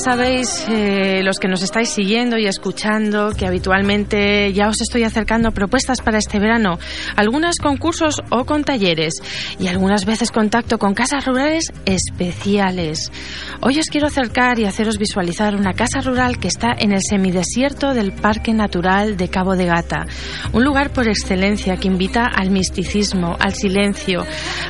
sabéis, 0.00 0.66
eh, 0.68 1.20
los 1.22 1.38
que 1.38 1.46
nos 1.46 1.62
estáis 1.62 1.90
siguiendo 1.90 2.38
y 2.38 2.46
escuchando, 2.46 3.32
que 3.36 3.46
habitualmente 3.46 4.52
ya 4.52 4.68
os 4.68 4.80
estoy 4.80 5.04
acercando 5.04 5.52
propuestas 5.52 6.00
para 6.00 6.18
este 6.18 6.38
verano, 6.38 6.78
algunos 7.16 7.56
concursos 7.58 8.16
o 8.30 8.44
con 8.44 8.64
talleres. 8.64 9.14
Y 9.58 9.68
algunas 9.68 10.06
veces 10.06 10.30
contacto 10.30 10.78
con 10.78 10.94
casas 10.94 11.26
rurales 11.26 11.70
especiales. 11.84 13.12
Hoy 13.60 13.78
os 13.78 13.86
quiero 13.86 14.06
acercar 14.06 14.58
y 14.58 14.64
haceros 14.64 14.96
visualizar 14.96 15.54
una 15.54 15.74
casa 15.74 16.00
rural 16.00 16.38
que 16.38 16.48
está 16.48 16.72
en 16.78 16.92
el 16.92 17.02
semidesierto 17.02 17.92
del 17.92 18.12
Parque 18.12 18.54
Natural 18.54 19.16
de 19.18 19.28
Cabo 19.28 19.54
de 19.54 19.66
Gata, 19.66 20.06
un 20.52 20.64
lugar 20.64 20.92
por 20.92 21.08
excelencia 21.08 21.76
que 21.76 21.88
invita 21.88 22.24
al 22.24 22.50
misticismo, 22.50 23.36
al 23.38 23.54
silencio, 23.54 24.24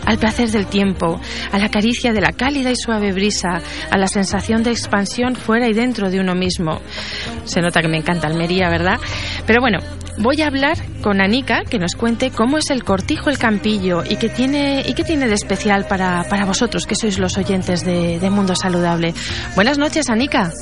al 0.04 0.18
placer 0.18 0.50
del 0.50 0.66
tiempo, 0.66 1.20
a 1.52 1.58
la 1.58 1.70
caricia 1.70 2.12
de 2.12 2.20
la 2.20 2.32
cálida 2.32 2.70
y 2.72 2.76
suave 2.76 3.12
brisa, 3.12 3.60
a 3.90 3.96
la 3.96 4.08
sensación 4.08 4.64
de 4.64 4.72
expansión 4.72 5.19
fuera 5.36 5.68
y 5.68 5.72
dentro 5.72 6.10
de 6.10 6.20
uno 6.20 6.34
mismo. 6.34 6.80
Se 7.44 7.60
nota 7.60 7.80
que 7.80 7.88
me 7.88 7.98
encanta 7.98 8.26
Almería, 8.26 8.68
¿verdad? 8.68 8.98
Pero 9.46 9.60
bueno, 9.60 9.78
voy 10.18 10.42
a 10.42 10.46
hablar 10.46 10.76
con 11.02 11.20
Anika 11.20 11.64
que 11.64 11.78
nos 11.78 11.94
cuente 11.94 12.30
cómo 12.30 12.58
es 12.58 12.70
el 12.70 12.84
cortijo 12.84 13.30
el 13.30 13.38
campillo 13.38 14.02
y 14.04 14.16
qué 14.16 14.28
tiene, 14.28 14.82
y 14.86 14.94
qué 14.94 15.04
tiene 15.04 15.28
de 15.28 15.34
especial 15.34 15.86
para, 15.86 16.24
para 16.28 16.44
vosotros, 16.44 16.86
que 16.86 16.94
sois 16.94 17.18
los 17.18 17.36
oyentes 17.38 17.84
de, 17.84 18.30
Mundo 18.30 18.54
Saludable. 18.54 19.12
Buenas 19.56 19.76
noches, 19.76 20.08
Anika. 20.08 20.52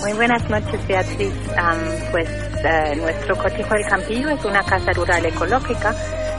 Muy 0.00 0.12
buenas 0.12 0.48
noches, 0.48 0.86
Beatriz. 0.86 1.32
pues 2.12 2.28
eh, 2.28 2.94
nuestro 2.96 3.36
cortijo 3.36 3.74
el 3.74 3.84
campillo 3.88 4.28
es 4.30 4.44
una 4.44 4.62
casa 4.62 4.92
rural 4.92 5.26
ecológica 5.26 5.92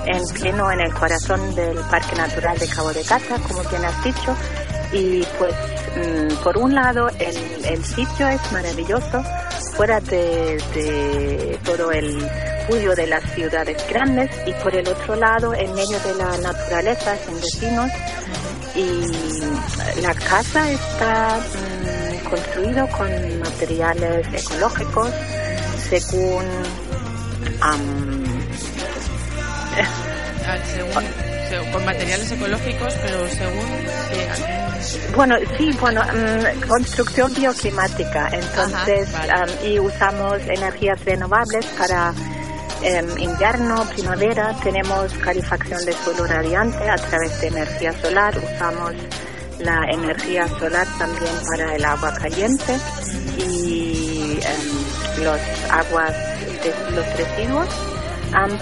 en 0.06 0.24
pleno 0.34 0.72
en 0.72 0.80
el 0.80 0.94
corazón 0.94 1.54
del 1.56 1.78
Parque 1.92 2.16
Natural 2.16 2.58
de 2.58 2.68
Cabo 2.68 2.94
de 2.94 3.04
Gata, 3.04 3.36
como 3.48 3.62
bien 3.70 3.84
has 3.84 4.04
dicho. 4.04 4.36
Y 4.92 5.24
pues, 5.38 5.54
mm, 5.96 6.44
por 6.44 6.58
un 6.58 6.74
lado, 6.74 7.10
el, 7.20 7.66
el 7.66 7.84
sitio 7.84 8.28
es 8.28 8.52
maravilloso, 8.52 9.24
fuera 9.76 10.00
de, 10.00 10.62
de 10.74 11.60
todo 11.64 11.92
el 11.92 12.26
bullo 12.70 12.96
de 12.96 13.08
las 13.08 13.24
ciudades 13.34 13.78
grandes 13.90 14.30
y 14.46 14.54
por 14.64 14.76
el 14.76 14.88
otro 14.88 15.16
lado, 15.16 15.54
en 15.54 15.74
medio 15.74 16.00
de 16.00 16.16
la 16.16 16.38
naturaleza, 16.38 17.16
sin 17.26 17.40
vecinos. 17.42 17.92
Y 18.76 20.02
la 20.02 20.14
casa 20.14 20.70
está 20.70 21.40
mm, 21.40 22.30
construido 22.30 22.88
con 22.90 23.10
materiales 23.40 24.28
ecológicos 24.34 25.10
según 25.90 26.46
con 31.72 31.86
materiales 31.86 32.32
ecológicos, 32.32 32.94
pero 33.02 33.28
según... 33.30 35.16
bueno, 35.16 35.36
sí, 35.58 35.70
bueno, 35.80 36.02
mm, 36.04 36.68
construcción 36.68 37.34
bioclimática, 37.34 38.30
entonces, 38.32 39.10
y 39.66 39.80
usamos 39.80 40.42
energías 40.48 41.04
renovables 41.06 41.66
para 41.78 42.14
em, 42.82 43.06
invierno, 43.18 43.88
primavera, 43.96 44.56
tenemos 44.62 45.14
calefacción 45.14 45.84
de 45.86 45.94
suelo 45.94 46.28
radiante 46.28 46.90
a 46.90 46.96
través 46.96 47.40
de 47.42 47.48
energía 47.48 47.94
solar, 48.02 48.38
usamos 48.38 48.94
la 49.60 49.86
energía 49.90 50.48
solar 50.60 50.88
también 51.00 51.34
para 51.50 51.76
el 51.76 51.86
agua 51.86 52.14
caliente 52.14 52.78
y 53.38 54.40
em, 54.42 55.24
los 55.24 55.40
aguas 55.70 56.14
de 56.64 56.92
los 56.94 57.06
residuos 57.18 57.97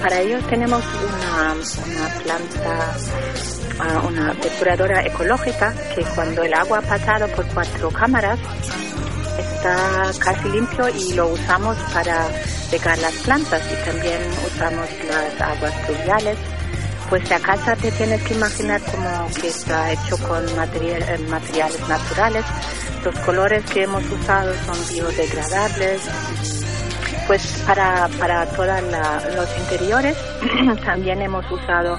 para 0.02 0.22
ello 0.22 0.40
tenemos 0.50 0.84
una, 0.84 1.54
una 1.54 2.08
planta, 2.24 2.96
uh, 3.80 4.08
una 4.08 4.34
depuradora 4.34 5.06
ecológica 5.06 5.74
que 5.94 6.04
cuando 6.16 6.44
el 6.44 6.54
agua 6.54 6.80
ha 6.80 6.82
pasado 6.82 7.28
por 7.30 7.46
cuatro 7.48 7.90
cámaras 7.90 8.40
está 9.40 10.12
casi 10.20 10.50
limpio 10.50 10.88
y 10.90 11.14
lo 11.14 11.30
usamos 11.30 11.78
para 11.94 12.28
regar 12.72 12.98
las 13.00 13.14
plantas 13.14 13.62
y 13.72 13.86
también 13.86 14.22
usamos 14.46 14.88
las 15.10 15.42
aguas 15.42 15.74
pluviales. 15.86 16.38
Pues 17.10 17.30
la 17.30 17.40
casa 17.40 17.76
te 17.76 17.92
tienes 17.92 18.22
que 18.24 18.34
imaginar 18.34 18.82
como 18.82 19.30
que 19.40 19.48
está 19.48 19.92
hecho 19.92 20.18
con 20.28 20.44
eh, 20.48 21.18
materiales 21.30 21.88
naturales. 21.88 22.46
Los 23.04 23.16
colores 23.20 23.64
que 23.66 23.84
hemos 23.84 24.04
usado 24.10 24.52
son 24.66 24.88
biodegradables 24.96 26.02
pues 27.28 27.64
para, 27.66 28.08
para 28.20 28.46
todos 28.46 28.82
los 29.36 29.58
interiores. 29.60 30.18
También 30.86 31.22
hemos 31.22 31.50
usado 31.52 31.98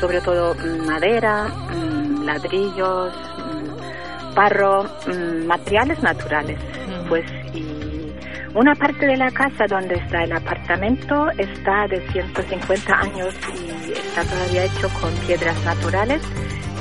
sobre 0.00 0.20
todo 0.20 0.54
mm, 0.54 0.86
madera, 0.86 1.48
mm, 1.48 2.24
ladrillos, 2.24 3.12
mm, 3.38 4.34
barro, 4.34 4.86
materiales 5.46 6.02
naturales. 6.02 6.58
Pues 7.08 7.24
y 7.54 8.12
una 8.54 8.74
parte 8.74 9.06
de 9.06 9.16
la 9.16 9.30
casa 9.30 9.66
donde 9.68 9.96
está 9.96 10.24
el 10.24 10.32
apartamento 10.32 11.28
está 11.36 11.86
de 11.88 12.00
150 12.10 12.94
años 12.94 13.34
y 13.54 13.92
está 13.92 14.22
todavía 14.24 14.64
hecho 14.64 14.88
con 15.00 15.12
piedras 15.26 15.62
naturales. 15.64 16.22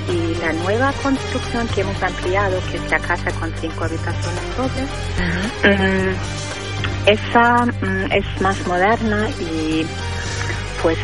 Y 0.08 0.36
la 0.40 0.54
nueva 0.54 0.94
construcción 1.02 1.68
que 1.70 1.82
hemos 1.82 2.02
ampliado, 2.04 2.60
que 2.70 2.78
es 2.78 2.92
la 2.92 3.00
casa 3.00 3.32
con 3.40 3.52
cinco 3.58 3.86
habitaciones 3.86 4.56
dobles, 4.56 4.90
esa 7.06 7.66
mm, 7.66 8.12
es 8.12 8.42
más 8.42 8.68
moderna 8.68 9.30
y 9.40 9.86
pues 10.82 10.98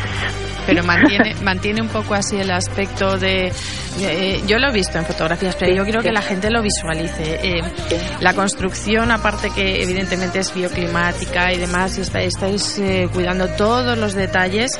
pero 0.66 0.82
mantiene 0.84 1.34
mantiene 1.42 1.82
un 1.82 1.88
poco 1.88 2.14
así 2.14 2.36
el 2.36 2.50
aspecto 2.50 3.18
de 3.18 3.52
eh, 4.00 4.42
yo 4.46 4.58
lo 4.58 4.68
he 4.68 4.72
visto 4.72 4.98
en 4.98 5.04
fotografías 5.04 5.56
pero 5.56 5.74
yo 5.74 5.84
quiero 5.84 6.02
que 6.02 6.12
la 6.12 6.22
gente 6.22 6.50
lo 6.50 6.62
visualice 6.62 7.40
eh, 7.42 7.62
la 8.20 8.34
construcción 8.34 9.10
aparte 9.10 9.50
que 9.50 9.82
evidentemente 9.82 10.38
es 10.38 10.54
bioclimática 10.54 11.52
y 11.52 11.58
demás 11.58 11.98
y 11.98 12.00
estáis 12.00 12.78
eh, 12.78 13.08
cuidando 13.12 13.48
todos 13.48 13.98
los 13.98 14.14
detalles 14.14 14.72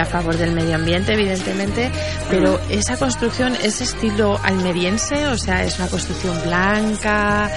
a 0.00 0.04
favor 0.04 0.36
del 0.36 0.52
medio 0.52 0.74
ambiente 0.76 1.14
evidentemente 1.14 1.90
pero 2.30 2.60
esa 2.68 2.96
construcción 2.96 3.54
es 3.62 3.80
estilo 3.80 4.38
almeriense 4.42 5.26
o 5.26 5.36
sea 5.36 5.64
es 5.64 5.78
una 5.78 5.88
construcción 5.88 6.40
blanca 6.44 7.50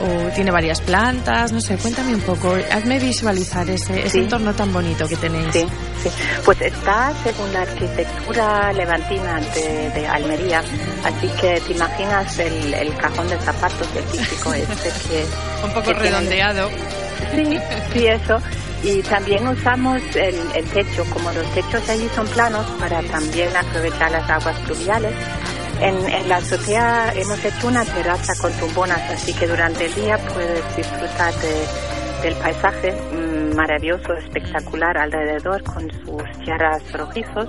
o 0.00 0.34
tiene 0.34 0.50
varias 0.50 0.80
plantas 0.80 1.52
no 1.52 1.60
sé 1.60 1.76
cuéntame 1.76 2.14
un 2.14 2.20
poco 2.22 2.56
hazme 2.70 2.98
visualizar 2.98 3.68
ese, 3.68 4.06
ese 4.06 4.18
entorno 4.18 4.54
tan 4.54 4.72
bonito 4.72 5.06
que 5.08 5.16
tenéis. 5.16 5.52
Sí, 5.52 5.66
sí. 6.02 6.10
pues 6.44 6.60
está 6.60 7.12
según 7.22 7.52
la 7.52 7.62
arquitectura 7.62 8.72
levantina 8.72 9.40
de, 9.40 10.06
Almería, 10.06 10.62
así 11.04 11.28
que 11.40 11.60
te 11.60 11.72
imaginas 11.72 12.38
el, 12.38 12.94
cajón 12.96 13.28
de 13.28 13.38
zapatos, 13.38 13.88
el 13.94 14.04
típico 14.04 14.52
este 14.54 14.90
que... 15.08 15.26
Un 15.64 15.72
poco 15.72 15.92
redondeado. 15.92 16.68
Sí, 17.34 17.58
sí, 17.92 18.06
eso. 18.06 18.40
Y 18.82 19.02
también 19.02 19.46
usamos 19.46 20.00
el, 20.14 20.64
techo, 20.72 21.04
como 21.12 21.30
los 21.32 21.46
techos 21.54 21.86
allí 21.88 22.08
son 22.14 22.26
planos, 22.28 22.66
para 22.78 23.02
también 23.02 23.54
aprovechar 23.54 24.10
las 24.10 24.28
aguas 24.30 24.58
pluviales. 24.60 25.12
En, 25.80 25.96
en, 26.08 26.28
la 26.28 26.36
azotea 26.36 27.12
hemos 27.14 27.42
hecho 27.44 27.68
una 27.68 27.84
terraza 27.84 28.34
con 28.40 28.52
tumbonas, 28.54 29.00
así 29.10 29.32
que 29.34 29.46
durante 29.46 29.86
el 29.86 29.94
día 29.94 30.18
puedes 30.18 30.76
disfrutar 30.76 31.34
de 31.36 31.66
del 32.22 32.34
paisaje 32.36 32.92
mm, 32.92 33.29
maravilloso, 33.60 34.14
espectacular 34.14 34.96
alrededor 34.96 35.62
con 35.64 35.90
sus 35.90 36.44
tierras 36.44 36.82
rojizos. 36.92 37.48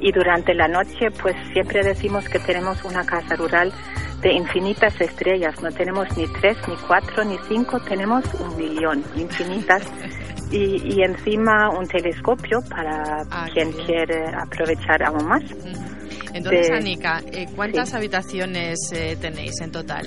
Y 0.00 0.12
durante 0.12 0.54
la 0.54 0.68
noche 0.68 1.10
pues 1.22 1.34
siempre 1.52 1.82
decimos 1.82 2.28
que 2.28 2.38
tenemos 2.38 2.84
una 2.84 3.04
casa 3.04 3.34
rural 3.34 3.72
de 4.20 4.32
infinitas 4.32 5.00
estrellas, 5.00 5.54
no 5.62 5.70
tenemos 5.70 6.06
ni 6.16 6.26
tres, 6.40 6.56
ni 6.68 6.76
cuatro, 6.86 7.24
ni 7.24 7.38
cinco, 7.48 7.80
tenemos 7.80 8.24
un 8.34 8.56
millón, 8.56 9.02
infinitas. 9.16 9.82
Y, 10.50 11.02
encima 11.02 11.68
un 11.68 11.86
telescopio 11.86 12.60
para 12.70 13.22
ah, 13.30 13.46
quien 13.52 13.70
quiere 13.70 14.28
aprovechar 14.34 15.02
aún 15.02 15.26
más. 15.26 15.42
Entonces, 16.32 16.70
Anika, 16.70 17.20
eh, 17.32 17.46
¿cuántas 17.54 17.92
habitaciones 17.92 18.78
eh, 18.94 19.18
tenéis 19.20 19.60
en 19.60 19.72
total? 19.72 20.06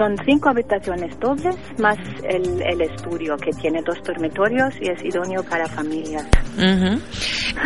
Son 0.00 0.16
cinco 0.24 0.48
habitaciones 0.48 1.20
dobles 1.20 1.54
más 1.78 1.98
el, 2.24 2.62
el, 2.62 2.80
estudio 2.80 3.36
que 3.36 3.50
tiene 3.50 3.82
dos 3.82 4.02
dormitorios 4.02 4.74
y 4.80 4.88
es 4.88 5.04
idóneo 5.04 5.42
para 5.44 5.66
familias. 5.66 6.26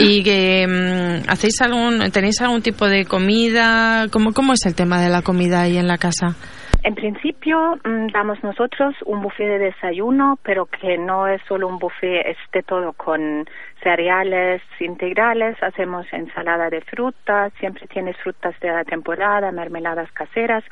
¿Y 0.00 0.24
que, 0.24 0.66
mm, 0.66 1.30
hacéis 1.30 1.62
algún, 1.62 2.10
tenéis 2.10 2.42
algún 2.42 2.60
tipo 2.60 2.88
de 2.88 3.04
comida? 3.04 4.06
¿Cómo, 4.10 4.32
¿Cómo 4.32 4.54
es 4.54 4.66
el 4.66 4.74
tema 4.74 5.00
de 5.00 5.10
la 5.10 5.22
comida 5.22 5.60
ahí 5.60 5.76
en 5.76 5.86
la 5.86 5.96
casa? 5.96 6.34
En 6.82 6.96
principio 6.96 7.76
mm, 7.84 8.08
damos 8.12 8.42
nosotros 8.42 8.94
un 9.06 9.22
buffet 9.22 9.46
de 9.46 9.58
desayuno, 9.58 10.36
pero 10.42 10.66
que 10.66 10.98
no 10.98 11.28
es 11.28 11.40
solo 11.48 11.68
un 11.68 11.78
buffet, 11.78 12.26
esté 12.26 12.62
todo 12.62 12.92
con 12.94 13.46
cereales 13.82 14.60
integrales, 14.80 15.56
hacemos 15.62 16.04
ensalada 16.12 16.68
de 16.68 16.80
frutas, 16.80 17.52
siempre 17.60 17.86
tienes 17.86 18.16
frutas 18.18 18.58
de 18.60 18.68
la 18.68 18.84
temporada, 18.84 19.50
mermeladas 19.52 20.10
caseras, 20.12 20.64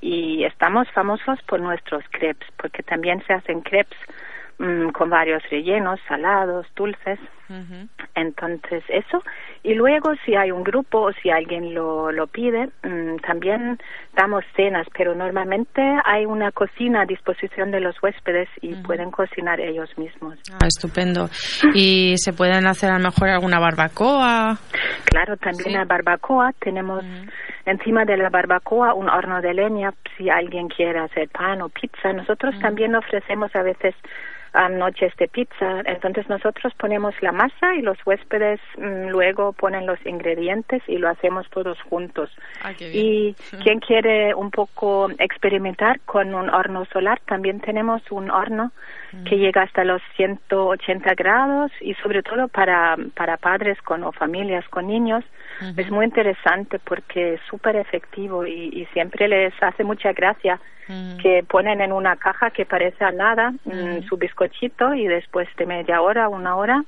y 0.00 0.44
estamos 0.44 0.90
famosos 0.90 1.40
por 1.42 1.60
nuestros 1.60 2.04
crepes, 2.10 2.48
porque 2.56 2.82
también 2.82 3.22
se 3.26 3.32
hacen 3.32 3.62
crepes 3.62 3.98
mm, 4.58 4.90
con 4.90 5.10
varios 5.10 5.42
rellenos, 5.50 6.00
salados, 6.08 6.66
dulces. 6.74 7.18
Entonces, 8.14 8.82
eso. 8.88 9.22
Y 9.62 9.74
luego, 9.74 10.14
si 10.24 10.34
hay 10.34 10.50
un 10.50 10.62
grupo 10.64 11.02
o 11.02 11.12
si 11.12 11.30
alguien 11.30 11.74
lo, 11.74 12.10
lo 12.12 12.26
pide, 12.26 12.66
mm, 12.82 13.16
también 13.26 13.78
damos 14.14 14.44
cenas, 14.54 14.86
pero 14.96 15.14
normalmente 15.14 15.82
hay 16.04 16.24
una 16.24 16.50
cocina 16.52 17.02
a 17.02 17.06
disposición 17.06 17.70
de 17.70 17.80
los 17.80 18.00
huéspedes 18.02 18.48
y 18.60 18.74
pueden 18.76 19.10
cocinar 19.10 19.60
ellos 19.60 19.90
mismos. 19.98 20.38
Ah, 20.52 20.66
estupendo. 20.66 21.28
¿Y 21.74 22.16
se 22.16 22.32
pueden 22.32 22.66
hacer 22.66 22.90
a 22.90 22.98
lo 22.98 23.04
mejor 23.04 23.28
alguna 23.28 23.58
barbacoa? 23.58 24.56
Claro, 25.04 25.36
también 25.36 25.74
la 25.74 25.84
barbacoa. 25.84 26.52
Tenemos 26.58 27.04
encima 27.64 28.04
de 28.04 28.16
la 28.16 28.30
barbacoa 28.30 28.94
un 28.94 29.08
horno 29.08 29.40
de 29.40 29.54
leña 29.54 29.92
si 30.16 30.30
alguien 30.30 30.68
quiere 30.68 31.00
hacer 31.00 31.28
pan 31.28 31.62
o 31.62 31.68
pizza. 31.68 32.12
Nosotros 32.12 32.58
también 32.60 32.94
ofrecemos 32.94 33.54
a 33.54 33.62
veces 33.62 33.94
noches 34.70 35.12
de 35.18 35.28
pizza. 35.28 35.82
Entonces 35.84 36.28
nosotros 36.28 36.72
ponemos 36.78 37.14
la 37.20 37.32
masa 37.36 37.74
y 37.76 37.82
los 37.82 37.98
huéspedes 38.04 38.60
mm, 38.78 39.08
luego 39.10 39.52
ponen 39.52 39.86
los 39.86 40.04
ingredientes 40.04 40.82
y 40.88 40.98
lo 40.98 41.08
hacemos 41.08 41.48
todos 41.50 41.80
juntos. 41.82 42.30
Ah, 42.62 42.72
y 42.80 43.34
quien 43.62 43.80
quiere 43.80 44.34
un 44.34 44.50
poco 44.50 45.08
experimentar 45.18 46.00
con 46.00 46.34
un 46.34 46.50
horno 46.50 46.84
solar, 46.86 47.20
también 47.26 47.60
tenemos 47.60 48.02
un 48.10 48.30
horno 48.30 48.72
que 49.24 49.38
llega 49.38 49.62
hasta 49.62 49.82
los 49.84 50.02
180 50.16 51.14
grados 51.14 51.72
y 51.80 51.94
sobre 51.94 52.22
todo 52.22 52.48
para, 52.48 52.96
para 53.14 53.38
padres 53.38 53.80
con 53.80 54.04
o 54.04 54.12
familias 54.12 54.68
con 54.68 54.88
niños 54.88 55.24
es 55.76 55.90
muy 55.90 56.04
interesante 56.04 56.78
porque 56.78 57.34
es 57.34 57.40
súper 57.48 57.76
efectivo 57.76 58.46
y, 58.46 58.86
siempre 58.92 59.28
les 59.28 59.52
hace 59.62 59.84
mucha 59.84 60.12
gracia 60.12 60.60
que 61.20 61.44
ponen 61.48 61.80
en 61.80 61.92
una 61.92 62.16
caja 62.16 62.50
que 62.50 62.64
parece 62.64 63.04
a 63.04 63.10
nada 63.10 63.52
mm, 63.64 64.02
su 64.08 64.16
bizcochito 64.16 64.94
y 64.94 65.06
después 65.06 65.48
de 65.56 65.66
media 65.66 66.00
hora, 66.00 66.28
una 66.28 66.56
hora 66.56 66.84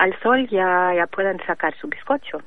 al 0.00 0.18
sol 0.22 0.48
ya, 0.48 0.92
ya 0.96 1.06
pueden 1.06 1.38
sacar 1.46 1.74
su 1.80 1.88
bizcocho. 1.88 2.38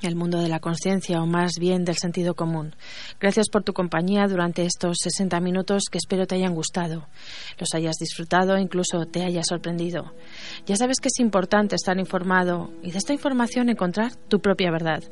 el 0.02 0.16
mundo 0.16 0.38
de 0.38 0.48
la 0.48 0.60
conciencia 0.60 1.22
o 1.22 1.26
más 1.26 1.52
bien 1.58 1.84
del 1.84 1.96
sentido 1.96 2.34
común. 2.34 2.74
Gracias 3.20 3.48
por 3.48 3.62
tu 3.62 3.72
compañía 3.72 4.26
durante 4.26 4.64
estos 4.64 4.98
60 5.02 5.40
minutos 5.40 5.84
que 5.90 5.98
espero 5.98 6.26
te 6.26 6.34
hayan 6.34 6.54
gustado, 6.54 7.06
los 7.58 7.74
hayas 7.74 7.96
disfrutado 7.96 8.58
incluso 8.58 9.06
te 9.06 9.24
haya 9.24 9.42
sorprendido. 9.42 10.12
Ya 10.66 10.76
sabes 10.76 10.98
que 11.00 11.08
es 11.08 11.18
importante 11.20 11.76
estar 11.76 11.98
informado 11.98 12.72
y 12.82 12.90
de 12.90 12.98
esta 12.98 13.12
información 13.12 13.68
encontrar 13.68 14.14
tu 14.28 14.40
propia 14.40 14.70
verdad. 14.70 15.02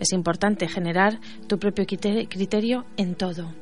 Es 0.00 0.12
importante 0.12 0.68
generar 0.68 1.20
tu 1.46 1.58
propio 1.58 1.86
criterio 1.86 2.84
en 2.96 3.14
todo. 3.14 3.52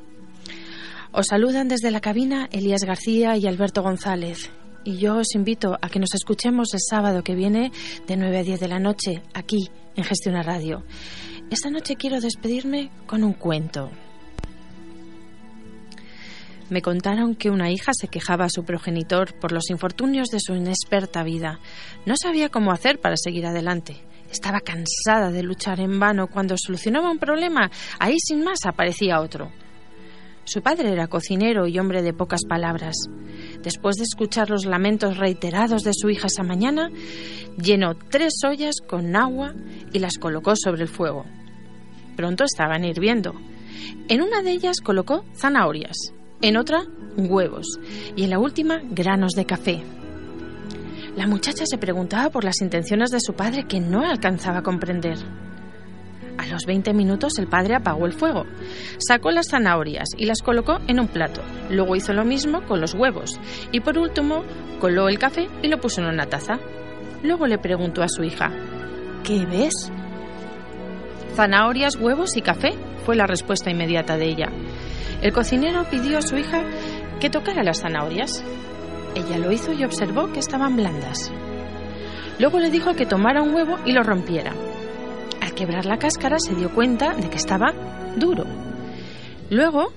Os 1.11 1.27
saludan 1.27 1.67
desde 1.67 1.91
la 1.91 1.99
cabina 1.99 2.47
Elías 2.51 2.83
García 2.83 3.35
y 3.35 3.45
Alberto 3.45 3.83
González 3.83 4.49
y 4.83 4.97
yo 4.97 5.17
os 5.17 5.35
invito 5.35 5.77
a 5.81 5.89
que 5.89 5.99
nos 5.99 6.13
escuchemos 6.13 6.73
el 6.73 6.79
sábado 6.79 7.23
que 7.23 7.35
viene 7.35 7.71
de 8.07 8.17
9 8.17 8.39
a 8.39 8.43
10 8.43 8.59
de 8.59 8.67
la 8.67 8.79
noche 8.79 9.21
aquí 9.33 9.69
en 9.95 10.03
Gestiona 10.03 10.43
Radio. 10.43 10.83
Esta 11.49 11.69
noche 11.69 11.95
quiero 11.95 12.21
despedirme 12.21 12.91
con 13.05 13.23
un 13.23 13.33
cuento. 13.33 13.91
Me 16.69 16.81
contaron 16.81 17.35
que 17.35 17.49
una 17.49 17.69
hija 17.69 17.91
se 17.93 18.07
quejaba 18.07 18.45
a 18.45 18.49
su 18.49 18.63
progenitor 18.63 19.37
por 19.37 19.51
los 19.51 19.69
infortunios 19.69 20.29
de 20.29 20.39
su 20.39 20.55
inexperta 20.55 21.21
vida. 21.23 21.59
No 22.05 22.15
sabía 22.15 22.47
cómo 22.47 22.71
hacer 22.71 22.99
para 23.01 23.17
seguir 23.17 23.45
adelante. 23.45 23.97
Estaba 24.31 24.61
cansada 24.61 25.31
de 25.31 25.43
luchar 25.43 25.81
en 25.81 25.99
vano. 25.99 26.27
Cuando 26.27 26.55
solucionaba 26.57 27.11
un 27.11 27.19
problema, 27.19 27.69
ahí 27.99 28.15
sin 28.19 28.41
más 28.45 28.59
aparecía 28.65 29.19
otro. 29.19 29.51
Su 30.43 30.61
padre 30.61 30.91
era 30.91 31.07
cocinero 31.07 31.67
y 31.67 31.77
hombre 31.79 32.01
de 32.01 32.13
pocas 32.13 32.41
palabras. 32.47 32.95
Después 33.61 33.97
de 33.97 34.03
escuchar 34.03 34.49
los 34.49 34.65
lamentos 34.65 35.17
reiterados 35.17 35.83
de 35.83 35.93
su 35.93 36.09
hija 36.09 36.27
esa 36.27 36.43
mañana, 36.43 36.89
llenó 37.57 37.95
tres 37.95 38.33
ollas 38.43 38.75
con 38.85 39.15
agua 39.15 39.53
y 39.93 39.99
las 39.99 40.17
colocó 40.17 40.55
sobre 40.55 40.83
el 40.83 40.87
fuego. 40.87 41.25
Pronto 42.15 42.43
estaban 42.43 42.83
hirviendo. 42.83 43.33
En 44.09 44.21
una 44.21 44.41
de 44.41 44.51
ellas 44.51 44.81
colocó 44.81 45.23
zanahorias, 45.35 45.97
en 46.41 46.57
otra 46.57 46.85
huevos 47.17 47.79
y 48.15 48.23
en 48.23 48.29
la 48.29 48.39
última 48.39 48.81
granos 48.83 49.33
de 49.33 49.45
café. 49.45 49.83
La 51.15 51.27
muchacha 51.27 51.65
se 51.65 51.77
preguntaba 51.77 52.29
por 52.29 52.43
las 52.43 52.61
intenciones 52.61 53.11
de 53.11 53.19
su 53.19 53.33
padre 53.33 53.65
que 53.67 53.79
no 53.79 54.01
alcanzaba 54.01 54.59
a 54.59 54.63
comprender. 54.63 55.17
A 56.41 56.47
los 56.47 56.65
20 56.65 56.95
minutos 56.95 57.37
el 57.37 57.45
padre 57.45 57.75
apagó 57.75 58.07
el 58.07 58.13
fuego, 58.13 58.47
sacó 58.97 59.29
las 59.29 59.49
zanahorias 59.49 60.09
y 60.17 60.25
las 60.25 60.41
colocó 60.41 60.79
en 60.87 60.99
un 60.99 61.07
plato. 61.07 61.43
Luego 61.69 61.95
hizo 61.95 62.13
lo 62.13 62.25
mismo 62.25 62.63
con 62.65 62.81
los 62.81 62.95
huevos 62.95 63.39
y 63.71 63.79
por 63.81 63.99
último 63.99 64.43
coló 64.79 65.07
el 65.07 65.19
café 65.19 65.47
y 65.61 65.67
lo 65.67 65.79
puso 65.79 66.01
en 66.01 66.07
una 66.07 66.25
taza. 66.25 66.57
Luego 67.21 67.45
le 67.45 67.59
preguntó 67.59 68.01
a 68.01 68.09
su 68.09 68.23
hija, 68.23 68.49
¿qué 69.23 69.45
ves? 69.45 69.91
Zanahorias, 71.35 71.95
huevos 71.97 72.35
y 72.35 72.41
café, 72.41 72.71
fue 73.05 73.15
la 73.15 73.27
respuesta 73.27 73.69
inmediata 73.69 74.17
de 74.17 74.25
ella. 74.25 74.49
El 75.21 75.33
cocinero 75.33 75.85
pidió 75.91 76.17
a 76.17 76.23
su 76.23 76.37
hija 76.37 76.63
que 77.19 77.29
tocara 77.29 77.61
las 77.61 77.81
zanahorias. 77.81 78.43
Ella 79.13 79.37
lo 79.37 79.51
hizo 79.51 79.73
y 79.73 79.83
observó 79.83 80.33
que 80.33 80.39
estaban 80.39 80.75
blandas. 80.75 81.31
Luego 82.39 82.57
le 82.57 82.71
dijo 82.71 82.95
que 82.95 83.05
tomara 83.05 83.43
un 83.43 83.53
huevo 83.53 83.77
y 83.85 83.91
lo 83.91 84.01
rompiera 84.01 84.55
quebrar 85.53 85.85
la 85.85 85.97
cáscara 85.97 86.39
se 86.39 86.55
dio 86.55 86.73
cuenta 86.73 87.13
de 87.13 87.29
que 87.29 87.37
estaba 87.37 87.73
duro. 88.15 88.45
Luego 89.49 89.91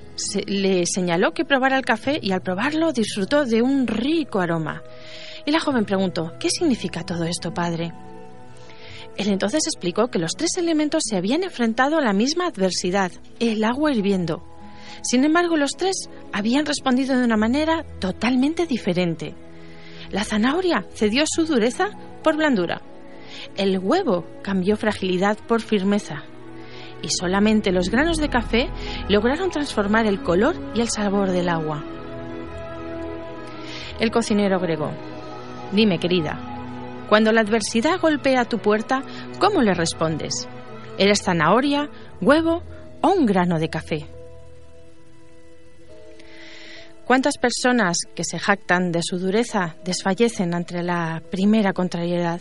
le 0.46 0.84
señaló 0.86 1.32
que 1.32 1.44
probara 1.44 1.76
el 1.76 1.84
café 1.84 2.18
y 2.20 2.32
al 2.32 2.42
probarlo 2.42 2.92
disfrutó 2.92 3.44
de 3.44 3.62
un 3.62 3.86
rico 3.86 4.40
aroma. 4.40 4.82
Y 5.46 5.50
la 5.50 5.61
joven 5.61 5.84
preguntó, 5.84 6.32
¿qué 6.40 6.48
significa 6.50 7.05
todo 7.05 7.24
esto, 7.24 7.52
padre? 7.52 7.92
Él 9.16 9.28
entonces 9.28 9.62
explicó 9.66 10.09
que 10.09 10.18
los 10.18 10.32
tres 10.32 10.57
elementos 10.57 11.05
se 11.09 11.16
habían 11.16 11.44
enfrentado 11.44 11.98
a 11.98 12.00
la 12.00 12.12
misma 12.12 12.46
adversidad, 12.46 13.12
el 13.38 13.62
agua 13.62 13.92
hirviendo. 13.92 14.42
Sin 15.02 15.24
embargo, 15.24 15.57
los 15.57 15.72
tres 15.76 16.09
habían 16.32 16.66
respondido 16.66 17.16
de 17.16 17.24
una 17.24 17.36
manera 17.36 17.84
totalmente 18.00 18.66
diferente. 18.66 19.34
La 20.11 20.24
zanahoria 20.24 20.86
cedió 20.94 21.24
su 21.26 21.44
dureza 21.46 21.90
por 22.22 22.36
blandura. 22.36 22.82
El 23.57 23.78
huevo 23.78 24.24
cambió 24.42 24.76
fragilidad 24.76 25.38
por 25.47 25.61
firmeza 25.61 26.24
y 27.03 27.09
solamente 27.11 27.70
los 27.70 27.90
granos 27.90 28.16
de 28.16 28.28
café 28.30 28.70
lograron 29.09 29.51
transformar 29.51 30.07
el 30.07 30.22
color 30.22 30.57
y 30.74 30.80
el 30.80 30.88
sabor 30.88 31.30
del 31.30 31.49
agua. 31.49 31.84
El 34.01 34.11
cocinero 34.11 34.57
agregó, 34.57 34.90
Dime, 35.72 35.99
querida, 35.99 36.38
cuando 37.09 37.32
la 37.32 37.42
adversidad 37.42 38.01
golpea 38.01 38.47
tu 38.47 38.59
puerta, 38.59 39.03
¿cómo 39.38 39.61
le 39.61 39.74
respondes? 39.74 40.49
¿Eres 40.99 41.22
zanahoria, 41.22 41.90
huevo 42.20 42.62
o 43.03 43.09
un 43.11 43.26
grano 43.26 43.59
de 43.59 43.68
café? 43.68 44.07
¿Cuántas 47.05 47.36
personas 47.36 47.99
que 48.14 48.24
se 48.24 48.38
jactan 48.38 48.90
de 48.90 49.03
su 49.03 49.18
dureza 49.18 49.76
desfallecen 49.84 50.55
ante 50.55 50.82
la 50.82 51.22
primera 51.30 51.74
contrariedad? 51.74 52.40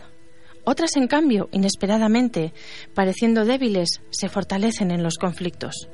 Otras, 0.66 0.96
en 0.96 1.08
cambio, 1.08 1.50
inesperadamente, 1.52 2.54
pareciendo 2.94 3.46
débiles, 3.46 4.02
se 4.12 4.30
fortalecen 4.30 4.92
en 4.92 5.04
los 5.04 5.18
conflictos. 5.18 5.90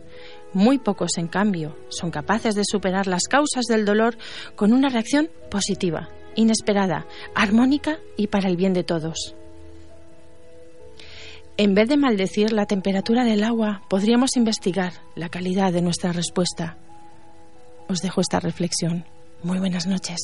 Muy 0.53 0.77
pocos, 0.77 1.17
en 1.17 1.27
cambio, 1.27 1.75
son 1.89 2.11
capaces 2.11 2.55
de 2.55 2.63
superar 2.65 3.07
las 3.07 3.23
causas 3.23 3.65
del 3.65 3.85
dolor 3.85 4.17
con 4.55 4.73
una 4.73 4.89
reacción 4.89 5.29
positiva, 5.49 6.09
inesperada, 6.35 7.05
armónica 7.35 7.99
y 8.17 8.27
para 8.27 8.47
el 8.47 8.57
bien 8.57 8.73
de 8.73 8.83
todos. 8.83 9.35
En 11.57 11.75
vez 11.75 11.89
de 11.89 11.97
maldecir 11.97 12.53
la 12.53 12.65
temperatura 12.65 13.25
del 13.25 13.43
agua, 13.43 13.81
podríamos 13.89 14.37
investigar 14.37 14.93
la 15.15 15.29
calidad 15.29 15.73
de 15.73 15.81
nuestra 15.81 16.13
respuesta. 16.13 16.77
Os 17.89 17.99
dejo 18.01 18.21
esta 18.21 18.39
reflexión. 18.39 19.03
Muy 19.43 19.59
buenas 19.59 19.85
noches. 19.85 20.19